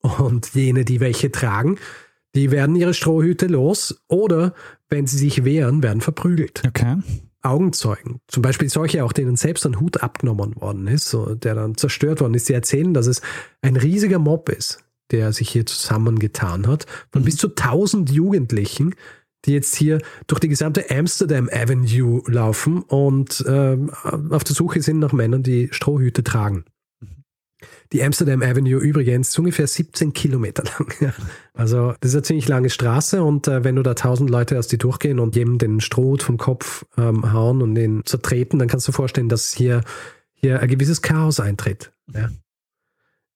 Und 0.00 0.54
jene, 0.54 0.84
die 0.84 1.00
welche 1.00 1.32
tragen, 1.32 1.78
die 2.34 2.50
werden 2.50 2.76
ihre 2.76 2.94
Strohhüte 2.94 3.46
los 3.46 4.02
oder, 4.08 4.54
wenn 4.88 5.06
sie 5.06 5.18
sich 5.18 5.44
wehren, 5.44 5.82
werden 5.82 6.00
verprügelt. 6.00 6.62
Okay. 6.66 6.98
Augenzeugen, 7.42 8.20
zum 8.26 8.42
Beispiel 8.42 8.68
solche, 8.68 9.04
auch 9.04 9.12
denen 9.12 9.36
selbst 9.36 9.64
ein 9.64 9.80
Hut 9.80 10.02
abgenommen 10.02 10.56
worden 10.60 10.86
ist, 10.88 11.08
so, 11.08 11.34
der 11.34 11.54
dann 11.54 11.76
zerstört 11.76 12.20
worden 12.20 12.34
ist, 12.34 12.48
die 12.48 12.52
erzählen, 12.52 12.92
dass 12.92 13.06
es 13.06 13.22
ein 13.62 13.76
riesiger 13.76 14.18
Mob 14.18 14.48
ist, 14.48 14.84
der 15.10 15.32
sich 15.32 15.50
hier 15.50 15.66
zusammengetan 15.66 16.66
hat, 16.66 16.86
von 17.10 17.22
mhm. 17.22 17.26
bis 17.26 17.36
zu 17.36 17.48
1000 17.48 18.10
Jugendlichen, 18.10 18.94
die 19.44 19.52
jetzt 19.52 19.76
hier 19.76 20.00
durch 20.26 20.40
die 20.40 20.48
gesamte 20.48 20.90
Amsterdam 20.90 21.48
Avenue 21.52 22.22
laufen 22.26 22.82
und 22.82 23.40
äh, 23.46 23.76
auf 24.30 24.44
der 24.44 24.54
Suche 24.54 24.82
sind 24.82 24.98
nach 24.98 25.12
Männern, 25.12 25.42
die 25.42 25.68
Strohhüte 25.70 26.24
tragen. 26.24 26.64
Die 27.92 28.02
Amsterdam 28.02 28.42
Avenue 28.42 28.78
übrigens 28.80 29.30
ist 29.30 29.38
ungefähr 29.38 29.66
17 29.66 30.12
Kilometer 30.12 30.64
lang. 30.64 31.12
Also 31.54 31.94
das 32.00 32.10
ist 32.10 32.14
eine 32.14 32.22
ziemlich 32.22 32.46
lange 32.46 32.70
Straße 32.70 33.20
und 33.20 33.48
äh, 33.48 33.64
wenn 33.64 33.74
du 33.74 33.82
da 33.82 33.94
tausend 33.94 34.30
Leute 34.30 34.60
aus 34.60 34.68
die 34.68 34.78
durchgehen 34.78 35.18
und 35.18 35.34
jedem 35.34 35.58
den 35.58 35.80
Stroh 35.80 36.16
vom 36.18 36.36
Kopf 36.36 36.84
ähm, 36.96 37.32
hauen 37.32 37.62
und 37.62 37.74
den 37.74 38.04
zertreten, 38.04 38.60
dann 38.60 38.68
kannst 38.68 38.86
du 38.86 38.92
vorstellen, 38.92 39.28
dass 39.28 39.52
hier, 39.52 39.80
hier 40.34 40.60
ein 40.60 40.68
gewisses 40.68 41.02
Chaos 41.02 41.40
eintritt. 41.40 41.90
Ja. 42.14 42.28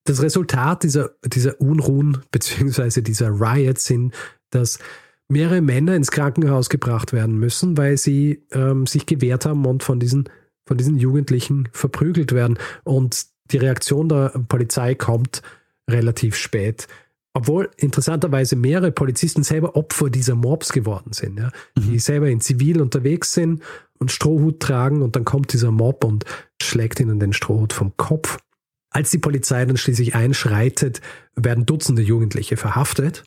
Das 0.04 0.22
Resultat 0.22 0.82
dieser, 0.82 1.10
dieser 1.24 1.60
Unruhen 1.60 2.18
beziehungsweise 2.30 3.02
dieser 3.02 3.28
Riots 3.30 3.84
sind, 3.84 4.14
dass 4.50 4.78
mehrere 5.28 5.60
Männer 5.60 5.94
ins 5.96 6.10
Krankenhaus 6.10 6.68
gebracht 6.68 7.12
werden 7.12 7.38
müssen, 7.38 7.76
weil 7.76 7.96
sie 7.96 8.44
ähm, 8.52 8.86
sich 8.86 9.06
gewehrt 9.06 9.46
haben 9.46 9.64
und 9.64 9.82
von 9.82 9.98
diesen, 9.98 10.28
von 10.66 10.76
diesen 10.76 10.98
Jugendlichen 10.98 11.68
verprügelt 11.72 12.32
werden. 12.32 12.58
Und 12.84 13.26
die 13.50 13.56
Reaktion 13.56 14.08
der 14.08 14.28
Polizei 14.48 14.94
kommt 14.94 15.42
relativ 15.88 16.36
spät. 16.36 16.86
Obwohl 17.34 17.70
interessanterweise 17.78 18.56
mehrere 18.56 18.92
Polizisten 18.92 19.42
selber 19.42 19.74
Opfer 19.74 20.10
dieser 20.10 20.34
Mobs 20.34 20.72
geworden 20.72 21.12
sind, 21.12 21.38
ja? 21.38 21.50
Mhm. 21.78 21.82
die 21.82 21.98
selber 21.98 22.28
in 22.28 22.40
Zivil 22.42 22.80
unterwegs 22.82 23.32
sind 23.32 23.62
und 23.98 24.12
Strohhut 24.12 24.60
tragen 24.60 25.00
und 25.00 25.16
dann 25.16 25.24
kommt 25.24 25.52
dieser 25.52 25.70
Mob 25.70 26.04
und 26.04 26.26
schlägt 26.60 27.00
ihnen 27.00 27.20
den 27.20 27.32
Strohhut 27.32 27.72
vom 27.72 27.96
Kopf. 27.96 28.38
Als 28.92 29.10
die 29.10 29.18
Polizei 29.18 29.64
dann 29.64 29.76
schließlich 29.76 30.14
einschreitet, 30.14 31.00
werden 31.34 31.66
Dutzende 31.66 32.02
Jugendliche 32.02 32.56
verhaftet. 32.56 33.24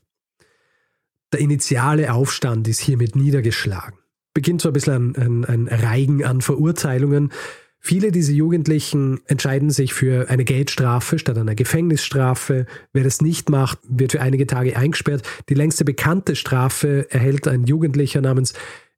Der 1.34 1.40
initiale 1.40 2.14
Aufstand 2.14 2.68
ist 2.68 2.80
hiermit 2.80 3.16
niedergeschlagen. 3.16 4.00
Beginnt 4.34 4.62
so 4.62 4.70
ein 4.70 4.74
bisschen 4.74 5.16
ein, 5.16 5.46
ein, 5.46 5.68
ein 5.68 5.68
Reigen 5.68 6.24
an 6.24 6.42
Verurteilungen. 6.42 7.32
Viele 7.80 8.12
dieser 8.12 8.34
Jugendlichen 8.34 9.22
entscheiden 9.28 9.70
sich 9.70 9.94
für 9.94 10.30
eine 10.30 10.44
Geldstrafe 10.44 11.20
statt 11.20 11.38
einer 11.38 11.56
Gefängnisstrafe. 11.56 12.66
Wer 12.94 13.04
das 13.04 13.22
nicht 13.22 13.50
macht, 13.50 13.80
wird 13.88 14.14
für 14.14 14.22
einige 14.22 14.48
Tage 14.48 14.76
eingesperrt. 14.76 15.24
Die 15.50 15.54
längste 15.54 15.86
bekannte 15.86 16.36
Strafe 16.36 17.08
erhält 17.12 17.48
ein 17.48 17.66
Jugendlicher 17.66 18.22
namens 18.22 18.54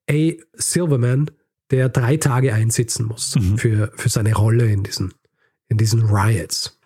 A. 0.10 0.32
Silverman, 0.54 1.32
der 1.70 1.90
drei 1.90 2.18
Tage 2.18 2.54
einsitzen 2.54 3.08
muss 3.08 3.36
mhm. 3.36 3.58
für, 3.58 3.92
für 3.96 4.10
seine 4.10 4.34
Rolle 4.36 4.72
in 4.72 4.84
diesen, 4.84 5.14
in 5.70 5.78
diesen 5.78 6.04
Riots. 6.04 6.80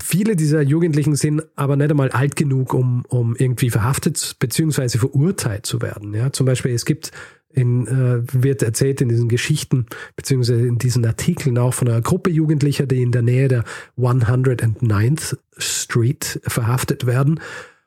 Viele 0.00 0.36
dieser 0.36 0.62
Jugendlichen 0.62 1.16
sind 1.16 1.42
aber 1.56 1.74
nicht 1.74 1.90
einmal 1.90 2.10
alt 2.10 2.36
genug, 2.36 2.74
um, 2.74 3.04
um 3.08 3.34
irgendwie 3.34 3.70
verhaftet 3.70 4.36
bzw. 4.38 4.98
verurteilt 4.98 5.66
zu 5.66 5.82
werden. 5.82 6.14
Ja, 6.14 6.32
zum 6.32 6.46
Beispiel, 6.46 6.72
es 6.72 6.84
gibt 6.84 7.10
in, 7.52 7.86
äh, 7.88 8.22
wird 8.32 8.62
erzählt 8.62 9.00
in 9.00 9.08
diesen 9.08 9.28
Geschichten, 9.28 9.86
beziehungsweise 10.14 10.66
in 10.66 10.78
diesen 10.78 11.04
Artikeln 11.04 11.58
auch 11.58 11.74
von 11.74 11.88
einer 11.88 12.00
Gruppe 12.00 12.30
Jugendlicher, 12.30 12.86
die 12.86 13.02
in 13.02 13.10
der 13.10 13.22
Nähe 13.22 13.48
der 13.48 13.64
109th 13.98 15.36
Street 15.58 16.40
verhaftet 16.44 17.06
werden. 17.06 17.40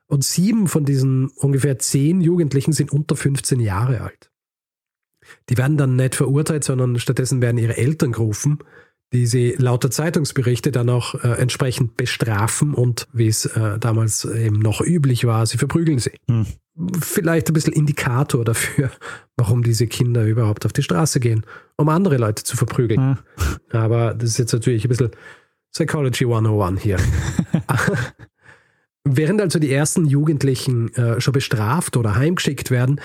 Und 0.08 0.26
sieben 0.26 0.68
von 0.68 0.84
diesen 0.84 1.30
ungefähr 1.30 1.80
zehn 1.80 2.20
Jugendlichen 2.20 2.74
sind 2.74 2.92
unter 2.92 3.16
15 3.16 3.62
Jahre 3.62 4.02
alt. 4.02 4.30
Die 5.50 5.58
werden 5.58 5.78
dann 5.78 5.96
nicht 5.96 6.16
verurteilt, 6.16 6.66
sondern 6.66 7.00
stattdessen 7.00 7.42
werden 7.42 7.58
ihre 7.58 7.78
Eltern 7.78 8.12
gerufen, 8.12 8.60
die 9.14 9.28
sie 9.28 9.56
laut 9.58 9.84
der 9.84 9.92
Zeitungsberichte 9.92 10.72
dann 10.72 10.90
auch 10.90 11.16
äh, 11.24 11.40
entsprechend 11.40 11.98
bestrafen 11.98 12.74
und 12.74 13.08
wie 13.14 13.28
es 13.28 13.46
äh, 13.46 13.78
damals 13.80 14.26
eben 14.26 14.60
noch 14.60 14.82
üblich 14.82 15.26
war, 15.26 15.46
sie 15.46 15.58
verprügeln 15.58 16.00
sie. 16.00 16.14
Hm. 16.28 16.46
Vielleicht 17.00 17.50
ein 17.50 17.54
bisschen 17.54 17.74
Indikator 17.74 18.44
dafür, 18.44 18.90
warum 19.38 19.64
diese 19.64 19.88
Kinder 19.88 20.26
überhaupt 20.26 20.66
auf 20.66 20.74
die 20.74 20.82
Straße 20.82 21.20
gehen, 21.20 21.46
um 21.78 21.90
andere 21.90 22.18
Leute 22.18 22.44
zu 22.44 22.58
verprügeln. 22.58 23.00
Hm. 23.00 23.18
Aber 23.72 24.16
das 24.16 24.32
ist 24.32 24.40
jetzt 24.40 24.54
natürlich 24.54 24.86
ein 24.86 24.90
bisschen 24.90 25.12
Psychology 25.72 26.26
101 26.26 26.82
hier. 26.82 26.98
Während 29.06 29.42
also 29.42 29.60
die 29.60 29.72
ersten 29.72 30.06
Jugendlichen 30.06 30.94
äh, 30.96 31.20
schon 31.20 31.34
bestraft 31.34 31.98
oder 31.98 32.16
heimgeschickt 32.16 32.72
werden, 32.72 33.02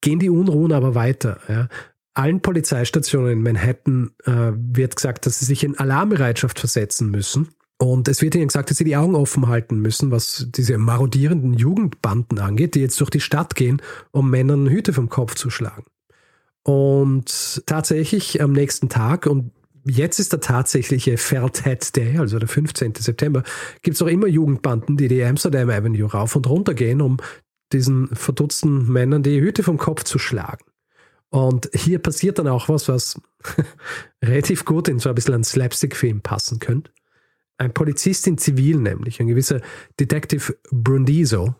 gehen 0.00 0.20
die 0.20 0.30
Unruhen 0.30 0.72
aber 0.72 0.94
weiter. 0.94 1.40
Ja. 1.48 1.68
Allen 2.14 2.40
Polizeistationen 2.40 3.32
in 3.32 3.42
Manhattan 3.42 4.12
äh, 4.24 4.52
wird 4.54 4.96
gesagt, 4.96 5.26
dass 5.26 5.40
sie 5.40 5.44
sich 5.44 5.64
in 5.64 5.78
Alarmbereitschaft 5.78 6.58
versetzen 6.60 7.10
müssen. 7.10 7.48
Und 7.76 8.06
es 8.06 8.22
wird 8.22 8.36
ihnen 8.36 8.46
gesagt, 8.46 8.70
dass 8.70 8.78
sie 8.78 8.84
die 8.84 8.96
Augen 8.96 9.16
offen 9.16 9.48
halten 9.48 9.80
müssen, 9.80 10.12
was 10.12 10.46
diese 10.54 10.78
marodierenden 10.78 11.54
Jugendbanden 11.54 12.38
angeht, 12.38 12.76
die 12.76 12.80
jetzt 12.80 13.00
durch 13.00 13.10
die 13.10 13.20
Stadt 13.20 13.56
gehen, 13.56 13.82
um 14.12 14.30
Männern 14.30 14.68
Hüte 14.68 14.92
vom 14.92 15.08
Kopf 15.08 15.34
zu 15.34 15.50
schlagen. 15.50 15.84
Und 16.62 17.62
tatsächlich 17.66 18.40
am 18.40 18.52
nächsten 18.52 18.88
Tag, 18.88 19.26
und 19.26 19.50
jetzt 19.84 20.20
ist 20.20 20.32
der 20.32 20.40
tatsächliche 20.40 21.16
Hat 21.16 21.96
Day, 21.96 22.16
also 22.18 22.38
der 22.38 22.48
15. 22.48 22.94
September, 22.96 23.42
gibt 23.82 23.96
es 23.96 24.02
auch 24.02 24.06
immer 24.06 24.28
Jugendbanden, 24.28 24.96
die 24.96 25.08
die 25.08 25.22
Amsterdam 25.24 25.68
Avenue 25.68 26.10
rauf 26.10 26.36
und 26.36 26.48
runter 26.48 26.74
gehen, 26.74 27.02
um 27.02 27.18
diesen 27.72 28.08
verdutzten 28.14 28.90
Männern 28.90 29.24
die 29.24 29.40
Hüte 29.40 29.64
vom 29.64 29.78
Kopf 29.78 30.04
zu 30.04 30.18
schlagen. 30.18 30.64
Und 31.34 31.68
hier 31.74 31.98
passiert 31.98 32.38
dann 32.38 32.46
auch 32.46 32.68
was, 32.68 32.86
was 32.86 33.20
relativ 34.24 34.64
gut 34.64 34.86
in 34.86 35.00
so 35.00 35.08
ein 35.08 35.16
bisschen 35.16 35.34
einen 35.34 35.42
Slapstick-Film 35.42 36.20
passen 36.20 36.60
könnte. 36.60 36.92
Ein 37.58 37.74
Polizist 37.74 38.28
in 38.28 38.38
Zivil 38.38 38.76
nämlich, 38.76 39.18
ein 39.18 39.26
gewisser 39.26 39.60
Detective 39.98 40.56
Brundiso, 40.70 41.56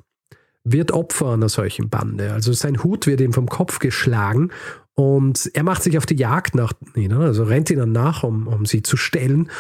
wird 0.63 0.93
Opfer 0.93 1.33
einer 1.33 1.49
solchen 1.49 1.91
Bande. 1.91 2.33
Also 2.33 2.53
sein 2.53 2.85
Hut 2.85 3.09
wird 3.09 3.21
ihm 3.21 3.33
vom 3.33 3.49
Kopf 3.49 3.81
geschlagen 3.81 4.53
und 4.95 5.51
er 5.55 5.65
macht 5.65 5.83
sich 5.83 5.99
auf 5.99 6.07
die 6.07 6.15
Jagd 6.15 6.55
nach 6.55 6.73
ihnen, 6.95 7.21
also 7.21 7.43
rennt 7.43 7.69
ihnen 7.69 7.91
nach, 7.91 8.23
um, 8.23 8.47
um 8.47 8.67
sie 8.67 8.83
zu 8.83 8.97
stellen. 8.97 9.51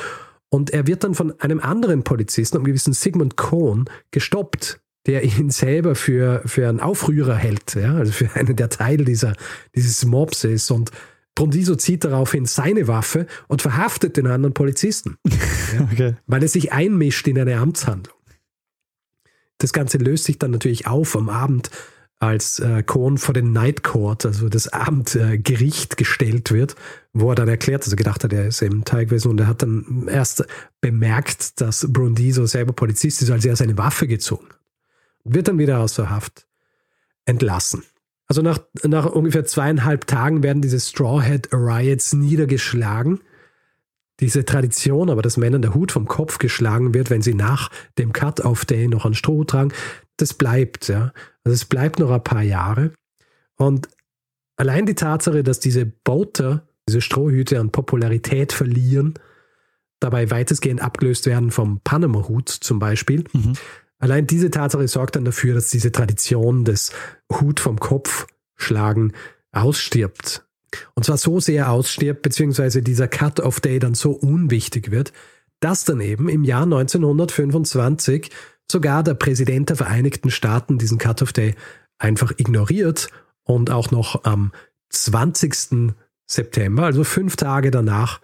Und 0.48 0.70
er 0.70 0.87
wird 0.87 1.03
dann 1.03 1.14
von 1.14 1.40
einem 1.40 1.59
anderen 1.59 2.05
Polizisten, 2.05 2.59
einem 2.59 2.66
gewissen 2.66 2.92
Sigmund 2.92 3.37
Cohn, 3.37 3.87
gestoppt, 4.12 4.81
der 5.06 5.22
ihn 5.22 5.50
selber 5.50 5.94
für, 5.94 6.42
für 6.46 6.68
einen 6.68 6.80
Aufrührer 6.80 7.36
hält, 7.36 7.74
ja, 7.74 7.94
also 7.94 8.12
für 8.12 8.32
einen 8.34 8.56
der 8.56 8.70
Teil 8.70 9.04
dieser, 9.04 9.34
dieses 9.74 10.04
Mobs 10.04 10.44
ist. 10.44 10.70
Und 10.70 10.90
Brondiso 11.34 11.74
zieht 11.76 12.04
daraufhin 12.04 12.46
seine 12.46 12.88
Waffe 12.88 13.26
und 13.48 13.60
verhaftet 13.62 14.16
den 14.16 14.26
anderen 14.26 14.54
Polizisten, 14.54 15.18
ja, 15.26 15.88
okay. 15.92 16.16
weil 16.26 16.42
er 16.42 16.48
sich 16.48 16.72
einmischt 16.72 17.26
in 17.26 17.38
eine 17.38 17.56
Amtshandlung. 17.56 18.16
Das 19.58 19.72
Ganze 19.72 19.98
löst 19.98 20.24
sich 20.24 20.38
dann 20.38 20.50
natürlich 20.50 20.86
auf 20.86 21.16
am 21.16 21.28
Abend 21.28 21.70
als 22.18 22.58
äh, 22.58 22.82
Cohn 22.82 23.18
vor 23.18 23.34
den 23.34 23.52
Night 23.52 23.82
Court, 23.82 24.24
also 24.24 24.48
das 24.48 24.68
Abendgericht, 24.68 25.92
äh, 25.92 25.96
gestellt 25.96 26.52
wird, 26.52 26.74
wo 27.12 27.30
er 27.30 27.34
dann 27.34 27.48
erklärt, 27.48 27.82
also 27.82 27.96
gedacht 27.96 28.24
hat, 28.24 28.32
er 28.32 28.46
ist 28.46 28.62
eben 28.62 28.84
Teil 28.84 29.06
gewesen 29.06 29.28
und 29.28 29.40
er 29.40 29.46
hat 29.46 29.62
dann 29.62 30.08
erst 30.08 30.44
bemerkt, 30.80 31.60
dass 31.60 31.86
Brundiso 31.92 32.46
selber 32.46 32.72
Polizist 32.72 33.20
ist, 33.22 33.30
als 33.30 33.44
er 33.44 33.56
seine 33.56 33.76
Waffe 33.76 34.06
gezogen 34.06 34.46
hat. 34.48 34.63
Wird 35.24 35.48
dann 35.48 35.58
wieder 35.58 35.80
aus 35.80 35.94
der 35.94 36.10
Haft 36.10 36.46
entlassen. 37.24 37.82
Also 38.26 38.42
nach, 38.42 38.58
nach 38.84 39.06
ungefähr 39.06 39.44
zweieinhalb 39.44 40.06
Tagen 40.06 40.42
werden 40.42 40.62
diese 40.62 40.80
Straw 40.80 41.22
Hat 41.22 41.48
Riots 41.52 42.12
niedergeschlagen. 42.12 43.20
Diese 44.20 44.44
Tradition, 44.44 45.10
aber 45.10 45.22
dass 45.22 45.37
Männern 45.37 45.62
der 45.62 45.74
Hut 45.74 45.90
vom 45.90 46.06
Kopf 46.06 46.38
geschlagen 46.38 46.94
wird, 46.94 47.10
wenn 47.10 47.22
sie 47.22 47.34
nach 47.34 47.70
dem 47.98 48.12
Cut-Off-Day 48.12 48.87
noch 48.87 49.04
einen 49.04 49.14
Stroh 49.14 49.42
tragen, 49.42 49.72
das 50.16 50.34
bleibt, 50.34 50.88
ja. 50.88 51.12
Also 51.42 51.54
es 51.54 51.64
bleibt 51.64 51.98
noch 51.98 52.10
ein 52.10 52.22
paar 52.22 52.42
Jahre. 52.42 52.92
Und 53.56 53.88
allein 54.56 54.87
die 54.87 54.94
Tatsache, 54.94 55.42
dass 55.42 55.58
diese 55.58 55.84
Boater, 55.84 56.68
diese 56.88 57.00
Strohhüte 57.00 57.58
an 57.58 57.70
Popularität 57.70 58.52
verlieren, 58.52 59.14
dabei 59.98 60.30
weitestgehend 60.30 60.80
abgelöst 60.80 61.26
werden 61.26 61.50
vom 61.50 61.80
Panama-Hut 61.80 62.48
zum 62.48 62.78
Beispiel. 62.78 63.24
Mhm. 63.32 63.54
Allein 64.04 64.26
diese 64.26 64.50
Tatsache 64.50 64.86
sorgt 64.86 65.16
dann 65.16 65.24
dafür, 65.24 65.54
dass 65.54 65.70
diese 65.70 65.90
Tradition 65.90 66.66
des 66.66 66.92
Hut 67.32 67.58
vom 67.58 67.80
Kopf 67.80 68.26
schlagen 68.54 69.14
ausstirbt. 69.50 70.44
Und 70.92 71.04
zwar 71.04 71.16
so 71.16 71.40
sehr 71.40 71.70
ausstirbt, 71.70 72.20
beziehungsweise 72.20 72.82
dieser 72.82 73.08
Cut-off-Day 73.08 73.78
dann 73.78 73.94
so 73.94 74.10
unwichtig 74.10 74.90
wird, 74.90 75.14
dass 75.60 75.86
dann 75.86 76.02
eben 76.02 76.28
im 76.28 76.44
Jahr 76.44 76.64
1925 76.64 78.28
sogar 78.70 79.04
der 79.04 79.14
Präsident 79.14 79.70
der 79.70 79.76
Vereinigten 79.76 80.30
Staaten 80.30 80.76
diesen 80.76 80.98
Cut-off-Day 80.98 81.54
einfach 81.96 82.32
ignoriert 82.36 83.08
und 83.44 83.70
auch 83.70 83.90
noch 83.90 84.24
am 84.24 84.52
20. 84.90 85.94
September, 86.26 86.82
also 86.82 87.04
fünf 87.04 87.36
Tage 87.36 87.70
danach, 87.70 88.20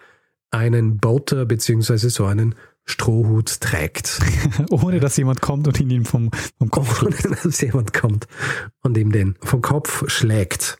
einen 0.51 0.99
Boater 0.99 1.45
bzw. 1.45 2.09
so 2.09 2.25
einen 2.25 2.53
Strohhut 2.85 3.61
trägt. 3.61 4.19
Ohne 4.69 4.99
dass 4.99 5.17
jemand 5.17 5.41
kommt 5.41 5.67
und 5.67 5.79
ihn 5.79 6.05
vom, 6.05 6.31
vom 6.57 6.69
Kopf 6.69 7.01
Ohne 7.03 7.15
dass 7.43 7.61
jemand 7.61 7.93
kommt 7.93 8.27
und 8.81 8.97
ihm 8.97 9.11
den 9.11 9.35
vom 9.41 9.61
Kopf 9.61 10.09
schlägt. 10.09 10.77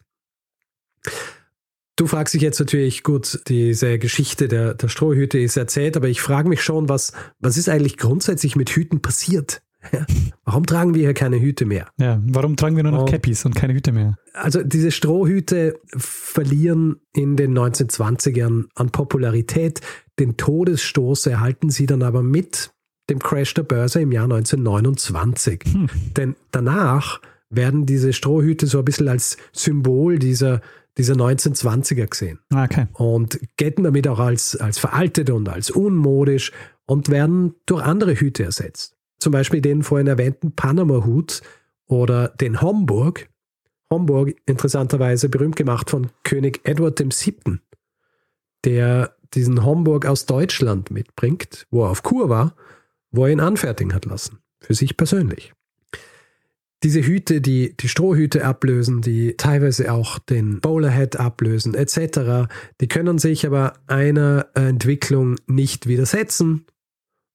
Du 1.96 2.08
fragst 2.08 2.34
dich 2.34 2.42
jetzt 2.42 2.60
natürlich, 2.60 3.04
gut, 3.04 3.42
diese 3.48 4.00
Geschichte 4.00 4.48
der, 4.48 4.74
der 4.74 4.88
Strohhüte 4.88 5.38
ist 5.38 5.58
erzählt, 5.58 5.98
aber 5.98 6.08
ich 6.08 6.22
frage 6.22 6.50
mich 6.50 6.64
schon, 6.64 6.90
was, 6.90 7.14
was 7.40 7.58
ist 7.58 7.70
eigentlich 7.70 7.98
grundsätzlich 7.98 8.56
mit 8.56 8.70
Hüten 8.72 9.02
passiert? 9.02 9.62
Ja. 9.92 10.06
Warum 10.46 10.66
tragen 10.66 10.94
wir 10.94 11.02
hier 11.02 11.14
keine 11.14 11.40
Hüte 11.40 11.66
mehr? 11.66 11.88
Ja, 11.98 12.20
warum 12.26 12.58
tragen 12.58 12.76
wir 12.76 12.84
nur 12.84 12.92
noch 12.92 13.06
Cappies 13.06 13.46
und 13.46 13.56
keine 13.56 13.74
Hüte 13.74 13.92
mehr? 13.92 14.18
Also 14.34 14.64
diese 14.64 14.92
Strohhüte 14.92 15.80
verlieren 15.96 16.98
in 17.14 17.38
den 17.38 17.58
1920ern 17.58 18.66
an 18.76 18.90
Popularität. 18.90 19.80
Den 20.20 20.36
Todesstoß 20.36 21.28
erhalten 21.28 21.70
sie 21.70 21.86
dann 21.86 22.02
aber 22.02 22.22
mit 22.22 22.72
dem 23.10 23.20
Crash 23.20 23.54
der 23.54 23.64
Börse 23.64 24.02
im 24.02 24.12
Jahr 24.12 24.26
1929. 24.26 25.64
Hm. 25.72 25.88
Denn 26.18 26.36
danach 26.52 27.22
werden 27.50 27.86
diese 27.86 28.12
Strohhüte 28.12 28.66
so 28.68 28.80
ein 28.80 28.86
bisschen 28.86 29.08
als 29.08 29.38
Symbol 29.54 30.20
dieser 30.20 30.62
dieser 30.98 31.14
1920er 31.14 32.08
gesehen. 32.08 32.40
Ah, 32.54 32.66
okay. 32.66 32.88
Und 32.94 33.40
gelten 33.58 33.84
damit 33.84 34.08
auch 34.08 34.20
als, 34.20 34.58
als 34.58 34.78
veraltet 34.78 35.30
und 35.30 35.48
als 35.48 35.72
unmodisch 35.72 36.52
und 36.86 37.10
werden 37.10 37.56
durch 37.66 37.82
andere 37.82 38.16
Hüte 38.16 38.44
ersetzt. 38.44 38.98
Zum 39.22 39.32
Beispiel 39.32 39.62
den 39.62 39.84
vorhin 39.84 40.08
erwähnten 40.08 40.52
Panama-Hut 40.54 41.42
oder 41.88 42.28
den 42.28 42.62
Homburg. 42.62 43.30
Homburg 43.90 44.36
interessanterweise 44.46 45.30
berühmt 45.30 45.56
gemacht 45.56 45.90
von 45.90 46.08
König 46.24 46.62
Edward 46.64 47.00
VII., 47.00 47.60
der 48.66 49.16
diesen 49.34 49.64
Homburg 49.64 50.06
aus 50.06 50.26
Deutschland 50.26 50.92
mitbringt, 50.92 51.68
wo 51.72 51.84
er 51.84 51.92
auf 51.92 52.04
Kur 52.04 52.30
war, 52.30 52.56
wo 53.12 53.26
er 53.26 53.32
ihn 53.32 53.40
anfertigen 53.40 53.94
hat 53.94 54.06
lassen. 54.06 54.40
Für 54.60 54.74
sich 54.74 54.98
persönlich 54.98 55.54
diese 56.84 57.02
Hüte, 57.02 57.42
die 57.42 57.76
die 57.78 57.88
Strohhüte 57.88 58.44
ablösen, 58.44 59.02
die 59.02 59.36
teilweise 59.38 59.92
auch 59.92 60.20
den 60.20 60.60
Bowlerhead 60.62 61.18
ablösen, 61.18 61.76
etc., 61.76 62.50
die 62.80 62.88
können 62.88 63.20
sich 63.20 63.46
aber 63.46 63.74
einer 63.88 64.48
Entwicklung 64.56 65.36
nicht 65.48 65.88
widersetzen. 65.88 66.66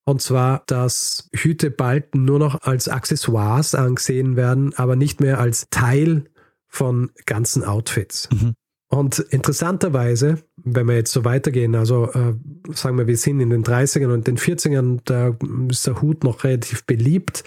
Und 0.07 0.21
zwar, 0.21 0.63
dass 0.67 1.29
Hüte 1.35 1.69
bald 1.69 2.15
nur 2.15 2.39
noch 2.39 2.61
als 2.61 2.87
Accessoires 2.87 3.75
angesehen 3.75 4.37
werden, 4.37 4.73
aber 4.77 4.95
nicht 4.95 5.19
mehr 5.19 5.37
als 5.37 5.67
Teil 5.69 6.23
von 6.65 7.11
ganzen 7.25 7.65
Outfits. 7.65 8.29
Mhm. 8.31 8.53
Und 8.87 9.19
interessanterweise, 9.19 10.45
wenn 10.55 10.87
wir 10.87 10.95
jetzt 10.95 11.11
so 11.11 11.25
weitergehen, 11.25 11.75
also 11.75 12.05
äh, 12.13 12.35
sagen 12.73 12.97
wir, 12.97 13.07
wir 13.07 13.17
sind 13.17 13.41
in 13.41 13.49
den 13.49 13.65
30ern 13.65 14.13
und 14.13 14.27
den 14.27 14.37
40ern, 14.37 15.01
da 15.03 15.35
ist 15.69 15.85
der 15.85 16.01
Hut 16.01 16.23
noch 16.23 16.45
relativ 16.45 16.85
beliebt 16.85 17.43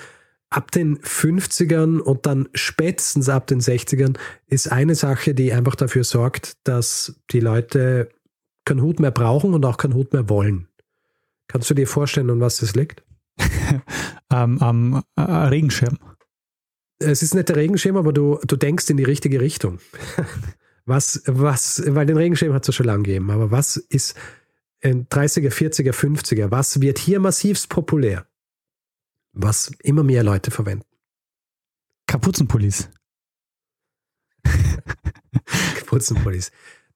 ab 0.51 0.71
den 0.71 0.99
50ern 0.99 1.99
und 1.99 2.27
dann 2.27 2.51
spätestens 2.53 3.31
ab 3.31 3.47
den 3.47 3.61
60ern 3.61 4.19
ist 4.49 4.71
eine 4.71 4.97
Sache, 4.97 5.33
die 5.33 5.55
einfach 5.55 5.77
dafür 5.77 6.05
sorgt, 6.05 6.59
dass 6.65 7.19
die 7.31 7.41
Leute 7.41 8.11
keinen 8.67 8.83
Hut 8.83 9.01
mehr 9.01 9.13
brauchen 9.13 9.55
und 9.55 9.65
auch 9.65 9.79
keinen 9.79 9.95
Hut 9.95 10.13
mehr 10.13 10.29
wollen. 10.29 10.67
Kannst 11.51 11.69
du 11.71 11.75
dir 11.75 11.87
vorstellen, 11.87 12.31
an 12.31 12.41
was 12.41 12.59
das 12.59 12.75
liegt? 12.75 13.03
Am 14.29 14.59
um, 14.59 14.95
um, 14.95 15.03
uh, 15.19 15.49
Regenschirm. 15.49 15.99
Es 16.99 17.23
ist 17.23 17.35
nicht 17.35 17.49
der 17.49 17.57
Regenschirm, 17.57 17.97
aber 17.97 18.13
du, 18.13 18.39
du 18.47 18.57
denkst 18.57 18.89
in 18.91 18.97
die 18.97 19.05
richtige 19.05 19.41
Richtung. 19.41 19.81
was, 20.85 21.23
was, 21.27 21.83
weil 21.87 22.07
den 22.07 22.17
Regenschirm 22.17 22.53
hat 22.53 22.69
es 22.69 22.75
schon 22.75 22.87
lange 22.87 23.03
gegeben, 23.03 23.31
aber 23.31 23.51
was 23.51 23.77
ist 23.77 24.15
in 24.81 25.09
30er, 25.09 25.51
40er, 25.51 25.93
50er, 25.93 26.51
was 26.51 26.81
wird 26.81 26.99
hier 26.99 27.21
massivst 27.21 27.69
populär? 27.69 28.27
was 29.33 29.73
immer 29.83 30.03
mehr 30.03 30.23
Leute 30.23 30.51
verwenden. 30.51 30.87
Kapuzenpullis. 32.07 32.89
Kapuzenpullis. 35.77 36.51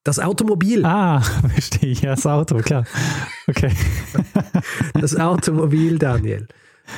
Das 0.04 0.18
Automobil. 0.18 0.84
Ah, 0.84 1.20
verstehe 1.52 1.90
ich. 1.90 2.02
Ja, 2.02 2.14
das 2.14 2.26
Auto, 2.26 2.58
klar. 2.58 2.84
Okay. 3.48 3.72
Das 5.00 5.18
Automobil, 5.18 5.98
Daniel. 5.98 6.46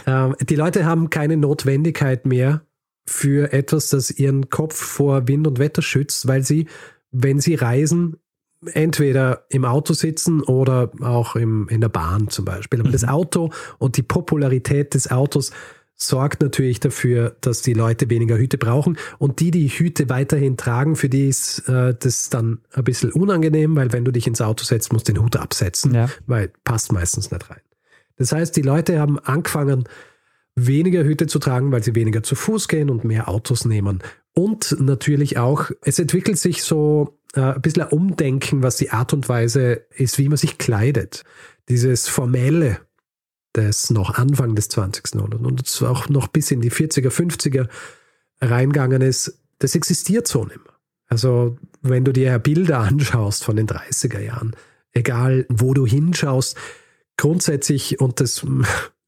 Ähm, 0.07 0.37
die 0.41 0.55
Leute 0.55 0.85
haben 0.85 1.11
keine 1.11 1.37
Notwendigkeit 1.37 2.27
mehr 2.27 2.63
für 3.09 3.53
etwas, 3.53 3.91
das 3.91 4.11
ihren 4.11 4.51
Kopf 4.51 4.77
vor 4.77 5.27
Wind 5.29 5.47
und 5.47 5.59
Wetter 5.59 5.83
schützt, 5.83 6.29
weil 6.29 6.43
sie, 6.43 6.67
wenn 7.11 7.41
sie 7.41 7.55
reisen, 7.55 8.19
entweder 8.73 9.47
im 9.49 9.65
Auto 9.65 9.93
sitzen 9.95 10.43
oder 10.43 10.91
auch 11.01 11.37
im, 11.37 11.69
in 11.69 11.81
der 11.81 11.89
Bahn 11.89 12.29
zum 12.29 12.45
Beispiel. 12.45 12.81
Aber 12.81 12.89
mhm. 12.89 12.93
das 12.93 13.05
Auto 13.05 13.51
und 13.79 13.97
die 13.97 14.03
Popularität 14.03 14.95
des 14.95 15.11
Autos 15.11 15.53
sorgt 15.97 16.43
natürlich 16.43 16.79
dafür, 16.79 17.37
dass 17.41 17.63
die 17.63 17.73
Leute 17.73 18.11
weniger 18.11 18.37
Hüte 18.37 18.59
brauchen. 18.59 18.99
Und 19.19 19.41
die, 19.41 19.51
die 19.51 19.69
Hüte 19.69 20.09
weiterhin 20.09 20.57
tragen, 20.57 20.95
für 20.95 21.09
die 21.09 21.29
ist 21.29 21.69
äh, 21.69 21.95
das 21.99 22.29
dann 22.29 22.59
ein 22.73 22.85
bisschen 22.85 23.13
unangenehm, 23.13 23.75
weil 23.77 23.93
wenn 23.93 24.05
du 24.05 24.13
dich 24.13 24.27
ins 24.27 24.43
Auto 24.43 24.65
setzt, 24.65 24.93
musst 24.93 25.09
du 25.09 25.15
den 25.15 25.23
Hut 25.23 25.37
absetzen, 25.37 25.95
ja. 25.95 26.11
weil 26.27 26.53
passt 26.65 26.93
meistens 26.93 27.31
nicht 27.31 27.51
rein. 27.51 27.61
Das 28.17 28.33
heißt, 28.33 28.57
die 28.57 28.63
Leute 28.63 29.01
haben 29.01 29.19
angefangen, 29.19 29.85
weniger 30.55 31.05
Hüte 31.05 31.27
zu 31.27 31.39
tragen, 31.39 31.73
weil 31.73 31.83
sie 31.83 31.95
weniger 31.95 32.23
zu 32.23 32.35
Fuß 32.35 32.69
gehen 32.69 32.91
und 32.91 33.05
mehr 33.05 33.29
Autos 33.29 33.65
nehmen. 33.65 34.03
Und 34.35 34.77
natürlich 34.81 35.39
auch, 35.39 35.71
es 35.83 35.99
entwickelt 35.99 36.39
sich 36.39 36.63
so 36.63 37.19
äh, 37.35 37.41
ein 37.41 37.61
bisschen 37.61 37.83
ein 37.83 37.89
Umdenken, 37.89 38.63
was 38.63 38.77
die 38.77 38.91
Art 38.91 39.13
und 39.13 39.29
Weise 39.29 39.85
ist, 39.95 40.19
wie 40.19 40.29
man 40.29 40.37
sich 40.37 40.59
kleidet. 40.59 41.25
Dieses 41.69 42.09
Formelle, 42.09 42.79
des 43.57 43.91
noch 43.91 44.15
Anfang 44.15 44.55
des 44.55 44.69
20. 44.69 45.15
Jahrhunderts 45.15 45.81
und 45.81 45.89
auch 45.89 46.09
noch 46.09 46.29
bis 46.29 46.51
in 46.51 46.61
die 46.61 46.71
40er, 46.71 47.11
50er 47.11 47.69
reingegangen 48.41 49.03
ist, 49.03 49.41
das 49.59 49.75
existiert 49.75 50.29
so 50.29 50.45
nicht 50.45 50.63
mehr. 50.63 50.75
Also 51.09 51.57
wenn 51.83 52.05
du 52.05 52.13
dir 52.13 52.39
Bilder 52.39 52.81
anschaust 52.81 53.45
von 53.45 53.57
den 53.57 53.67
30er 53.67 54.21
Jahren, 54.21 54.55
egal 54.93 55.47
wo 55.49 55.73
du 55.73 55.87
hinschaust, 55.87 56.57
grundsätzlich, 57.17 58.01
und 58.01 58.21
das 58.21 58.45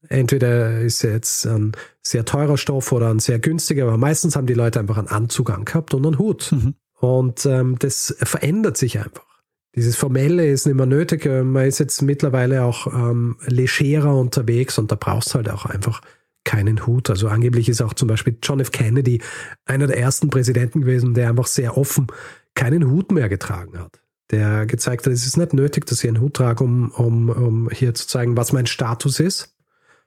entweder 0.07 0.81
ist 0.81 1.03
jetzt 1.03 1.45
ein 1.45 1.73
sehr 2.01 2.25
teurer 2.25 2.57
Stoff 2.57 2.91
oder 2.91 3.09
ein 3.09 3.19
sehr 3.19 3.39
günstiger, 3.39 3.83
aber 3.83 3.97
meistens 3.97 4.35
haben 4.35 4.47
die 4.47 4.53
Leute 4.53 4.79
einfach 4.79 4.97
einen 4.97 5.07
Anzug 5.07 5.49
angehabt 5.49 5.93
und 5.93 6.05
einen 6.05 6.17
Hut. 6.17 6.51
Mhm. 6.51 6.75
Und 6.99 7.45
ähm, 7.45 7.77
das 7.79 8.15
verändert 8.19 8.77
sich 8.77 8.99
einfach. 8.99 9.28
Dieses 9.75 9.95
Formelle 9.95 10.47
ist 10.47 10.65
nicht 10.65 10.75
mehr 10.75 10.85
nötig. 10.85 11.25
Äh, 11.25 11.43
man 11.43 11.65
ist 11.65 11.79
jetzt 11.79 12.01
mittlerweile 12.01 12.63
auch 12.63 12.87
ähm, 12.87 13.37
legerer 13.45 14.17
unterwegs 14.17 14.77
und 14.77 14.91
da 14.91 14.95
brauchst 14.95 15.35
halt 15.35 15.49
auch 15.49 15.65
einfach 15.65 16.01
keinen 16.43 16.87
Hut. 16.87 17.09
Also 17.09 17.27
angeblich 17.27 17.69
ist 17.69 17.81
auch 17.81 17.93
zum 17.93 18.07
Beispiel 18.07 18.37
John 18.41 18.59
F. 18.59 18.71
Kennedy 18.71 19.21
einer 19.65 19.87
der 19.87 19.97
ersten 19.97 20.29
Präsidenten 20.29 20.81
gewesen, 20.81 21.13
der 21.13 21.29
einfach 21.29 21.47
sehr 21.47 21.77
offen 21.77 22.07
keinen 22.55 22.89
Hut 22.89 23.11
mehr 23.11 23.29
getragen 23.29 23.77
hat. 23.77 24.01
Der 24.31 24.65
gezeigt 24.65 25.05
hat, 25.05 25.13
es 25.13 25.25
ist 25.25 25.37
nicht 25.37 25.53
nötig, 25.53 25.85
dass 25.85 26.03
ich 26.03 26.09
einen 26.09 26.21
Hut 26.21 26.35
trage, 26.35 26.63
um, 26.63 26.91
um, 26.91 27.29
um 27.29 27.69
hier 27.69 27.93
zu 27.93 28.07
zeigen, 28.07 28.37
was 28.37 28.53
mein 28.53 28.67
Status 28.67 29.19
ist. 29.19 29.55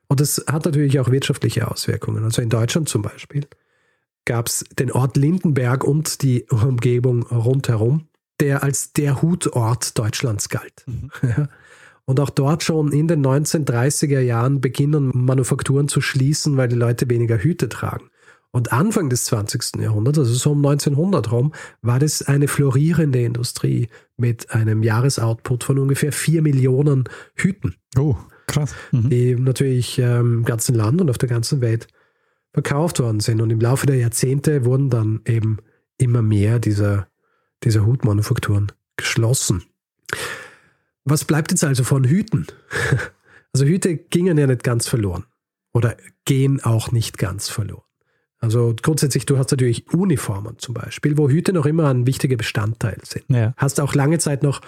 Und 0.09 0.21
das 0.21 0.45
hat 0.47 0.65
natürlich 0.65 1.01
auch 1.01 1.11
wirtschaftliche 1.11 1.71
Auswirkungen. 1.71 2.25
Also 2.25 2.43
in 2.43 2.51
Deutschland 2.51 2.89
zum 2.89 3.03
Beispiel 3.03 3.47
gab 4.25 4.47
es 4.47 4.65
den 4.79 4.93
Ort 4.93 5.17
Lindenberg 5.17 5.85
und 5.85 6.23
die 6.23 6.45
Umgebung 6.51 7.23
rundherum 7.23 8.09
der 8.41 8.63
als 8.63 8.93
der 8.93 9.23
Hutort 9.23 9.99
Deutschlands 9.99 10.49
galt. 10.49 10.85
Mhm. 10.87 11.11
Und 12.05 12.19
auch 12.19 12.31
dort 12.31 12.65
schon 12.65 12.91
in 12.91 13.07
den 13.07 13.25
1930er 13.25 14.19
Jahren 14.19 14.61
beginnen 14.61 15.13
Manufakturen 15.15 15.87
zu 15.87 16.01
schließen, 16.01 16.57
weil 16.57 16.69
die 16.69 16.77
Leute 16.77 17.09
weniger 17.09 17.39
Hüte 17.39 17.69
tragen. 17.69 18.11
Und 18.51 18.73
Anfang 18.73 19.09
des 19.09 19.25
20. 19.27 19.81
Jahrhunderts, 19.81 20.19
also 20.19 20.35
so 20.35 20.51
um 20.51 20.59
1900 20.59 21.33
rum, 21.33 21.55
war 21.81 21.99
das 21.99 22.21
eine 22.21 22.49
florierende 22.49 23.23
Industrie 23.23 23.89
mit 24.19 24.51
einem 24.51 24.83
Jahresoutput 24.83 25.65
von 25.65 25.79
ungefähr 25.79 26.13
4 26.13 26.43
Millionen 26.43 27.05
Hüten. 27.35 27.77
Oh, 27.97 28.17
krass. 28.47 28.75
Mhm. 28.91 29.09
Die 29.09 29.35
natürlich 29.37 29.99
ähm, 29.99 30.39
im 30.39 30.45
ganzen 30.45 30.75
Land 30.75 31.01
und 31.01 31.09
auf 31.09 31.19
der 31.19 31.31
ganzen 31.31 31.63
Welt 31.63 31.87
verkauft 32.53 33.01
worden 33.01 33.21
sind. 33.21 33.41
Und 33.41 33.49
im 33.49 33.61
Laufe 33.61 33.87
der 33.87 33.97
Jahrzehnte 33.97 34.67
wurden 34.67 34.91
dann 34.91 35.23
eben 35.27 35.59
immer 35.97 36.21
mehr 36.21 36.59
dieser 36.59 37.07
dieser 37.65 37.87
Hutmanufakturen 37.87 38.73
geschlossen. 38.97 39.65
Was 41.05 41.25
bleibt 41.25 41.51
jetzt 41.51 41.65
also 41.65 41.85
von 41.85 42.05
Hüten? 42.05 42.47
Also 43.55 43.67
Hüte 43.67 43.99
gingen 43.99 44.39
ja 44.39 44.47
nicht 44.47 44.65
ganz 44.65 44.89
verloren 44.89 45.27
oder 45.75 45.95
gehen 46.25 46.65
auch 46.65 46.91
nicht 46.91 47.19
ganz 47.19 47.51
verloren. 47.51 47.85
Also 48.39 48.75
grundsätzlich, 48.81 49.27
du 49.27 49.37
hast 49.37 49.51
natürlich 49.51 49.93
Uniformen 49.93 50.59
zum 50.59 50.73
Beispiel, 50.73 51.19
wo 51.19 51.29
Hüte 51.29 51.53
noch 51.53 51.67
immer 51.67 51.89
ein 51.89 52.07
wichtiger 52.07 52.37
Bestandteil 52.37 52.99
sind. 53.05 53.25
Ja. 53.29 53.53
Hast 53.59 53.79
auch 53.79 53.95
lange 53.95 54.19
Zeit 54.19 54.43
noch 54.43 54.63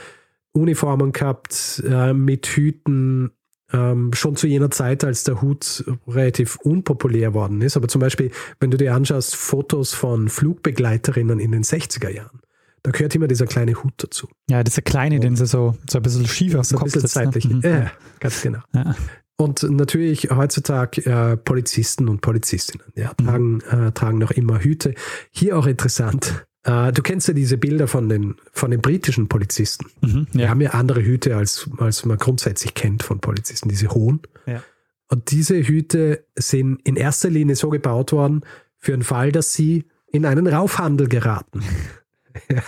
Uniformen 0.53 1.13
gehabt 1.13 1.83
äh, 1.89 2.13
mit 2.13 2.47
Hüten, 2.47 3.33
ähm, 3.73 4.13
schon 4.13 4.37
zu 4.37 4.47
jener 4.47 4.71
Zeit, 4.71 5.03
als 5.03 5.25
der 5.25 5.43
Hut 5.43 5.85
relativ 6.07 6.57
unpopulär 6.57 7.35
worden 7.35 7.61
ist. 7.63 7.77
Aber 7.77 7.89
zum 7.89 8.01
Beispiel, 8.01 8.31
wenn 8.61 8.71
du 8.71 8.77
dir 8.77 8.95
anschaust, 8.95 9.35
Fotos 9.35 9.93
von 9.93 10.29
Flugbegleiterinnen 10.29 11.41
in 11.41 11.51
den 11.51 11.65
60er 11.65 12.11
Jahren, 12.11 12.41
da 12.85 12.91
gehört 12.91 13.15
immer 13.15 13.27
dieser 13.27 13.47
kleine 13.47 13.83
Hut 13.83 13.95
dazu. 13.97 14.29
Ja, 14.49 14.63
dieser 14.63 14.83
kleine, 14.83 15.19
den 15.19 15.37
sie 15.37 15.47
so, 15.47 15.75
so 15.89 15.99
ein 15.99 16.03
bisschen 16.03 16.27
schief 16.27 16.55
aus 16.55 16.69
dem 16.69 16.79
Kopf 16.79 16.91
ein 16.95 17.01
bisschen 17.01 17.09
seitlich. 17.09 17.49
Ne? 17.49 17.61
Ja, 17.63 17.91
ganz 18.21 18.43
genau. 18.43 18.61
Ja. 18.75 18.95
Und 19.37 19.63
natürlich 19.63 20.31
heutzutage 20.31 21.05
äh, 21.07 21.37
Polizisten 21.39 22.09
und 22.09 22.21
Polizistinnen 22.21 22.87
ja, 22.95 23.13
mhm. 23.19 23.25
tragen, 23.25 23.53
mhm. 23.55 23.87
äh, 23.87 23.93
tragen 23.93 24.19
noch 24.19 24.31
immer 24.33 24.61
Hüte. 24.61 24.95
Hier 25.31 25.59
auch 25.59 25.67
interessant. 25.67 26.45
Äh, 26.63 26.93
du 26.93 27.01
kennst 27.01 27.27
ja 27.27 27.33
diese 27.33 27.57
Bilder 27.57 27.89
von 27.89 28.11
den, 28.11 28.37
von 28.53 28.71
den 28.71 28.83
britischen 28.83 29.29
Polizisten. 29.29 29.87
Mhm, 30.03 30.27
ja. 30.33 30.41
Die 30.41 30.49
haben 30.51 30.61
ja 30.61 30.71
andere 30.73 31.03
Hüte, 31.03 31.37
als, 31.37 31.71
als 31.79 32.05
man 32.05 32.19
grundsätzlich 32.19 32.75
kennt 32.75 33.03
von 33.03 33.19
Polizisten, 33.21 33.71
diese 33.71 33.89
hohen. 33.89 34.21
Ja. 34.45 34.63
Und 35.09 35.31
diese 35.31 35.57
Hüte 35.57 36.27
sind 36.37 36.81
in 36.85 36.97
erster 36.97 37.31
Linie 37.31 37.57
so 37.57 37.71
gebaut 37.71 38.13
worden 38.13 38.43
für 38.79 38.93
den 38.93 39.03
Fall, 39.03 39.33
dass 39.33 39.55
sie 39.55 39.87
in 40.07 40.27
einen 40.27 40.47
Raufhandel 40.47 41.09
geraten. 41.09 41.63
Ja. 42.49 42.63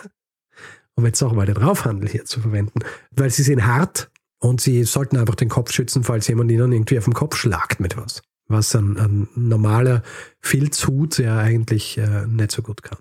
Um 0.95 1.05
jetzt 1.05 1.23
auch 1.23 1.33
mal 1.33 1.45
den 1.45 1.59
Raufhandel 1.59 2.09
hier 2.09 2.25
zu 2.25 2.41
verwenden. 2.41 2.81
Weil 3.11 3.31
sie 3.31 3.43
sind 3.43 3.67
hart 3.67 4.11
und 4.39 4.61
sie 4.61 4.85
sollten 4.85 5.19
einfach 5.19 5.35
den 5.35 5.51
Kopf 5.51 5.71
schützen, 5.73 6.05
falls 6.05 6.29
jemand 6.29 6.51
ihnen 6.51 6.73
irgendwie 6.73 6.99
auf 6.99 7.05
den 7.05 7.13
Kopf 7.13 7.37
schlagt 7.37 7.81
mit 7.81 7.97
was. 7.97 8.23
Was 8.49 8.75
ein, 8.75 8.97
ein 8.97 9.29
normaler 9.35 10.03
Filzhut 10.41 11.19
ja 11.19 11.39
eigentlich 11.39 11.99
äh, 11.99 12.27
nicht 12.27 12.53
so 12.53 12.63
gut 12.63 12.83
kann. 12.83 12.99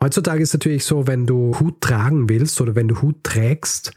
Heutzutage 0.00 0.42
ist 0.42 0.50
es 0.50 0.54
natürlich 0.54 0.84
so, 0.84 1.06
wenn 1.06 1.26
du 1.26 1.58
Hut 1.58 1.80
tragen 1.80 2.28
willst 2.28 2.60
oder 2.60 2.74
wenn 2.74 2.88
du 2.88 3.00
Hut 3.02 3.24
trägst, 3.24 3.92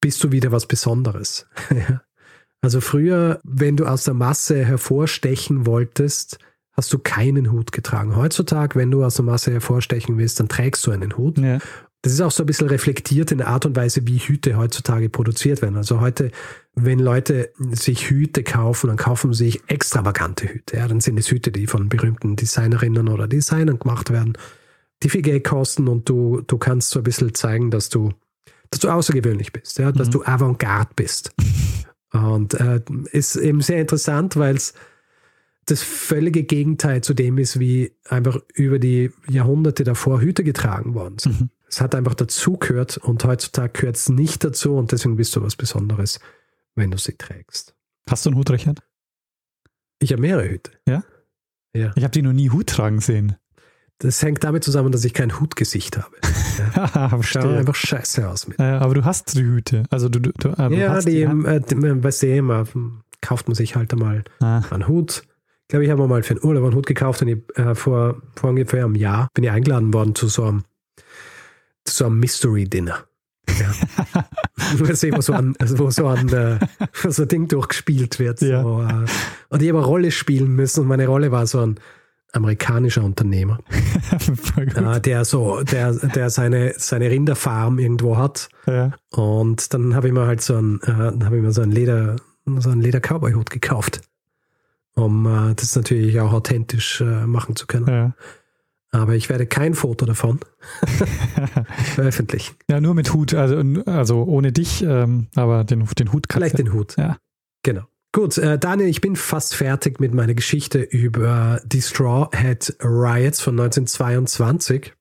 bist 0.00 0.22
du 0.22 0.32
wieder 0.32 0.52
was 0.52 0.66
Besonderes. 0.66 1.46
also 2.60 2.80
früher, 2.80 3.40
wenn 3.42 3.76
du 3.76 3.86
aus 3.86 4.04
der 4.04 4.14
Masse 4.14 4.64
hervorstechen 4.64 5.66
wolltest, 5.66 6.38
hast 6.72 6.92
du 6.92 6.98
keinen 6.98 7.52
Hut 7.52 7.72
getragen. 7.72 8.16
Heutzutage, 8.16 8.78
wenn 8.78 8.90
du 8.90 9.04
aus 9.04 9.16
der 9.16 9.24
Masse 9.24 9.52
hervorstechen 9.52 10.16
willst, 10.18 10.40
dann 10.40 10.48
trägst 10.48 10.86
du 10.86 10.90
einen 10.90 11.16
Hut. 11.16 11.38
Ja. 11.38 11.58
Das 12.02 12.12
ist 12.12 12.20
auch 12.20 12.32
so 12.32 12.42
ein 12.42 12.46
bisschen 12.46 12.66
reflektiert 12.66 13.30
in 13.30 13.38
der 13.38 13.46
Art 13.46 13.64
und 13.64 13.76
Weise, 13.76 14.06
wie 14.08 14.18
Hüte 14.18 14.56
heutzutage 14.56 15.08
produziert 15.08 15.62
werden. 15.62 15.76
Also 15.76 16.00
heute, 16.00 16.32
wenn 16.74 16.98
Leute 16.98 17.52
sich 17.70 18.10
Hüte 18.10 18.42
kaufen, 18.42 18.88
dann 18.88 18.96
kaufen 18.96 19.32
sie 19.32 19.44
sich 19.44 19.62
extravagante 19.68 20.48
Hüte. 20.48 20.78
Ja, 20.78 20.88
dann 20.88 21.00
sind 21.00 21.18
es 21.18 21.30
Hüte, 21.30 21.52
die 21.52 21.68
von 21.68 21.88
berühmten 21.88 22.34
Designerinnen 22.34 23.08
oder 23.08 23.28
Designern 23.28 23.78
gemacht 23.78 24.10
werden, 24.10 24.32
die 25.04 25.10
viel 25.10 25.22
Geld 25.22 25.44
kosten 25.44 25.86
und 25.86 26.08
du, 26.08 26.40
du 26.40 26.58
kannst 26.58 26.90
so 26.90 27.00
ein 27.00 27.04
bisschen 27.04 27.34
zeigen, 27.34 27.70
dass 27.70 27.88
du, 27.88 28.10
dass 28.70 28.80
du 28.80 28.88
außergewöhnlich 28.88 29.52
bist, 29.52 29.78
ja, 29.78 29.92
dass 29.92 30.08
mhm. 30.08 30.12
du 30.12 30.24
Avantgarde 30.24 30.90
bist. 30.96 31.32
Und 32.12 32.52
äh, 32.52 32.82
ist 33.12 33.36
eben 33.36 33.62
sehr 33.62 33.80
interessant, 33.80 34.36
weil 34.36 34.56
es 34.56 34.74
das 35.66 35.82
völlige 35.82 36.42
Gegenteil 36.42 37.02
zu 37.02 37.14
dem 37.14 37.38
ist, 37.38 37.60
wie 37.60 37.92
einfach 38.08 38.38
über 38.54 38.78
die 38.78 39.10
Jahrhunderte 39.28 39.84
davor 39.84 40.20
Hüte 40.20 40.42
getragen 40.44 40.94
worden 40.94 41.18
sind. 41.18 41.40
Mhm. 41.40 41.50
Es 41.68 41.80
hat 41.80 41.94
einfach 41.94 42.14
dazugehört 42.14 42.98
und 42.98 43.24
heutzutage 43.24 43.72
gehört 43.72 43.96
es 43.96 44.08
nicht 44.08 44.44
dazu 44.44 44.74
und 44.74 44.92
deswegen 44.92 45.16
bist 45.16 45.34
du 45.36 45.42
was 45.42 45.56
Besonderes, 45.56 46.20
wenn 46.74 46.90
du 46.90 46.98
sie 46.98 47.16
trägst. 47.16 47.74
Hast 48.10 48.26
du 48.26 48.30
einen 48.30 48.38
Hut, 48.38 48.50
Richard? 48.50 48.82
Ich 50.00 50.12
habe 50.12 50.20
mehrere 50.20 50.48
Hüte. 50.48 50.72
Ja? 50.86 51.04
Ja. 51.74 51.92
Ich 51.94 52.02
habe 52.02 52.10
die 52.10 52.22
noch 52.22 52.32
nie 52.32 52.50
Hut 52.50 52.66
tragen 52.66 53.00
sehen. 53.00 53.36
Das 53.98 54.20
hängt 54.20 54.42
damit 54.42 54.64
zusammen, 54.64 54.90
dass 54.90 55.04
ich 55.04 55.14
kein 55.14 55.40
Hutgesicht 55.40 55.96
habe. 55.96 56.14
Ja. 56.94 57.22
Schaut 57.22 57.46
einfach 57.46 57.74
scheiße 57.74 58.28
aus 58.28 58.46
mit. 58.46 58.58
Ja, 58.58 58.78
aber 58.80 58.92
du 58.92 59.06
hast 59.06 59.34
die 59.34 59.42
Hüte. 59.42 59.84
Also 59.88 60.10
du, 60.10 60.20
du, 60.20 60.50
äh, 60.50 60.78
ja, 60.78 61.00
die, 61.00 61.10
die, 61.10 61.22
äh, 61.22 61.60
die, 61.60 61.74
bei 61.74 62.10
Sema 62.10 62.66
kauft 63.22 63.48
man 63.48 63.54
sich 63.54 63.74
halt 63.74 63.90
einmal 63.94 64.22
ah. 64.40 64.60
einen 64.70 64.86
Hut 64.86 65.22
glaube, 65.72 65.84
ich 65.84 65.90
habe 65.90 66.06
mal 66.06 66.22
für 66.22 66.34
einen 66.34 66.44
Urlaub 66.44 66.64
einen 66.64 66.74
Hut 66.74 66.86
gekauft 66.86 67.22
und 67.22 67.28
ich, 67.28 67.38
äh, 67.56 67.74
vor, 67.74 68.20
vor 68.36 68.50
ungefähr 68.50 68.84
einem 68.84 68.94
Jahr 68.94 69.28
bin 69.34 69.44
ich 69.44 69.50
eingeladen 69.50 69.92
worden 69.92 70.14
zu 70.14 70.28
so 70.28 70.44
einem, 70.44 70.64
zu 71.84 71.96
so 71.96 72.06
einem 72.06 72.20
Mystery-Dinner. 72.20 72.98
Ja. 73.48 74.24
wo 74.78 75.20
so 75.20 75.32
ein, 75.32 75.54
also 75.58 75.78
wo 75.78 75.90
so 75.90 76.06
ein, 76.06 76.28
äh, 76.28 76.58
so 77.08 77.22
ein 77.22 77.28
Ding 77.28 77.48
durchgespielt 77.48 78.18
wird. 78.18 78.42
Ja. 78.42 78.62
So, 78.62 78.82
äh, 78.82 79.06
und 79.48 79.62
ich 79.62 79.68
habe 79.68 79.78
eine 79.78 79.86
Rolle 79.86 80.10
spielen 80.10 80.54
müssen 80.54 80.80
und 80.80 80.88
meine 80.88 81.06
Rolle 81.06 81.32
war 81.32 81.46
so 81.46 81.60
ein, 81.60 81.80
amerikanischer 82.34 83.04
Unternehmer, 83.04 83.58
äh, 84.56 85.00
der 85.02 85.26
so, 85.26 85.62
der, 85.62 85.92
der 85.92 86.30
seine, 86.30 86.72
seine 86.78 87.10
Rinderfarm 87.10 87.78
irgendwo 87.78 88.16
hat. 88.16 88.48
Ja. 88.66 88.92
Und 89.10 89.74
dann 89.74 89.94
habe 89.94 90.08
ich 90.08 90.14
mir 90.14 90.26
halt 90.26 90.40
so 90.40 90.56
ein, 90.56 90.80
äh, 90.82 91.24
habe 91.24 91.36
ich 91.36 91.42
mir 91.42 91.52
so 91.52 91.60
ein 91.60 91.70
Leder, 91.70 92.16
so 92.46 92.70
einen 92.70 92.80
Leder-Cowboy-Hut 92.80 93.50
gekauft, 93.50 94.00
um 94.94 95.26
äh, 95.26 95.54
das 95.54 95.74
natürlich 95.76 96.20
auch 96.20 96.32
authentisch 96.32 97.00
äh, 97.00 97.26
machen 97.26 97.56
zu 97.56 97.66
können. 97.66 97.86
Ja. 97.86 98.14
Aber 98.94 99.14
ich 99.14 99.30
werde 99.30 99.46
kein 99.46 99.74
Foto 99.74 100.04
davon 100.04 100.40
veröffentlichen. 101.94 102.56
ja, 102.68 102.78
nur 102.78 102.94
mit 102.94 103.14
Hut, 103.14 103.32
also, 103.32 103.56
also 103.86 104.24
ohne 104.24 104.52
dich, 104.52 104.82
ähm, 104.82 105.28
aber 105.34 105.64
den, 105.64 105.86
den 105.98 106.12
Hut 106.12 106.28
kannst 106.28 106.36
Vielleicht 106.36 106.58
den 106.58 106.74
Hut. 106.74 106.96
Ja. 106.98 107.16
Genau. 107.62 107.84
Gut, 108.14 108.36
äh, 108.36 108.58
Daniel, 108.58 108.90
ich 108.90 109.00
bin 109.00 109.16
fast 109.16 109.54
fertig 109.54 109.98
mit 109.98 110.12
meiner 110.12 110.34
Geschichte 110.34 110.80
über 110.80 111.62
die 111.64 111.80
Straw 111.80 112.28
Hat 112.36 112.74
Riots 112.84 113.40
von 113.40 113.58
1922. 113.58 114.92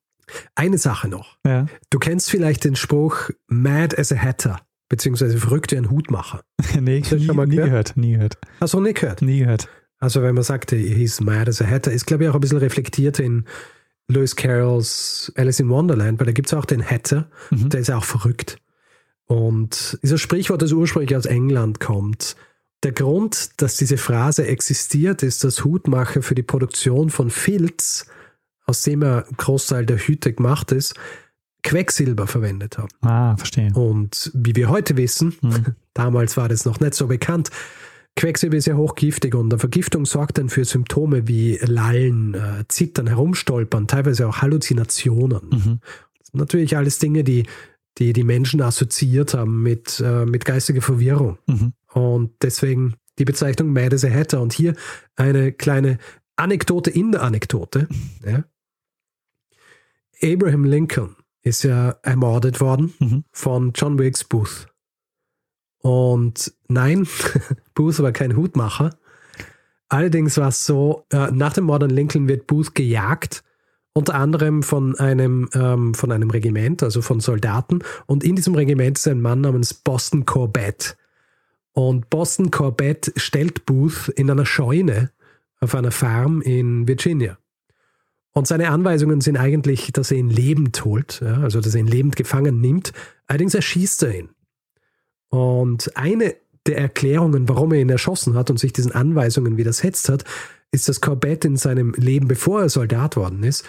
Eine 0.56 0.78
Sache 0.78 1.10
noch. 1.10 1.38
Ja. 1.46 1.66
Du 1.90 2.00
kennst 2.00 2.32
vielleicht 2.32 2.64
den 2.64 2.78
Spruch 2.78 3.30
Mad 3.48 3.98
as 4.00 4.14
a 4.14 4.16
Hatter, 4.16 4.62
beziehungsweise 4.88 5.38
verrückt 5.38 5.74
wie 5.74 5.78
ein 5.78 5.92
Hutmacher. 5.92 6.44
nee, 6.80 7.02
du 7.02 7.18
nie, 7.18 7.28
nie 7.28 7.28
gehört? 7.28 7.48
gehört, 7.48 7.98
nie 7.98 8.14
gehört. 8.14 8.38
Hast 8.62 8.74
du 8.74 8.80
nie 8.80 8.94
gehört? 8.94 9.22
Nie 9.22 9.40
gehört. 9.40 9.68
Also 10.02 10.22
wenn 10.22 10.36
man 10.36 10.44
sagt, 10.44 10.72
he's 10.72 11.22
mad 11.22 11.48
as 11.50 11.62
a 11.62 11.66
hatter, 11.66 11.92
ist 11.92 12.06
glaube 12.06 12.24
ich 12.26 12.30
auch 12.30 12.36
ein 12.36 12.42
bisschen 12.42 12.58
reflektiert 12.58 13.20
in 13.20 13.46
Lewis 14.10 14.36
Carrolls 14.36 15.32
Alice 15.38 15.60
in 15.62 15.70
Wonderland, 15.70 16.20
weil 16.20 16.26
da 16.26 16.32
gibt 16.34 16.48
es 16.50 16.54
auch 16.54 16.66
den 16.66 16.84
Hatter, 16.84 17.30
Mhm. 17.52 17.70
der 17.70 17.80
ist 17.80 17.88
ja 17.88 17.98
auch 17.98 18.04
verrückt. 18.04 18.58
Und 19.26 19.98
dieser 20.04 20.18
Sprichwort, 20.18 20.62
das 20.62 20.74
ursprünglich 20.74 21.16
aus 21.16 21.26
England 21.26 21.80
kommt, 21.80 22.36
der 22.84 22.92
Grund, 22.92 23.62
dass 23.62 23.78
diese 23.78 23.98
Phrase 23.98 24.46
existiert, 24.48 25.24
ist, 25.24 25.44
dass 25.44 25.64
Hutmacher 25.64 26.22
für 26.24 26.36
die 26.36 26.44
Produktion 26.44 27.10
von 27.12 27.30
Filz, 27.30 28.08
aus 28.66 28.82
dem 28.82 29.04
ja 29.04 29.20
ein 29.20 29.38
Großteil 29.38 29.86
der 29.86 29.98
Hüte 29.98 30.34
gemacht 30.34 30.72
ist, 30.72 30.96
Quecksilber 31.64 32.26
verwendet 32.26 32.80
haben. 32.80 32.90
Ah, 33.02 33.38
verstehe. 33.38 33.72
Und 33.74 34.32
wie 34.34 34.56
wir 34.56 34.70
heute 34.70 34.98
wissen, 34.98 35.36
Mhm. 35.42 35.76
damals 35.94 36.36
war 36.38 36.50
das 36.50 36.66
noch 36.66 36.80
nicht 36.80 36.96
so 36.96 37.06
bekannt, 37.08 37.52
Quecksilber 38.16 38.58
ist 38.58 38.68
ja 38.68 38.76
hochgiftig 38.76 39.34
und 39.36 39.52
eine 39.52 39.60
Vergiftung 39.60 40.06
sorgt 40.06 40.38
dann 40.38 40.50
für 40.50 40.66
Symptome 40.66 41.28
wie 41.28 41.58
Lallen, 41.62 42.34
äh, 42.34 42.66
Zittern, 42.68 43.08
Herumstolpern, 43.08 43.88
teilweise 43.88 44.28
auch 44.28 44.38
Halluzinationen. 44.42 45.42
Mhm. 45.50 45.80
Das 46.20 46.28
sind 46.28 46.40
natürlich 46.40 46.76
alles 46.78 47.00
Dinge, 47.00 47.24
die 47.24 47.46
die, 47.98 48.14
die 48.14 48.24
Menschen 48.24 48.62
assoziiert 48.62 49.34
haben 49.34 49.62
mit, 49.64 50.02
äh, 50.04 50.26
mit 50.26 50.46
geistiger 50.46 50.82
Verwirrung. 50.82 51.38
Mhm. 51.48 51.74
Und 51.94 52.32
deswegen 52.42 52.96
die 53.20 53.26
Bezeichnung 53.26 53.74
Mad 53.74 53.94
as 53.94 54.06
a 54.06 54.10
Hatter. 54.10 54.42
Und 54.42 54.54
hier 54.54 54.76
eine 55.16 55.52
kleine 55.52 55.98
Anekdote 56.36 56.90
in 56.90 57.12
der 57.12 57.24
Anekdote. 57.24 57.88
Ja. 58.26 58.44
Abraham 60.24 60.66
Lincoln 60.66 61.16
ist 61.42 61.64
ja 61.64 61.96
ermordet 62.04 62.62
worden 62.62 62.94
Mhm. 63.00 63.24
von 63.32 63.72
John 63.74 63.98
Wilkes 63.98 64.24
Booth. 64.24 64.68
Und 65.82 66.54
nein, 66.68 67.08
Booth 67.74 68.00
war 68.00 68.12
kein 68.12 68.36
Hutmacher. 68.36 68.92
Allerdings 69.90 70.38
war 70.38 70.50
es 70.50 70.66
so, 70.66 71.06
äh, 71.12 71.32
nach 71.32 71.54
dem 71.54 71.66
Mord 71.66 71.84
an 71.84 71.90
Lincoln 71.90 72.28
wird 72.28 72.48
Booth 72.48 72.76
gejagt, 72.76 73.44
unter 73.94 74.16
anderem 74.16 74.64
von 74.64 74.98
einem, 74.98 75.50
ähm, 75.54 75.94
von 75.94 76.12
einem 76.12 76.30
Regiment, 76.30 76.82
also 76.82 77.02
von 77.02 77.20
Soldaten. 77.20 77.80
Und 78.06 78.24
in 78.24 78.36
diesem 78.36 78.56
Regiment 78.56 78.98
ist 78.98 79.08
ein 79.08 79.22
Mann 79.22 79.42
namens 79.42 79.74
Boston 79.74 80.26
Corbett. 80.26 80.96
Und 81.74 82.10
Boston 82.10 82.52
Corbett 82.52 83.12
stellt 83.18 83.66
Booth 83.66 84.10
in 84.10 84.30
einer 84.30 84.46
Scheune 84.46 85.12
auf 85.60 85.76
einer 85.76 85.92
Farm 85.92 86.42
in 86.42 86.88
Virginia. 86.88 87.38
Und 88.34 88.48
seine 88.48 88.70
Anweisungen 88.70 89.20
sind 89.20 89.36
eigentlich, 89.36 89.92
dass 89.92 90.12
er 90.12 90.18
ihn 90.18 90.30
lebend 90.30 90.86
holt, 90.86 91.22
ja, 91.22 91.42
also 91.42 91.60
dass 91.60 91.74
er 91.76 91.82
ihn 91.82 91.88
lebend 91.88 92.16
gefangen 92.16 92.62
nimmt. 92.62 92.94
Allerdings 93.28 93.56
erschießt 93.56 94.04
er 94.04 94.20
ihn. 94.20 94.30
Und 95.32 95.98
eine 95.98 96.36
der 96.68 96.78
Erklärungen, 96.78 97.50
warum 97.50 97.74
er 97.74 97.82
ihn 97.82 97.90
erschossen 97.90 98.36
hat 98.36 98.52
und 98.52 98.60
sich 98.60 98.74
diesen 98.74 98.92
Anweisungen 98.92 99.58
widersetzt 99.58 100.10
hat, 100.10 100.26
ist, 100.72 100.88
dass 100.88 101.02
Corbett 101.02 101.44
in 101.46 101.58
seinem 101.58 101.94
Leben, 101.94 102.28
bevor 102.28 102.62
er 102.62 102.70
Soldat 102.70 103.16
worden 103.16 103.44
ist, 103.44 103.66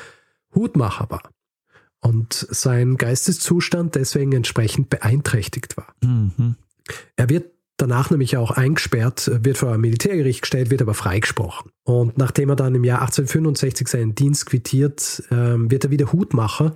Hutmacher 0.54 1.08
war. 1.08 1.22
Und 2.00 2.34
sein 2.50 2.96
Geisteszustand 2.96 3.94
deswegen 3.94 4.32
entsprechend 4.32 4.90
beeinträchtigt 4.90 5.76
war. 5.76 5.94
Mhm. 6.02 6.56
Er 7.16 7.28
wird 7.28 7.52
danach 7.76 8.10
nämlich 8.10 8.36
auch 8.36 8.50
eingesperrt, 8.50 9.30
wird 9.44 9.56
vor 9.56 9.72
ein 9.72 9.80
Militärgericht 9.80 10.42
gestellt, 10.42 10.70
wird 10.70 10.82
aber 10.82 10.94
freigesprochen. 10.94 11.70
Und 11.84 12.18
nachdem 12.18 12.50
er 12.50 12.56
dann 12.56 12.74
im 12.74 12.84
Jahr 12.84 13.02
1865 13.02 13.88
seinen 13.88 14.14
Dienst 14.16 14.46
quittiert, 14.46 15.22
ähm, 15.30 15.70
wird 15.70 15.84
er 15.84 15.90
wieder 15.90 16.12
Hutmacher, 16.12 16.74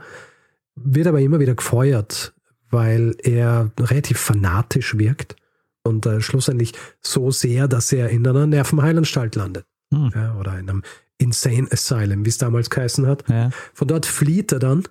wird 0.77 1.09
aber 1.09 1.21
immer 1.21 1.41
wieder 1.41 1.55
gefeuert, 1.55 2.36
weil 2.71 3.15
er 3.23 3.71
relativ 3.79 4.19
fanatisch 4.19 4.99
wirkt 4.99 5.37
und 5.83 6.07
äh, 6.07 6.21
schlussendlich 6.21 6.73
so 7.01 7.31
sehr, 7.31 7.69
dass 7.69 7.93
er 7.93 8.11
in 8.11 8.27
einer 8.27 8.47
Nervenheilanstalt 8.47 9.37
landet. 9.37 9.67
Mhm. 9.91 10.13
Ja, 10.15 10.37
oder 10.37 10.59
in 10.59 10.69
einem 10.69 10.83
Insane 11.19 11.69
Asylum, 11.71 12.25
wie 12.25 12.29
es 12.29 12.39
damals 12.39 12.71
geheißen 12.71 13.07
hat. 13.07 13.29
Ja. 13.29 13.51
Von 13.73 13.89
dort 13.89 14.07
flieht 14.07 14.53
er 14.53 14.59
dann 14.59 14.85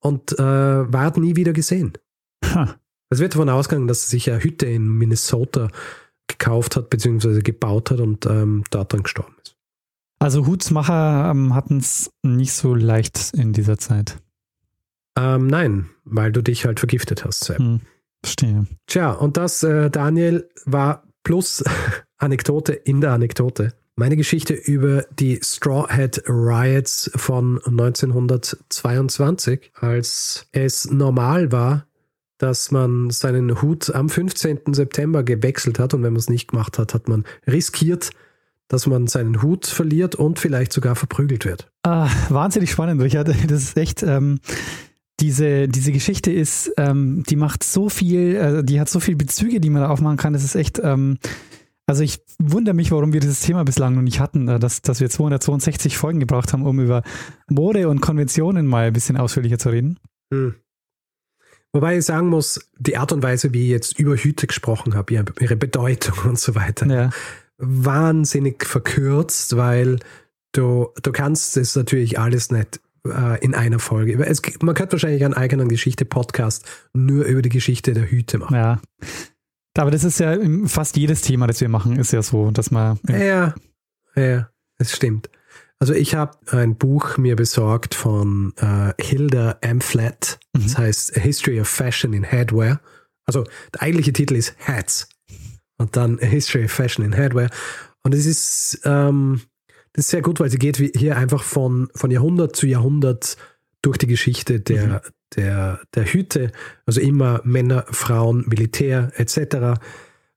und 0.00 0.32
äh, 0.38 0.42
ward 0.42 1.18
nie 1.18 1.36
wieder 1.36 1.52
gesehen. 1.52 1.92
Ha. 2.44 2.76
Es 3.10 3.20
wird 3.20 3.34
davon 3.34 3.48
ausgegangen, 3.48 3.88
dass 3.88 4.04
er 4.04 4.08
sich 4.08 4.30
eine 4.30 4.42
Hütte 4.42 4.66
in 4.66 4.86
Minnesota 4.86 5.68
gekauft 6.26 6.76
hat, 6.76 6.90
beziehungsweise 6.90 7.42
gebaut 7.42 7.90
hat 7.90 8.00
und 8.00 8.26
ähm, 8.26 8.64
dort 8.70 8.92
dann 8.92 9.02
gestorben 9.02 9.34
ist. 9.42 9.56
Also 10.18 10.46
Hutsmacher 10.46 11.30
ähm, 11.30 11.54
hatten 11.54 11.78
es 11.78 12.10
nicht 12.22 12.52
so 12.52 12.74
leicht 12.74 13.32
in 13.34 13.52
dieser 13.52 13.78
Zeit. 13.78 14.18
Ähm, 15.18 15.48
nein, 15.48 15.90
weil 16.04 16.32
du 16.32 16.42
dich 16.42 16.64
halt 16.64 16.78
vergiftet 16.78 17.24
hast. 17.24 17.44
Sam. 17.44 17.58
Hm. 17.58 17.80
Verstehe. 18.22 18.66
Tja, 18.86 19.12
und 19.12 19.36
das, 19.36 19.62
äh, 19.62 19.90
Daniel, 19.90 20.48
war 20.64 21.04
plus 21.24 21.62
Anekdote 22.18 22.72
in 22.72 23.00
der 23.00 23.12
Anekdote. 23.12 23.74
Meine 23.96 24.16
Geschichte 24.16 24.54
über 24.54 25.04
die 25.18 25.40
Straw 25.42 25.88
Hat 25.88 26.22
Riots 26.28 27.10
von 27.16 27.60
1922, 27.64 29.72
als 29.74 30.46
es 30.52 30.88
normal 30.88 31.50
war, 31.50 31.86
dass 32.38 32.70
man 32.70 33.10
seinen 33.10 33.60
Hut 33.60 33.92
am 33.92 34.08
15. 34.08 34.72
September 34.72 35.24
gewechselt 35.24 35.80
hat 35.80 35.94
und 35.94 36.04
wenn 36.04 36.12
man 36.12 36.20
es 36.20 36.30
nicht 36.30 36.52
gemacht 36.52 36.78
hat, 36.78 36.94
hat 36.94 37.08
man 37.08 37.24
riskiert, 37.48 38.10
dass 38.68 38.86
man 38.86 39.08
seinen 39.08 39.42
Hut 39.42 39.66
verliert 39.66 40.14
und 40.14 40.38
vielleicht 40.38 40.72
sogar 40.72 40.94
verprügelt 40.94 41.44
wird. 41.44 41.68
Ah, 41.82 42.08
wahnsinnig 42.28 42.70
spannend, 42.70 43.02
Richard. 43.02 43.28
Das 43.28 43.62
ist 43.62 43.76
echt, 43.76 44.04
ähm, 44.04 44.38
diese, 45.20 45.68
diese 45.68 45.92
Geschichte 45.92 46.30
ist, 46.32 46.72
ähm, 46.76 47.24
die 47.28 47.36
macht 47.36 47.64
so 47.64 47.88
viel, 47.88 48.36
äh, 48.36 48.64
die 48.64 48.80
hat 48.80 48.88
so 48.88 49.00
viele 49.00 49.16
Bezüge, 49.16 49.60
die 49.60 49.70
man 49.70 49.82
da 49.82 49.88
aufmachen 49.88 50.16
kann. 50.16 50.32
Das 50.32 50.44
ist 50.44 50.54
echt, 50.54 50.80
ähm, 50.82 51.18
also 51.86 52.02
ich 52.02 52.20
wundere 52.38 52.74
mich, 52.74 52.92
warum 52.92 53.12
wir 53.12 53.20
dieses 53.20 53.40
Thema 53.40 53.64
bislang 53.64 53.94
noch 53.94 54.02
nicht 54.02 54.20
hatten, 54.20 54.46
äh, 54.48 54.58
dass, 54.58 54.82
dass 54.82 55.00
wir 55.00 55.10
262 55.10 55.96
Folgen 55.96 56.20
gebraucht 56.20 56.52
haben, 56.52 56.64
um 56.64 56.78
über 56.80 57.02
Mode 57.48 57.88
und 57.88 58.00
Konventionen 58.00 58.66
mal 58.66 58.86
ein 58.88 58.92
bisschen 58.92 59.16
ausführlicher 59.16 59.58
zu 59.58 59.70
reden. 59.70 59.98
Hm. 60.32 60.54
Wobei 61.72 61.98
ich 61.98 62.04
sagen 62.04 62.28
muss, 62.28 62.60
die 62.78 62.96
Art 62.96 63.12
und 63.12 63.22
Weise, 63.22 63.52
wie 63.52 63.64
ich 63.64 63.70
jetzt 63.70 63.98
über 63.98 64.16
Hüte 64.16 64.46
gesprochen 64.46 64.94
habe, 64.94 65.12
ihre- 65.12 65.56
Bedeutung 65.56 66.16
und 66.30 66.38
so 66.38 66.54
weiter, 66.54 66.86
Ja, 66.86 67.10
wahnsinnig 67.58 68.64
verkürzt, 68.64 69.56
weil 69.56 69.98
du, 70.52 70.88
du 71.02 71.12
kannst 71.12 71.56
es 71.56 71.74
natürlich 71.76 72.18
alles 72.18 72.50
nicht 72.50 72.80
äh, 73.06 73.42
in 73.44 73.54
einer 73.54 73.78
Folge. 73.78 74.22
Es, 74.24 74.42
man 74.60 74.74
könnte 74.74 74.92
wahrscheinlich 74.92 75.24
einen 75.24 75.34
eigenen 75.34 75.68
Geschichte-Podcast 75.68 76.64
nur 76.92 77.24
über 77.24 77.42
die 77.42 77.48
Geschichte 77.48 77.92
der 77.92 78.10
Hüte 78.10 78.38
machen. 78.38 78.54
ja. 78.54 78.80
Aber 79.76 79.92
das 79.92 80.02
ist 80.02 80.18
ja 80.18 80.36
fast 80.64 80.96
jedes 80.96 81.20
Thema, 81.20 81.46
das 81.46 81.60
wir 81.60 81.68
machen, 81.68 82.00
ist 82.00 82.12
ja 82.12 82.20
so, 82.20 82.50
dass 82.50 82.72
man. 82.72 82.98
Ja, 83.08 83.54
ja, 84.16 84.50
es 84.78 84.96
stimmt. 84.96 85.30
Also 85.78 85.94
ich 85.94 86.16
habe 86.16 86.36
ein 86.50 86.76
Buch 86.76 87.16
mir 87.16 87.36
besorgt 87.36 87.94
von 87.94 88.52
äh, 88.56 88.92
Hilda 89.00 89.58
M. 89.60 89.80
Flatt. 89.80 90.40
Das 90.52 90.76
heißt 90.76 91.16
A 91.16 91.20
History 91.20 91.60
of 91.60 91.68
Fashion 91.68 92.12
in 92.12 92.24
Headwear. 92.24 92.80
Also 93.26 93.44
der 93.72 93.82
eigentliche 93.82 94.12
Titel 94.12 94.34
ist 94.34 94.56
Hats. 94.66 95.08
Und 95.76 95.96
dann 95.96 96.18
A 96.20 96.26
History 96.26 96.64
of 96.64 96.72
Fashion 96.72 97.04
in 97.04 97.12
Headwear. 97.12 97.48
Und 98.02 98.14
es 98.14 98.26
ist, 98.26 98.80
ähm, 98.84 99.42
das 99.98 100.04
ist 100.04 100.10
sehr 100.12 100.22
gut, 100.22 100.38
weil 100.38 100.48
sie 100.48 100.60
geht 100.60 100.76
hier 100.76 101.16
einfach 101.16 101.42
von, 101.42 101.90
von 101.92 102.12
Jahrhundert 102.12 102.54
zu 102.54 102.68
Jahrhundert 102.68 103.36
durch 103.82 103.98
die 103.98 104.06
Geschichte 104.06 104.60
der, 104.60 105.02
der, 105.34 105.80
der 105.92 106.04
Hüte. 106.04 106.52
Also 106.86 107.00
immer 107.00 107.40
Männer, 107.42 107.84
Frauen, 107.90 108.44
Militär 108.46 109.10
etc. 109.16 109.80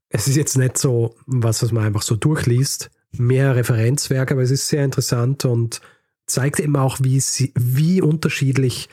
Es 0.09 0.28
ist 0.28 0.36
jetzt 0.36 0.57
nicht 0.57 0.80
so 0.80 1.16
was, 1.28 1.62
was 1.62 1.72
man 1.72 1.84
einfach 1.84 2.01
so 2.01 2.16
durchliest. 2.16 2.89
Mehr 3.12 3.55
Referenzwerk, 3.55 4.32
aber 4.32 4.41
es 4.41 4.49
ist 4.49 4.68
sehr 4.68 4.84
interessant 4.84 5.45
und 5.45 5.80
zeigt 6.26 6.59
eben 6.59 6.76
auch, 6.76 6.97
wie, 7.03 7.20
sie, 7.20 7.53
wie 7.55 8.01
unterschiedlich 8.01 8.89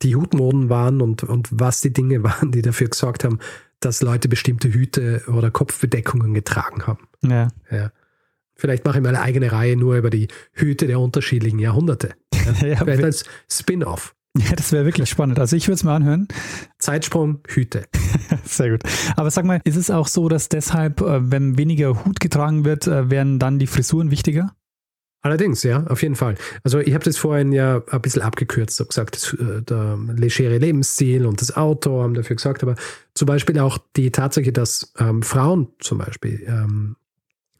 die 0.00 0.16
Hutmoden 0.16 0.70
waren 0.70 1.02
und, 1.02 1.24
und 1.24 1.48
was 1.50 1.82
die 1.82 1.92
Dinge 1.92 2.22
waren, 2.22 2.52
die 2.52 2.62
dafür 2.62 2.88
gesorgt 2.88 3.22
haben, 3.22 3.38
dass 3.80 4.00
Leute 4.00 4.30
bestimmte 4.30 4.72
Hüte 4.72 5.24
oder 5.26 5.50
Kopfbedeckungen 5.50 6.32
getragen 6.32 6.86
haben. 6.86 7.06
Ja. 7.20 7.48
Ja. 7.70 7.92
Vielleicht 8.56 8.84
mache 8.84 8.98
ich 8.98 9.02
mal 9.02 9.10
eine 9.10 9.20
eigene 9.20 9.52
Reihe 9.52 9.76
nur 9.76 9.96
über 9.96 10.10
die 10.10 10.28
Hüte 10.52 10.86
der 10.86 11.00
unterschiedlichen 11.00 11.58
Jahrhunderte. 11.58 12.14
Ja, 12.62 12.76
Vielleicht 12.76 13.02
als 13.02 13.24
Spin-off. 13.50 14.14
Ja, 14.38 14.54
das 14.54 14.70
wäre 14.70 14.84
wirklich 14.84 15.08
spannend. 15.08 15.38
Also 15.38 15.56
ich 15.56 15.66
würde 15.66 15.74
es 15.74 15.84
mal 15.84 15.96
anhören. 15.96 16.28
Zeitsprung, 16.78 17.40
Hüte. 17.48 17.86
Sehr 18.44 18.70
gut. 18.70 18.82
Aber 19.16 19.30
sag 19.30 19.44
mal, 19.44 19.60
ist 19.64 19.76
es 19.76 19.90
auch 19.90 20.06
so, 20.06 20.28
dass 20.28 20.48
deshalb, 20.48 21.00
äh, 21.00 21.30
wenn 21.30 21.58
weniger 21.58 22.04
Hut 22.04 22.20
getragen 22.20 22.64
wird, 22.64 22.86
äh, 22.86 23.10
werden 23.10 23.38
dann 23.38 23.58
die 23.58 23.66
Frisuren 23.66 24.10
wichtiger? 24.10 24.54
Allerdings, 25.22 25.64
ja, 25.64 25.82
auf 25.88 26.02
jeden 26.02 26.14
Fall. 26.14 26.36
Also 26.62 26.78
ich 26.78 26.94
habe 26.94 27.04
das 27.04 27.16
vorhin 27.16 27.50
ja 27.50 27.82
ein 27.90 28.00
bisschen 28.00 28.22
abgekürzt, 28.22 28.78
habe 28.78 28.88
gesagt, 28.88 29.16
das, 29.16 29.32
äh, 29.34 29.62
der 29.62 29.98
legere 30.14 30.58
Lebensstil 30.58 31.26
und 31.26 31.40
das 31.40 31.56
Auto 31.56 32.02
haben 32.02 32.14
dafür 32.14 32.36
gesagt, 32.36 32.62
aber 32.62 32.76
zum 33.14 33.26
Beispiel 33.26 33.58
auch 33.58 33.78
die 33.96 34.12
Tatsache, 34.12 34.52
dass 34.52 34.92
ähm, 34.98 35.22
Frauen 35.22 35.68
zum 35.80 35.98
Beispiel 35.98 36.44
ähm, 36.46 36.96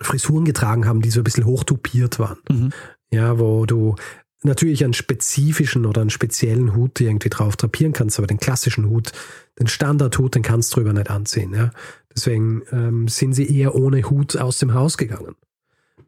Frisuren 0.01 0.44
getragen 0.44 0.86
haben, 0.86 1.03
die 1.03 1.11
so 1.11 1.20
ein 1.20 1.24
bisschen 1.24 1.47
hochtupiert 1.47 2.18
waren. 2.18 2.38
Mhm. 2.51 2.72
Ja, 3.11 3.38
wo 3.38 3.66
du 3.66 3.97
natürlich 4.42 4.84
einen 4.84 4.94
spezifischen 4.94 5.86
oder 5.86 6.01
einen 6.01 6.11
speziellen 6.11 6.74
Hut 6.74 7.01
irgendwie 7.01 7.28
drauf 7.28 7.57
drapieren 7.57 7.92
kannst, 7.92 8.18
aber 8.18 8.26
den 8.26 8.38
klassischen 8.38 8.88
Hut, 8.88 9.12
den 9.59 9.66
Standardhut, 9.66 10.34
den 10.34 10.42
kannst 10.42 10.72
du 10.72 10.76
drüber 10.76 10.92
nicht 10.92 11.11
anziehen. 11.11 11.53
Ja? 11.55 11.70
Deswegen 12.14 12.62
ähm, 12.72 13.09
sind 13.09 13.34
sie 13.34 13.59
eher 13.59 13.74
ohne 13.74 14.03
Hut 14.09 14.36
aus 14.36 14.59
dem 14.59 14.74
Haus 14.74 14.97
gegangen. 14.97 15.34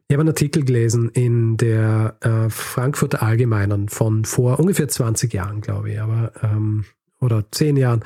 Ich 0.07 0.15
habe 0.15 0.21
einen 0.21 0.29
Artikel 0.29 0.65
gelesen 0.65 1.09
in 1.09 1.57
der 1.57 2.17
äh, 2.21 2.49
Frankfurter 2.49 3.21
Allgemeinen 3.21 3.89
von 3.89 4.25
vor 4.25 4.59
ungefähr 4.59 4.87
20 4.87 5.31
Jahren, 5.33 5.61
glaube 5.61 5.91
ich, 5.91 6.01
aber 6.01 6.31
ähm, 6.41 6.85
oder 7.19 7.45
10 7.51 7.77
Jahren. 7.77 8.03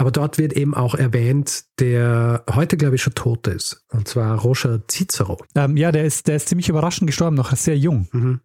Aber 0.00 0.12
dort 0.12 0.38
wird 0.38 0.52
eben 0.52 0.74
auch 0.74 0.94
erwähnt, 0.94 1.64
der 1.80 2.44
heute, 2.54 2.76
glaube 2.76 2.94
ich, 2.94 3.02
schon 3.02 3.14
tot 3.14 3.48
ist. 3.48 3.84
Und 3.90 4.06
zwar 4.06 4.38
Roger 4.38 4.80
Cicero. 4.88 5.38
Ähm, 5.56 5.76
ja, 5.76 5.90
der 5.90 6.04
ist, 6.04 6.28
der 6.28 6.36
ist 6.36 6.48
ziemlich 6.48 6.68
überraschend 6.68 7.08
gestorben, 7.08 7.34
noch 7.34 7.54
sehr 7.56 7.76
jung. 7.76 8.08
Mhm. 8.12 8.40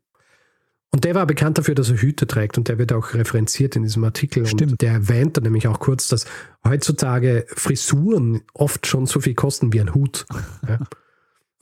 Und 0.90 1.06
der 1.06 1.16
war 1.16 1.26
bekannt 1.26 1.58
dafür, 1.60 1.76
dass 1.76 1.90
er 1.90 1.98
Hüte 1.98 2.28
trägt 2.28 2.58
und 2.58 2.68
der 2.68 2.78
wird 2.80 2.92
auch 2.92 3.14
referenziert 3.14 3.76
in 3.76 3.84
diesem 3.84 4.04
Artikel. 4.04 4.46
Stimmt. 4.46 4.74
Und 4.74 4.82
der 4.82 4.94
erwähnt 4.94 5.38
dann 5.38 5.44
nämlich 5.44 5.68
auch 5.68 5.80
kurz, 5.80 6.08
dass 6.08 6.26
heutzutage 6.64 7.46
Frisuren 7.48 8.42
oft 8.54 8.86
schon 8.86 9.06
so 9.06 9.20
viel 9.20 9.34
kosten 9.34 9.74
wie 9.74 9.82
ein 9.82 9.94
Hut. 9.94 10.26
Ja. 10.68 10.80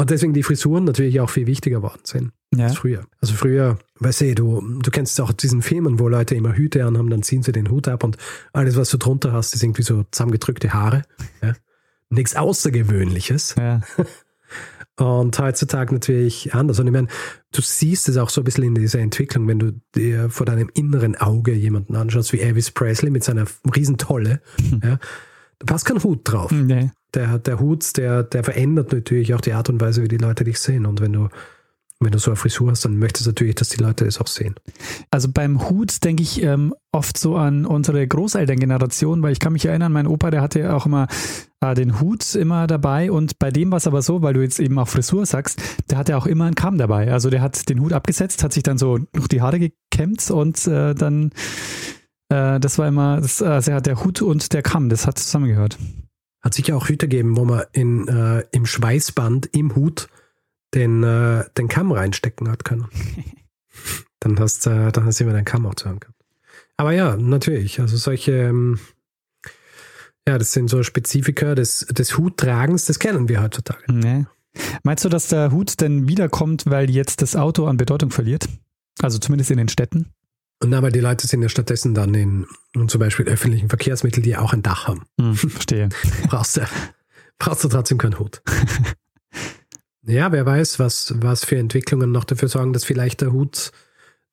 Und 0.02 0.10
deswegen 0.10 0.34
die 0.34 0.42
Frisuren 0.42 0.84
natürlich 0.86 1.20
auch 1.20 1.30
viel 1.30 1.46
wichtiger 1.46 1.78
geworden 1.78 2.02
sind 2.06 2.32
Ja. 2.56 2.66
als 2.66 2.78
früher. 2.78 3.06
Also 3.22 3.36
früher, 3.36 3.78
weißt 4.00 4.22
du, 4.22 4.34
du, 4.36 4.80
du 4.82 4.90
kennst 4.90 5.22
auch 5.22 5.32
diesen 5.32 5.62
Filmen, 5.62 6.00
wo 6.00 6.08
Leute 6.08 6.34
immer 6.34 6.56
Hüte 6.56 6.84
anhaben, 6.86 7.12
dann 7.12 7.22
ziehen 7.22 7.44
sie 7.44 7.52
den 7.52 7.70
Hut 7.70 7.88
ab 7.88 8.04
und 8.04 8.18
alles, 8.52 8.78
was 8.78 8.90
du 8.90 8.98
drunter 8.98 9.32
hast, 9.32 9.54
ist 9.54 9.62
irgendwie 9.62 9.84
so 9.84 10.04
zusammengedrückte 10.10 10.74
Haare. 10.74 11.04
Ja. 11.44 11.54
Nichts 12.10 12.36
Außergewöhnliches. 12.36 13.54
Ja. 13.60 13.82
Und 14.98 15.40
heutzutage 15.40 15.94
natürlich 15.94 16.54
anders. 16.54 16.80
Und 16.80 16.88
ich 16.88 16.94
meine, 16.94 17.08
du 17.54 17.62
siehst 17.62 18.10
es 18.10 18.18
auch 18.18 18.30
so 18.30 18.42
ein 18.42 18.44
bisschen 18.44 18.64
in 18.64 18.76
dieser 18.76 19.00
Entwicklung, 19.00 19.48
wenn 19.48 19.58
du 19.60 19.80
dir 19.96 20.30
vor 20.30 20.46
deinem 20.46 20.70
inneren 20.74 21.16
Auge 21.16 21.54
jemanden 21.54 21.96
anschaust 21.96 22.34
wie 22.34 22.40
Elvis 22.40 22.72
Presley 22.72 23.10
mit 23.12 23.24
seiner 23.24 23.46
Riesentolle. 23.76 24.42
Ja, 24.84 25.00
da 25.60 25.66
passt 25.66 25.86
kein 25.86 26.04
Hut 26.04 26.22
drauf. 26.24 26.52
Nee. 26.52 26.92
Der, 27.14 27.40
der 27.40 27.60
Hut, 27.60 27.98
der, 27.98 28.24
der 28.24 28.44
verändert 28.44 28.94
natürlich 28.94 29.34
auch 29.34 29.42
die 29.42 29.54
Art 29.54 29.70
und 29.70 29.82
Weise, 29.82 30.04
wie 30.04 30.08
die 30.08 30.18
Leute 30.18 30.44
dich 30.44 30.60
sehen. 30.60 30.86
Und 30.86 31.02
wenn 31.02 31.14
du, 31.14 31.30
wenn 32.02 32.12
du 32.12 32.18
so 32.18 32.32
eine 32.32 32.36
Frisur 32.36 32.72
hast, 32.72 32.84
dann 32.84 32.98
möchtest 32.98 33.28
du 33.28 33.30
natürlich, 33.30 33.56
dass 33.56 33.70
die 33.70 33.82
Leute 33.82 34.06
es 34.06 34.20
auch 34.20 34.28
sehen. 34.28 34.56
Also 35.12 35.30
beim 35.32 35.70
Hut 35.70 36.04
denke 36.04 36.24
ich 36.24 36.42
ähm, 36.42 36.74
oft 36.92 37.18
so 37.18 37.36
an 37.36 37.66
unsere 37.66 38.06
Großelterngeneration, 38.08 39.22
weil 39.22 39.34
ich 39.34 39.40
kann 39.40 39.54
mich 39.54 39.66
erinnern, 39.66 39.92
mein 39.92 40.08
Opa, 40.08 40.32
der 40.32 40.42
hatte 40.42 40.74
auch 40.74 40.86
immer 40.86 41.08
äh, 41.62 41.76
den 41.76 42.02
Hut 42.02 42.36
immer 42.36 42.66
dabei 42.66 43.12
und 43.12 43.38
bei 43.38 43.52
dem 43.52 43.72
war 43.72 43.78
es 43.78 43.88
aber 43.88 44.02
so, 44.02 44.22
weil 44.22 44.34
du 44.34 44.42
jetzt 44.42 44.60
eben 44.60 44.80
auch 44.80 44.88
Frisur 44.88 45.26
sagst, 45.26 45.62
der 45.90 46.00
hatte 46.00 46.18
auch 46.18 46.26
immer 46.26 46.46
einen 46.46 46.56
Kamm 46.56 46.78
dabei. 46.78 47.12
Also 47.12 47.30
der 47.30 47.42
hat 47.42 47.70
den 47.70 47.80
Hut 47.80 47.94
abgesetzt, 47.94 48.44
hat 48.44 48.52
sich 48.52 48.64
dann 48.64 48.80
so 48.80 48.98
noch 49.16 49.28
die 49.28 49.42
Haare 49.42 49.60
gekämmt 49.60 50.30
und 50.32 50.68
äh, 50.68 50.96
dann, 50.96 51.32
äh, 52.30 52.60
das 52.60 52.80
war 52.80 52.88
immer, 52.88 53.22
das, 53.22 53.44
also 53.44 53.80
der 53.80 54.04
Hut 54.04 54.24
und 54.24 54.54
der 54.54 54.64
Kamm, 54.64 54.90
das 54.90 55.06
hat 55.06 55.20
zusammengehört. 55.20 55.78
Hat 56.42 56.54
sicher 56.54 56.76
auch 56.76 56.90
Hüte 56.90 57.08
gegeben, 57.08 57.38
wo 57.38 57.46
man 57.46 57.64
in, 57.72 58.08
äh, 58.08 58.44
im 58.52 58.66
Schweißband 58.66 59.48
im 59.56 59.76
Hut 59.76 60.10
den, 60.74 61.04
äh, 61.04 61.46
den 61.58 61.68
Kamm 61.68 61.92
reinstecken 61.92 62.50
hat 62.50 62.66
können. 62.66 62.88
dann 64.20 64.40
hast 64.40 64.66
äh, 64.68 64.92
dann 64.92 65.06
hast 65.06 65.20
du 65.20 65.24
immer 65.24 65.34
deinen 65.34 65.46
Kamm 65.46 65.66
auch 65.66 65.76
zu 65.76 65.88
haben 65.88 66.00
gehabt. 66.00 66.18
Aber 66.78 66.94
ja, 66.94 67.16
natürlich. 67.16 67.80
Also 67.80 67.98
solche, 67.98 68.32
ähm, 68.32 68.80
ja, 70.28 70.38
das 70.38 70.52
sind 70.52 70.70
so 70.70 70.82
Spezifika 70.84 71.54
des, 71.54 71.86
des 71.92 72.18
Huttragens, 72.18 72.86
das 72.86 73.00
kennen 73.00 73.30
wir 73.30 73.42
heutzutage. 73.42 73.84
Nee. 73.92 74.26
Meinst 74.84 75.06
du, 75.06 75.10
dass 75.10 75.28
der 75.28 75.52
Hut 75.52 75.80
denn 75.80 76.08
wiederkommt, 76.08 76.64
weil 76.66 76.90
jetzt 76.90 77.22
das 77.22 77.36
Auto 77.36 77.68
an 77.68 77.78
Bedeutung 77.78 78.10
verliert? 78.10 78.50
Also 79.02 79.18
zumindest 79.18 79.52
in 79.52 79.58
den 79.58 79.70
Städten? 79.70 80.12
Und 80.62 80.74
aber 80.76 80.92
die 80.92 81.00
Leute 81.00 81.26
sind 81.26 81.42
ja 81.42 81.50
stattdessen 81.50 81.96
dann 81.96 82.14
in, 82.14 82.46
in 82.74 82.88
zum 82.88 83.00
Beispiel 83.00 83.26
öffentlichen 83.28 83.68
Verkehrsmitteln, 83.68 84.24
die 84.24 84.38
auch 84.38 84.54
ein 84.54 84.62
Dach 84.62 84.88
haben. 84.88 85.04
Hm, 85.20 85.36
verstehe. 85.36 85.90
brauchst 86.30 86.58
du, 86.58 86.62
brauchst 87.40 87.64
du 87.64 87.68
trotzdem 87.68 87.98
keinen 87.98 88.20
Hut. 88.20 88.44
ja, 90.04 90.32
wer 90.32 90.46
weiß, 90.46 90.78
was, 90.78 91.16
was 91.18 91.46
für 91.46 91.58
Entwicklungen 91.58 92.12
noch 92.12 92.26
dafür 92.26 92.48
sorgen, 92.48 92.74
dass 92.74 92.86
vielleicht 92.86 93.22
der 93.22 93.34
Hut, 93.34 93.72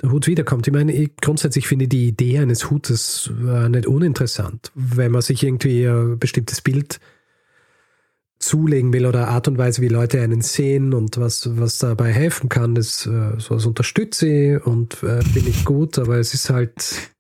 der 0.02 0.10
Hut 0.10 0.26
wiederkommt. 0.26 0.66
Ich 0.66 0.72
meine, 0.72 0.92
ich 0.92 1.16
grundsätzlich 1.16 1.66
finde 1.66 1.84
ich 1.84 1.88
die 1.88 2.08
Idee 2.08 2.40
eines 2.40 2.70
Hutes 2.70 3.30
äh, 3.46 3.70
nicht 3.70 3.86
uninteressant. 3.86 4.70
Wenn 4.74 5.12
man 5.12 5.22
sich 5.22 5.42
irgendwie 5.42 5.86
ein 5.86 6.18
bestimmtes 6.18 6.60
Bild 6.60 7.00
zulegen 8.48 8.92
will 8.92 9.06
oder 9.06 9.28
Art 9.28 9.46
und 9.46 9.58
Weise, 9.58 9.82
wie 9.82 9.88
Leute 9.88 10.20
einen 10.20 10.40
sehen 10.40 10.94
und 10.94 11.18
was, 11.18 11.58
was 11.58 11.78
dabei 11.78 12.12
helfen 12.12 12.48
kann, 12.48 12.74
das, 12.74 13.06
äh, 13.06 13.38
sowas 13.38 13.66
unterstütze 13.66 14.26
ich 14.26 14.66
und 14.66 15.02
äh, 15.02 15.22
finde 15.22 15.50
ich 15.50 15.64
gut, 15.64 15.98
aber 15.98 16.16
es 16.16 16.32
ist 16.32 16.48
halt, 16.48 17.12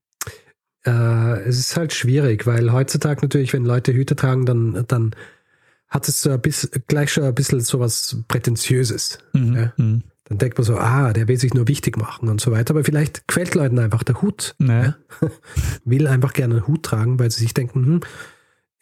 äh, 0.86 1.40
es 1.42 1.58
ist 1.58 1.76
halt 1.76 1.92
schwierig, 1.92 2.46
weil 2.46 2.72
heutzutage 2.72 3.20
natürlich, 3.22 3.52
wenn 3.52 3.64
Leute 3.64 3.92
Hüte 3.92 4.16
tragen, 4.16 4.46
dann, 4.46 4.84
dann 4.88 5.14
hat 5.88 6.08
es 6.08 6.22
so 6.22 6.30
ein 6.30 6.40
bisschen, 6.40 6.70
gleich 6.86 7.12
schon 7.12 7.24
ein 7.24 7.34
bisschen 7.34 7.60
sowas 7.60 8.16
Prätentiöses. 8.28 9.18
Mhm. 9.34 9.54
Ja. 9.54 9.72
Mhm. 9.76 10.02
Dann 10.24 10.38
denkt 10.38 10.58
man 10.58 10.64
so, 10.64 10.76
ah, 10.76 11.12
der 11.14 11.26
will 11.26 11.38
sich 11.38 11.54
nur 11.54 11.68
wichtig 11.68 11.96
machen 11.96 12.28
und 12.28 12.40
so 12.40 12.52
weiter, 12.52 12.74
aber 12.74 12.84
vielleicht 12.84 13.26
gefällt 13.26 13.54
Leuten 13.54 13.78
einfach 13.78 14.02
der 14.02 14.20
Hut. 14.20 14.54
Nee. 14.58 14.82
Ja? 14.82 14.96
Will 15.84 16.06
einfach 16.06 16.34
gerne 16.34 16.56
einen 16.56 16.66
Hut 16.66 16.82
tragen, 16.82 17.18
weil 17.18 17.30
sie 17.30 17.40
sich 17.40 17.54
denken, 17.54 17.86
hm, 17.86 18.00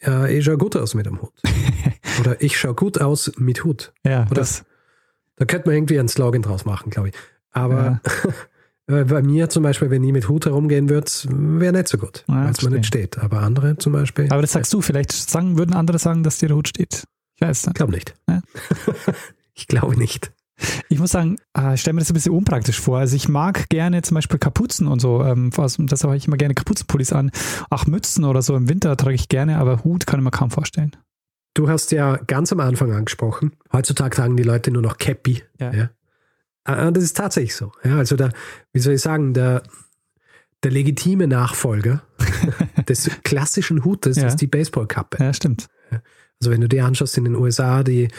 ja, 0.01 0.25
ich 0.27 0.45
schaue 0.45 0.57
gut 0.57 0.75
aus 0.75 0.93
mit 0.93 1.05
dem 1.05 1.21
Hut. 1.21 1.33
Oder 2.19 2.41
ich 2.41 2.57
schaue 2.57 2.75
gut 2.75 2.99
aus 3.01 3.31
mit 3.37 3.63
Hut. 3.63 3.93
Ja, 4.03 4.23
Oder- 4.25 4.35
das, 4.41 4.63
Da 5.35 5.45
könnte 5.45 5.67
man 5.69 5.75
irgendwie 5.77 5.99
einen 5.99 6.07
Slogan 6.09 6.41
draus 6.41 6.65
machen, 6.65 6.89
glaube 6.89 7.09
ich. 7.09 7.15
Aber 7.51 8.01
äh, 8.87 9.03
bei 9.03 9.21
mir 9.21 9.49
zum 9.49 9.63
Beispiel, 9.63 9.89
wenn 9.89 10.03
ich 10.03 10.11
mit 10.13 10.27
Hut 10.29 10.45
herumgehen 10.45 10.89
würde, 10.89 11.11
wäre 11.29 11.73
nicht 11.73 11.87
so 11.87 11.97
gut, 11.97 12.23
Ja, 12.27 12.43
weil 12.45 12.51
es 12.51 12.61
mir 12.61 12.69
nicht 12.71 12.85
steht. 12.85 13.17
Aber 13.17 13.41
andere 13.41 13.77
zum 13.77 13.93
Beispiel, 13.93 14.27
aber 14.31 14.41
das 14.41 14.51
sagst 14.51 14.73
du, 14.73 14.81
vielleicht 14.81 15.11
sagen, 15.11 15.57
würden 15.57 15.73
andere 15.73 15.99
sagen, 15.99 16.23
dass 16.23 16.37
dir 16.37 16.47
der 16.47 16.57
Hut 16.57 16.67
steht. 16.67 17.03
Ich 17.35 17.41
weiß 17.41 17.67
nicht. 17.67 17.71
ich 17.71 17.73
glaube 17.75 17.91
nicht. 17.93 18.15
Ja. 18.27 18.41
ich 19.53 19.67
glaube 19.67 19.95
nicht. 19.97 20.31
Ich 20.89 20.99
muss 20.99 21.11
sagen, 21.11 21.35
äh, 21.57 21.75
ich 21.75 21.81
stelle 21.81 21.93
mir 21.95 22.01
das 22.01 22.09
ein 22.09 22.13
bisschen 22.13 22.33
unpraktisch 22.33 22.79
vor. 22.79 22.97
Also 22.99 23.15
ich 23.15 23.29
mag 23.29 23.69
gerne 23.69 24.01
zum 24.01 24.15
Beispiel 24.15 24.39
Kapuzen 24.39 24.87
und 24.87 24.99
so. 24.99 25.23
Ähm, 25.23 25.51
deshalb 25.51 26.03
habe 26.03 26.17
ich 26.17 26.27
immer 26.27 26.37
gerne 26.37 26.53
Kapuzenpullis 26.55 27.13
an. 27.13 27.31
Auch 27.69 27.85
Mützen 27.85 28.23
oder 28.23 28.41
so 28.41 28.55
im 28.55 28.67
Winter 28.69 28.95
trage 28.97 29.15
ich 29.15 29.29
gerne, 29.29 29.57
aber 29.57 29.83
Hut 29.83 30.07
kann 30.07 30.19
ich 30.19 30.23
mir 30.23 30.31
kaum 30.31 30.49
vorstellen. 30.49 30.95
Du 31.53 31.69
hast 31.69 31.91
ja 31.91 32.17
ganz 32.27 32.51
am 32.51 32.59
Anfang 32.59 32.91
angesprochen, 32.91 33.51
heutzutage 33.73 34.15
tragen 34.15 34.37
die 34.37 34.43
Leute 34.43 34.71
nur 34.71 34.81
noch 34.81 34.97
Cappy. 34.97 35.43
Ja. 35.59 35.73
Ja. 35.73 35.89
Ah, 36.65 36.91
Das 36.91 37.03
ist 37.03 37.17
tatsächlich 37.17 37.55
so. 37.55 37.71
Ja, 37.83 37.97
also 37.97 38.15
der, 38.15 38.31
wie 38.73 38.79
soll 38.79 38.93
ich 38.93 39.01
sagen, 39.01 39.33
der, 39.33 39.63
der 40.63 40.71
legitime 40.71 41.27
Nachfolger 41.27 42.03
des 42.87 43.09
klassischen 43.23 43.83
Hutes 43.85 44.17
Ja. 44.17 44.27
ist 44.27 44.37
die 44.37 44.47
Baseballkappe. 44.47 45.23
Ja, 45.23 45.33
stimmt. 45.33 45.67
Also 46.39 46.51
wenn 46.51 46.61
du 46.61 46.67
dir 46.69 46.85
anschaust 46.85 47.17
in 47.17 47.23
den 47.23 47.35
USA, 47.35 47.81
die 47.83 48.09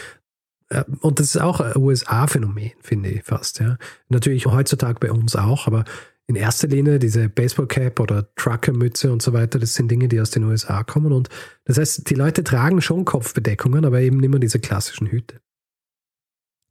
und 1.01 1.19
das 1.19 1.35
ist 1.35 1.41
auch 1.41 1.61
ein 1.61 1.77
USA-Phänomen, 1.77 2.73
finde 2.81 3.11
ich 3.11 3.25
fast. 3.25 3.61
Ja. 3.61 3.79
Natürlich 4.09 4.47
heutzutage 4.47 4.99
bei 5.01 5.11
uns 5.11 5.35
auch, 5.37 5.67
aber 5.67 5.85
in 6.27 6.37
erster 6.37 6.69
Linie 6.69 6.99
diese 6.99 7.31
Baseballcap 7.31 8.01
oder 8.01 8.29
Truckermütze 8.35 9.11
und 9.11 9.23
so 9.23 9.33
weiter, 9.33 9.59
das 9.59 9.75
sind 9.75 9.91
Dinge, 9.91 10.09
die 10.09 10.21
aus 10.21 10.31
den 10.31 10.45
USA 10.45 10.85
kommen. 10.85 11.13
Und 11.13 11.31
das 11.65 11.79
heißt, 11.79 12.11
die 12.11 12.15
Leute 12.15 12.45
tragen 12.45 12.83
schon 12.83 13.07
Kopfbedeckungen, 13.07 13.87
aber 13.87 14.01
eben 14.01 14.19
nicht 14.19 14.29
mehr 14.29 14.39
diese 14.39 14.61
klassischen 14.61 15.07
Hüte. 15.07 15.41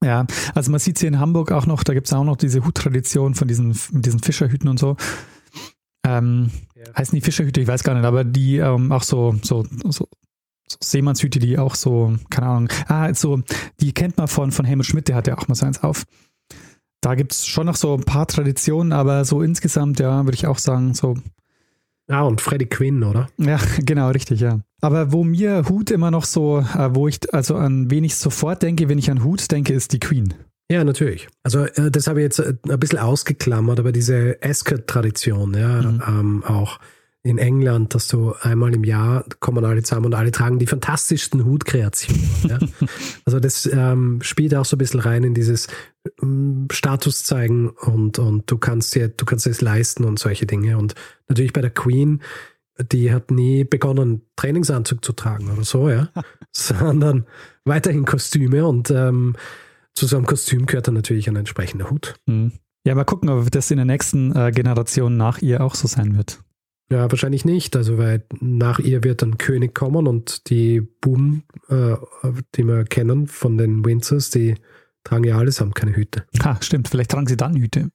Ja, 0.04 0.28
also 0.54 0.70
man 0.70 0.80
sieht 0.80 1.00
hier 1.00 1.08
in 1.08 1.20
Hamburg 1.20 1.52
auch 1.52 1.66
noch, 1.66 1.84
da 1.84 1.96
gibt 1.96 2.06
es 2.06 2.14
auch 2.14 2.24
noch 2.24 2.38
diese 2.38 2.64
Huttradition 2.64 3.34
von 3.34 3.48
diesen, 3.48 3.76
diesen 3.92 4.20
Fischerhüten 4.20 4.70
und 4.70 4.78
so. 4.78 4.96
Ähm, 6.06 6.52
Ja. 6.76 6.84
Heißen 6.96 7.16
die 7.16 7.22
Fischerhüte, 7.22 7.60
ich 7.60 7.68
weiß 7.68 7.84
gar 7.84 7.96
nicht, 7.96 8.06
aber 8.06 8.24
die 8.24 8.58
ähm, 8.58 8.92
auch 8.92 9.02
so, 9.02 9.36
so, 9.42 9.66
so, 9.90 10.08
so 10.68 10.78
Seemannshüte, 10.82 11.40
die 11.40 11.58
auch 11.58 11.76
so, 11.76 12.16
keine 12.30 12.48
Ahnung, 12.48 12.70
ah, 12.88 13.14
so, 13.14 13.42
die 13.80 13.94
kennt 13.94 14.18
man 14.18 14.28
von, 14.28 14.52
von 14.52 14.66
Helmut 14.66 14.86
Schmidt, 14.86 15.08
der 15.08 15.16
hat 15.16 15.28
ja 15.28 15.38
auch 15.38 15.48
mal 15.48 15.56
so 15.56 15.66
eins 15.66 15.84
auf. 15.84 16.04
Da 17.02 17.16
gibt 17.16 17.34
es 17.34 17.46
schon 17.46 17.68
noch 17.68 17.76
so 17.76 17.94
ein 17.94 18.04
paar 18.04 18.28
Traditionen, 18.28 18.92
aber 18.92 19.24
so 19.24 19.42
insgesamt, 19.42 20.00
ja, 20.00 20.26
würde 20.26 20.36
ich 20.36 20.48
auch 20.48 20.58
sagen, 20.58 20.94
so, 20.94 21.16
Ah, 22.10 22.22
und 22.22 22.40
Freddie 22.40 22.68
Quinn, 22.68 23.04
oder? 23.04 23.30
ja, 23.38 23.60
genau, 23.80 24.10
richtig, 24.10 24.40
ja. 24.40 24.62
Aber 24.82 25.12
wo 25.12 25.24
mir 25.24 25.66
Hut 25.68 25.92
immer 25.92 26.12
noch 26.12 26.24
so, 26.24 26.60
äh, 26.60 26.96
wo 26.96 27.08
ich 27.08 27.20
also 27.34 27.56
an 27.56 27.92
wen 27.92 28.04
ich 28.04 28.16
sofort 28.16 28.64
denke, 28.64 28.88
wenn 28.90 28.98
ich 28.98 29.12
an 29.12 29.24
Hut 29.24 29.52
denke, 29.52 29.74
ist 29.74 29.92
die 29.92 30.00
Queen. 30.00 30.34
Ja, 30.72 30.84
natürlich. 30.84 31.28
Also 31.44 31.66
äh, 31.66 31.92
das 31.92 32.08
habe 32.08 32.20
ich 32.20 32.24
jetzt 32.26 32.40
äh, 32.40 32.54
ein 32.70 32.80
bisschen 32.80 33.00
ausgeklammert, 33.00 33.80
aber 33.80 33.92
diese 33.92 34.38
Ascot-Tradition, 34.42 35.54
ja, 35.54 35.82
mhm. 35.82 36.04
ähm, 36.08 36.44
auch 36.46 36.80
in 37.24 37.38
England, 37.38 37.94
dass 37.94 38.08
du 38.08 38.34
einmal 38.42 38.74
im 38.74 38.84
Jahr 38.84 39.26
kommen 39.40 39.66
alle 39.66 39.84
zusammen 39.84 40.08
und 40.08 40.14
alle 40.14 40.32
tragen 40.32 40.60
die 40.60 40.68
fantastischsten 40.68 41.44
Hutkreationen. 41.44 42.30
ja. 42.48 42.60
Also 43.26 43.40
das 43.42 43.66
ähm, 43.72 44.20
spielt 44.22 44.56
auch 44.56 44.64
so 44.64 44.76
ein 44.76 44.80
bisschen 44.80 45.02
rein 45.02 45.24
in 45.24 45.34
dieses 45.34 45.68
ähm, 46.22 46.68
Status 46.72 47.26
zeigen 47.26 47.70
und, 47.70 48.20
und 48.20 48.50
du 48.50 48.58
kannst 48.58 48.96
dir, 48.96 49.10
du 49.10 49.26
kannst 49.26 49.46
es 49.48 49.60
leisten 49.60 50.06
und 50.06 50.20
solche 50.20 50.46
Dinge. 50.46 50.78
Und 50.78 50.96
natürlich 51.28 51.52
bei 51.52 51.60
der 51.60 51.72
Queen, 51.72 52.22
die 52.92 53.12
hat 53.12 53.32
nie 53.32 53.64
begonnen, 53.66 54.22
Trainingsanzug 54.38 55.04
zu 55.04 55.12
tragen 55.12 55.52
oder 55.52 55.64
so, 55.64 55.90
ja, 55.90 56.10
sondern 56.52 57.26
weiterhin 57.66 58.06
Kostüme 58.06 58.66
und 58.66 58.90
ähm, 58.92 59.36
zu 59.96 60.06
so 60.06 60.16
einem 60.16 60.26
Kostüm 60.28 60.66
gehört 60.66 60.88
dann 60.88 60.94
natürlich 60.94 61.28
ein 61.28 61.36
entsprechender 61.36 61.90
Hut. 61.90 62.16
Mhm. 62.28 62.54
Ja, 62.86 62.96
mal 62.96 63.04
gucken, 63.04 63.28
ob 63.30 63.52
das 63.52 63.70
in 63.70 63.78
der 63.78 63.86
nächsten 63.86 64.34
äh, 64.34 64.52
Generation 64.52 65.18
nach 65.18 65.42
ihr 65.42 65.60
auch 65.60 65.76
so 65.76 65.88
sein 65.90 66.16
wird. 66.16 66.40
Ja, 66.90 67.12
wahrscheinlich 67.12 67.44
nicht. 67.44 67.76
Also, 67.76 67.98
weil 67.98 68.24
nach 68.40 68.80
ihr 68.80 69.04
wird 69.04 69.22
dann 69.22 69.38
König 69.38 69.76
kommen 69.76 70.08
und 70.08 70.50
die 70.50 70.82
Buben, 70.82 71.44
äh, 71.70 71.96
die 72.56 72.64
wir 72.64 72.86
kennen 72.86 73.28
von 73.28 73.58
den 73.58 73.84
Windsors, 73.84 74.30
die 74.30 74.56
tragen 75.04 75.26
ja 75.26 75.38
allesamt 75.38 75.76
keine 75.76 75.96
Hüte. 75.96 76.26
Ha, 76.44 76.58
stimmt. 76.62 76.88
Vielleicht 76.88 77.12
tragen 77.12 77.28
sie 77.28 77.38
dann 77.38 77.56
Hüte. 77.56 77.90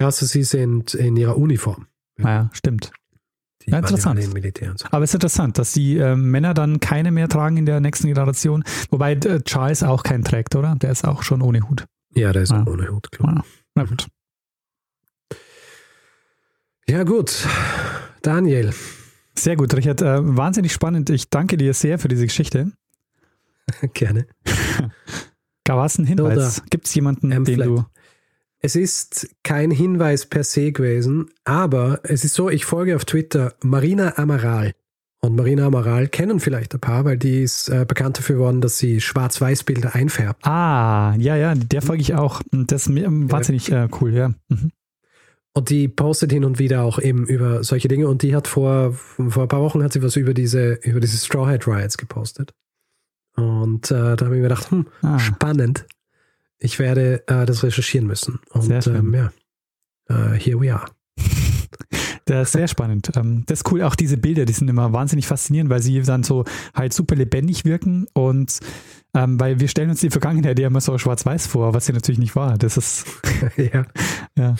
Ja, 0.00 0.06
also 0.06 0.24
sie 0.24 0.44
sind 0.44 0.94
in 0.94 1.16
ihrer 1.16 1.36
Uniform. 1.36 1.86
Ja, 2.18 2.24
ah 2.24 2.30
ja 2.30 2.50
stimmt. 2.52 2.90
Ja, 3.66 3.78
interessant. 3.78 4.22
So. 4.22 4.86
Aber 4.90 5.04
es 5.04 5.10
ist 5.10 5.14
interessant, 5.14 5.58
dass 5.58 5.72
die 5.72 5.98
äh, 5.98 6.16
Männer 6.16 6.54
dann 6.54 6.80
keine 6.80 7.10
mehr 7.10 7.28
tragen 7.28 7.58
in 7.58 7.66
der 7.66 7.80
nächsten 7.80 8.08
Generation. 8.08 8.64
Wobei 8.90 9.12
äh, 9.12 9.42
Charles 9.42 9.82
auch 9.82 10.02
keinen 10.02 10.24
trägt, 10.24 10.56
oder? 10.56 10.74
Der 10.76 10.90
ist 10.90 11.06
auch 11.06 11.22
schon 11.22 11.42
ohne 11.42 11.68
Hut. 11.68 11.84
Ja, 12.14 12.32
der 12.32 12.42
ist 12.42 12.52
ah. 12.52 12.64
ohne 12.66 12.90
Hut, 12.90 13.12
klar. 13.12 13.36
Ah. 13.38 13.44
Na 13.74 13.84
gut. 13.84 14.08
Ja, 16.90 17.04
gut. 17.04 17.46
Daniel. 18.20 18.72
Sehr 19.38 19.54
gut, 19.54 19.72
Richard. 19.74 20.02
Äh, 20.02 20.36
wahnsinnig 20.36 20.72
spannend. 20.72 21.08
Ich 21.10 21.30
danke 21.30 21.56
dir 21.56 21.72
sehr 21.72 22.00
für 22.00 22.08
diese 22.08 22.26
Geschichte. 22.26 22.72
Gerne. 23.94 24.26
Gab 25.64 25.86
es 25.86 25.98
einen 25.98 26.08
Hinweis? 26.08 26.62
Gibt 26.68 26.86
es 26.86 26.94
jemanden, 26.96 27.30
ähm, 27.30 27.44
den 27.44 27.60
du 27.60 27.84
es 28.58 28.74
ist 28.74 29.30
kein 29.44 29.70
Hinweis 29.70 30.26
per 30.26 30.42
se 30.44 30.72
gewesen, 30.72 31.30
aber 31.44 32.00
es 32.02 32.24
ist 32.24 32.34
so, 32.34 32.50
ich 32.50 32.66
folge 32.66 32.94
auf 32.96 33.04
Twitter 33.04 33.54
Marina 33.62 34.18
Amaral. 34.18 34.72
Und 35.22 35.36
Marina 35.36 35.66
Amaral 35.66 36.08
kennen 36.08 36.40
vielleicht 36.40 36.74
ein 36.74 36.80
paar, 36.80 37.04
weil 37.04 37.16
die 37.16 37.42
ist 37.42 37.68
äh, 37.68 37.86
bekannt 37.86 38.18
dafür 38.18 38.36
geworden, 38.36 38.60
dass 38.60 38.78
sie 38.78 39.00
Schwarz-Weiß-Bilder 39.00 39.94
einfärbt. 39.94 40.44
Ah, 40.44 41.14
ja, 41.18 41.36
ja, 41.36 41.54
der 41.54 41.82
folge 41.82 42.02
ich 42.02 42.14
auch. 42.16 42.42
Das 42.50 42.88
ist 42.88 42.94
wahnsinnig 42.94 43.70
äh, 43.70 43.88
cool, 44.00 44.12
ja. 44.12 44.34
Mhm. 44.48 44.72
Und 45.52 45.70
die 45.70 45.88
postet 45.88 46.32
hin 46.32 46.44
und 46.44 46.58
wieder 46.58 46.82
auch 46.84 47.00
eben 47.00 47.26
über 47.26 47.64
solche 47.64 47.88
Dinge. 47.88 48.08
Und 48.08 48.22
die 48.22 48.36
hat 48.36 48.46
vor, 48.46 48.92
vor 48.92 49.42
ein 49.42 49.48
paar 49.48 49.62
Wochen 49.62 49.82
hat 49.82 49.92
sie 49.92 50.02
was 50.02 50.16
über 50.16 50.32
diese, 50.32 50.74
über 50.82 51.00
diese 51.00 51.16
Straw 51.16 51.50
Hat 51.50 51.66
Riots 51.66 51.96
gepostet. 51.96 52.54
Und 53.34 53.90
äh, 53.90 54.16
da 54.16 54.24
habe 54.24 54.36
ich 54.36 54.42
mir 54.42 54.48
gedacht, 54.48 54.70
hm, 54.70 54.86
ah. 55.02 55.18
spannend. 55.18 55.86
Ich 56.58 56.78
werde 56.78 57.26
äh, 57.26 57.46
das 57.46 57.62
recherchieren 57.62 58.06
müssen. 58.06 58.38
Und. 58.50 58.86
Ähm, 58.86 59.14
ja, 59.14 59.32
uh, 60.10 60.32
here 60.34 60.60
we 60.60 60.72
are. 60.72 60.86
Das 62.26 62.48
ist 62.48 62.52
sehr 62.52 62.68
spannend. 62.68 63.10
Ähm, 63.16 63.42
das 63.46 63.60
ist 63.60 63.72
cool, 63.72 63.82
auch 63.82 63.96
diese 63.96 64.16
Bilder, 64.16 64.44
die 64.44 64.52
sind 64.52 64.68
immer 64.68 64.92
wahnsinnig 64.92 65.26
faszinierend, 65.26 65.68
weil 65.68 65.82
sie 65.82 66.00
dann 66.02 66.22
so 66.22 66.44
halt 66.74 66.92
super 66.92 67.16
lebendig 67.16 67.64
wirken 67.64 68.06
und 68.12 68.60
ähm, 69.14 69.40
weil 69.40 69.58
wir 69.58 69.66
stellen 69.66 69.90
uns 69.90 70.00
die 70.00 70.10
Vergangenheit 70.10 70.56
ja 70.60 70.68
immer 70.68 70.80
so 70.80 70.96
schwarz-weiß 70.96 71.48
vor, 71.48 71.74
was 71.74 71.86
sie 71.86 71.92
natürlich 71.92 72.20
nicht 72.20 72.36
war. 72.36 72.56
Das 72.56 72.76
ist 72.76 73.04
ja. 73.56 73.84
ja. 74.36 74.54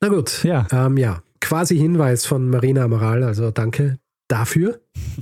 Na 0.00 0.08
gut. 0.08 0.42
Ja. 0.44 0.66
Ähm, 0.72 0.96
ja. 0.96 1.22
Quasi 1.40 1.76
Hinweis 1.76 2.26
von 2.26 2.50
Marina 2.50 2.84
Amaral, 2.84 3.22
also 3.22 3.50
danke 3.50 3.98
dafür. 4.28 4.80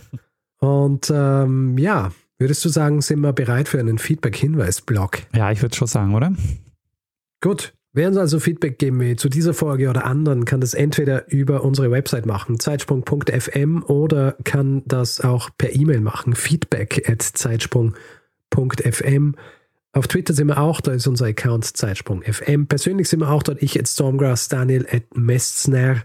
Und 0.59 1.12
ähm, 1.14 1.79
ja, 1.79 2.11
Würdest 2.41 2.64
du 2.64 2.68
sagen, 2.68 3.01
sind 3.01 3.18
wir 3.20 3.33
bereit 3.33 3.66
für 3.66 3.81
einen 3.81 3.99
Feedback-Hinweis-Blog? 3.99 5.22
Ja, 5.35 5.51
ich 5.51 5.61
würde 5.61 5.74
schon 5.74 5.89
sagen, 5.89 6.14
oder? 6.14 6.33
Gut. 7.41 7.74
Wer 7.93 8.07
uns 8.09 8.16
also 8.16 8.39
Feedback 8.39 8.79
geben 8.79 9.01
will 9.01 9.16
zu 9.16 9.29
dieser 9.29 9.55
Folge 9.55 9.91
oder 9.91 10.05
anderen, 10.05 10.45
kann 10.45 10.61
das 10.61 10.74
entweder 10.74 11.29
über 11.33 11.64
unsere 11.64 11.91
Website 11.91 12.26
machen, 12.26 12.61
zeitsprung.fm, 12.61 13.83
oder 13.83 14.37
kann 14.45 14.83
das 14.87 15.20
auch 15.20 15.51
per 15.59 15.74
E-Mail 15.74 16.01
machen, 16.01 16.37
feedback 16.37 17.09
at 17.09 17.22
zeitsprung.fm. 17.22 19.35
Auf 19.99 20.07
Twitter 20.07 20.32
sind 20.32 20.46
wir 20.46 20.59
auch, 20.59 20.80
da 20.80 20.92
ist 20.92 21.09
unser 21.09 21.26
Account 21.26 21.64
zeitsprung.fm. 21.64 22.68
Persönlich 22.68 23.09
sind 23.09 23.18
wir 23.18 23.30
auch 23.30 23.42
dort, 23.42 23.61
ich 23.61 23.76
at 23.80 23.88
Stormgrass, 23.88 24.49
Daniel 24.49 24.86
at 24.88 25.16
Mestner. 25.16 26.05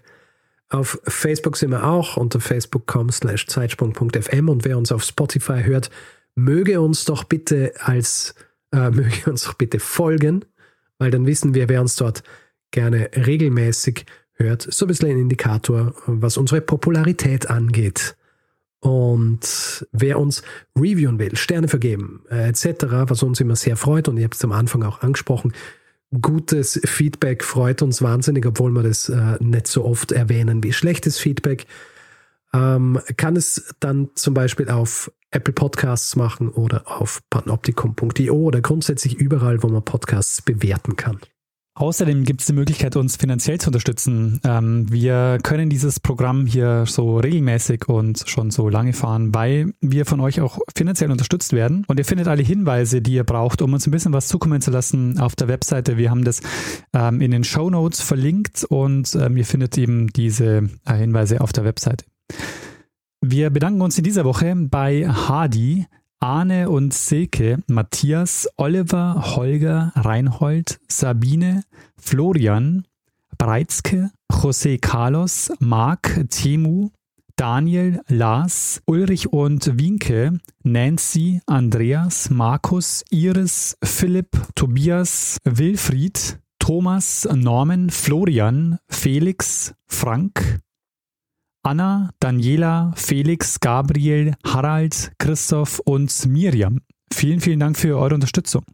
Auf 0.70 1.00
Facebook 1.04 1.58
sind 1.58 1.70
wir 1.70 1.84
auch 1.84 2.18
unter 2.18 2.40
facebook.com 2.40 3.12
slash 3.12 3.46
zeitsprung.fm 3.46 4.50
und 4.50 4.66
wer 4.66 4.80
uns 4.80 4.92
auf 4.92 5.04
Spotify 5.04 5.62
hört, 5.64 5.92
möge 6.34 6.82
uns 6.82 7.06
doch 7.06 7.24
bitte 7.24 7.74
als, 7.78 8.34
äh, 8.72 8.90
möge 8.90 9.30
uns 9.30 9.44
doch 9.44 9.54
bitte 9.54 9.80
folgen, 9.80 10.44
weil 10.98 11.12
dann 11.12 11.28
wissen 11.28 11.54
wir, 11.54 11.70
wer 11.70 11.80
uns 11.80 11.96
dort 11.96 12.24
gerne 12.72 13.12
regelmäßig 13.16 14.08
hört. 14.34 14.64
So 14.64 14.86
ein 14.86 14.88
bisschen 14.88 15.12
ein 15.12 15.20
Indikator, 15.20 15.94
was 16.08 16.38
unsere 16.38 16.62
Popularität 16.62 17.48
angeht. 17.48 18.16
Und 18.84 19.88
wer 19.94 20.20
uns 20.20 20.44
reviewen 20.78 21.18
will, 21.18 21.38
Sterne 21.38 21.70
vergeben, 21.70 22.26
äh, 22.30 22.50
etc., 22.50 22.86
was 23.08 23.24
uns 23.24 23.40
immer 23.40 23.56
sehr 23.56 23.78
freut, 23.78 24.10
und 24.10 24.18
ich 24.18 24.26
habe 24.26 24.36
es 24.36 24.44
am 24.44 24.52
Anfang 24.52 24.84
auch 24.84 25.02
angesprochen, 25.02 25.54
gutes 26.22 26.82
Feedback 26.84 27.46
freut 27.46 27.82
uns 27.82 28.02
wahnsinnig, 28.02 28.46
obwohl 28.46 28.72
wir 28.72 28.84
das 28.84 29.08
äh, 29.08 29.38
nicht 29.40 29.68
so 29.68 29.86
oft 29.86 30.12
erwähnen 30.12 30.62
wie 30.66 30.74
schlechtes 30.74 31.18
Feedback. 31.18 31.66
Ähm, 32.54 33.00
kann 33.16 33.38
es 33.38 33.74
dann 33.80 34.10
zum 34.16 34.34
Beispiel 34.34 34.70
auf 34.70 35.10
Apple 35.32 35.54
Podcasts 35.54 36.18
machen 36.18 36.50
oder 36.50 36.84
auf 36.86 37.22
panoptikum.io 37.30 38.36
oder 38.36 38.60
grundsätzlich 38.60 39.16
überall, 39.16 39.64
wo 39.64 39.70
man 39.70 39.86
Podcasts 39.86 40.42
bewerten 40.42 40.98
kann. 40.98 41.20
Außerdem 41.76 42.24
gibt 42.24 42.42
es 42.42 42.48
die 42.48 42.54
Möglichkeit, 42.54 42.96
uns 42.96 43.16
finanziell 43.16 43.60
zu 43.60 43.70
unterstützen. 43.70 44.40
Ähm, 44.44 44.92
wir 44.92 45.40
können 45.42 45.72
dieses 45.72 46.00
Programm 46.00 46.46
hier 46.46 46.86
so 46.86 47.18
regelmäßig 47.18 47.90
und 47.90 48.24
schon 48.28 48.52
so 48.52 48.70
lange 48.70 48.94
fahren, 48.94 49.34
weil 49.34 49.74
wir 49.82 50.06
von 50.06 50.20
euch 50.20 50.40
auch 50.40 50.60
finanziell 50.76 51.10
unterstützt 51.10 51.52
werden. 51.52 51.84
Und 51.88 51.98
ihr 51.98 52.06
findet 52.06 52.28
alle 52.28 52.44
Hinweise, 52.44 53.02
die 53.02 53.14
ihr 53.14 53.24
braucht, 53.24 53.64
um 53.64 53.74
uns 53.74 53.88
ein 53.88 53.92
bisschen 53.92 54.14
was 54.14 54.28
zukommen 54.28 54.62
zu 54.62 54.70
lassen 54.70 55.20
auf 55.20 55.36
der 55.36 55.48
Webseite. 55.48 55.98
Wir 55.98 56.12
haben 56.12 56.24
das 56.24 56.42
ähm, 56.94 57.22
in 57.22 57.32
den 57.32 57.44
Show 57.44 57.72
Notes 57.72 58.02
verlinkt 58.02 58.66
und 58.66 59.16
ähm, 59.16 59.36
ihr 59.36 59.46
findet 59.46 59.76
eben 59.80 60.14
diese 60.14 60.70
äh, 60.86 60.94
Hinweise 60.94 61.42
auf 61.42 61.54
der 61.54 61.64
Webseite. 61.64 62.06
Wir 63.20 63.50
bedanken 63.50 63.82
uns 63.82 63.98
in 63.98 64.04
dieser 64.04 64.26
Woche 64.26 64.54
bei 64.56 65.08
Hardy, 65.08 65.88
Arne 66.24 66.70
und 66.70 66.94
Silke, 66.94 67.58
Matthias, 67.68 68.48
Oliver, 68.56 69.36
Holger, 69.36 69.92
Reinhold, 69.94 70.80
Sabine, 70.88 71.66
Florian, 71.98 72.88
Breizke, 73.38 74.10
José 74.32 74.80
Carlos, 74.80 75.52
Marc, 75.60 76.24
Temu, 76.30 76.92
Daniel, 77.36 78.02
Lars, 78.08 78.82
Ulrich 78.86 79.34
und 79.34 79.78
Winke, 79.78 80.40
Nancy, 80.64 81.42
Andreas, 81.46 82.30
Markus, 82.30 83.04
Iris, 83.12 83.76
Philipp, 83.84 84.30
Tobias, 84.56 85.36
Wilfried, 85.44 86.40
Thomas, 86.58 87.28
Norman, 87.34 87.90
Florian, 87.90 88.80
Felix, 88.88 89.74
Frank, 89.88 90.62
Anna, 91.64 92.10
Daniela, 92.20 92.92
Felix, 92.98 93.60
Gabriel, 93.62 94.34
Harald, 94.46 95.14
Christoph 95.18 95.80
und 95.80 96.26
Miriam. 96.28 96.82
Vielen, 97.14 97.40
vielen 97.40 97.60
Dank 97.60 97.78
für 97.78 97.98
eure 97.98 98.16
Unterstützung. 98.16 98.66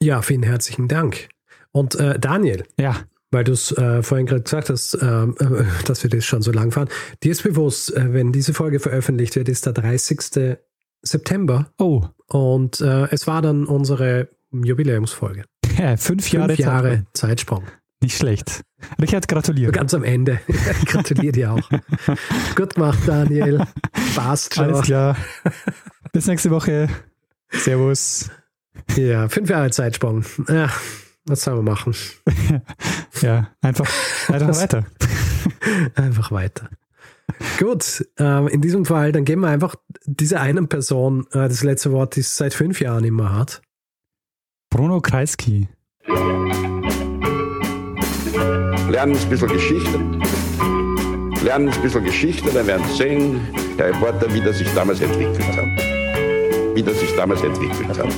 Ja, 0.00 0.22
vielen 0.22 0.44
herzlichen 0.44 0.86
Dank. 0.86 1.28
Und 1.72 1.96
äh, 1.96 2.18
Daniel. 2.18 2.64
Ja. 2.78 2.96
Weil 3.32 3.42
du 3.42 3.52
es 3.52 3.72
äh, 3.72 4.04
vorhin 4.04 4.26
gerade 4.26 4.42
gesagt 4.42 4.70
hast, 4.70 4.96
ähm, 5.02 5.34
äh, 5.40 5.64
dass 5.84 6.04
wir 6.04 6.10
das 6.10 6.24
schon 6.24 6.42
so 6.42 6.52
lang 6.52 6.70
fahren. 6.70 6.88
Dir 7.24 7.32
ist 7.32 7.42
bewusst, 7.42 7.94
äh, 7.96 8.12
wenn 8.12 8.30
diese 8.30 8.54
Folge 8.54 8.78
veröffentlicht 8.78 9.34
wird, 9.34 9.48
ist 9.48 9.66
der 9.66 9.72
30. 9.72 10.58
September. 11.02 11.72
Oh. 11.78 12.04
Und 12.28 12.80
äh, 12.80 13.08
es 13.10 13.26
war 13.26 13.42
dann 13.42 13.66
unsere 13.66 14.28
Jubiläumsfolge. 14.52 15.44
Ja, 15.76 15.96
fünf 15.96 16.30
Jahre, 16.30 16.54
fünf 16.54 16.60
Jahre 16.60 17.06
Zeitsprung. 17.14 17.64
Nicht 18.02 18.18
schlecht. 18.18 18.62
Richard, 19.00 19.26
gratuliere. 19.26 19.72
Ganz 19.72 19.94
am 19.94 20.04
Ende. 20.04 20.40
Ich 20.48 20.86
gratuliere 20.86 21.32
dir 21.32 21.52
auch. 21.52 21.70
Gut 22.54 22.74
gemacht, 22.74 22.98
Daniel. 23.06 23.66
Passt 24.14 24.54
schon. 24.54 24.64
Alles 24.64 24.82
klar. 24.82 25.16
Bis 26.12 26.26
nächste 26.26 26.50
Woche. 26.50 26.88
Servus. 27.50 28.30
Ja, 28.96 29.28
fünf 29.28 29.48
Jahre 29.48 29.70
Zeitsprung. 29.70 30.24
Ja, 30.48 30.70
was 31.24 31.42
sollen 31.42 31.58
wir 31.58 31.70
machen? 31.70 31.94
ja, 33.20 33.48
einfach, 33.60 33.88
einfach 34.28 34.56
weiter. 34.60 34.86
einfach 35.94 36.30
weiter. 36.30 36.70
Gut, 37.58 38.06
äh, 38.18 38.52
in 38.52 38.60
diesem 38.60 38.84
Fall, 38.84 39.12
dann 39.12 39.24
geben 39.24 39.42
wir 39.42 39.48
einfach 39.48 39.74
dieser 40.04 40.40
einen 40.40 40.68
Person 40.68 41.26
äh, 41.32 41.48
das 41.48 41.64
letzte 41.64 41.92
Wort, 41.92 42.16
die 42.16 42.20
es 42.20 42.36
seit 42.36 42.54
fünf 42.54 42.80
Jahren 42.80 43.04
immer 43.04 43.34
hat. 43.34 43.62
Bruno 44.70 45.00
Kreisky. 45.00 45.68
Lernen 48.88 49.16
ein 49.16 49.28
bisschen 49.28 49.48
Geschichte. 49.48 49.98
Lernen 51.42 51.68
ein 51.68 51.82
bisschen 51.82 52.04
Geschichte, 52.04 52.50
dann 52.52 52.66
werden 52.66 52.84
Sie 52.90 52.96
sehen, 52.96 53.40
der 53.78 53.88
Reporter, 53.88 54.32
wie 54.32 54.40
das 54.40 54.58
sich 54.58 54.72
damals 54.74 55.00
entwickelt 55.00 55.56
hat. 55.56 55.64
Wie 56.74 56.82
das 56.82 57.00
sich 57.00 57.14
damals 57.16 57.42
entwickelt 57.42 57.98
hat. 57.98 58.08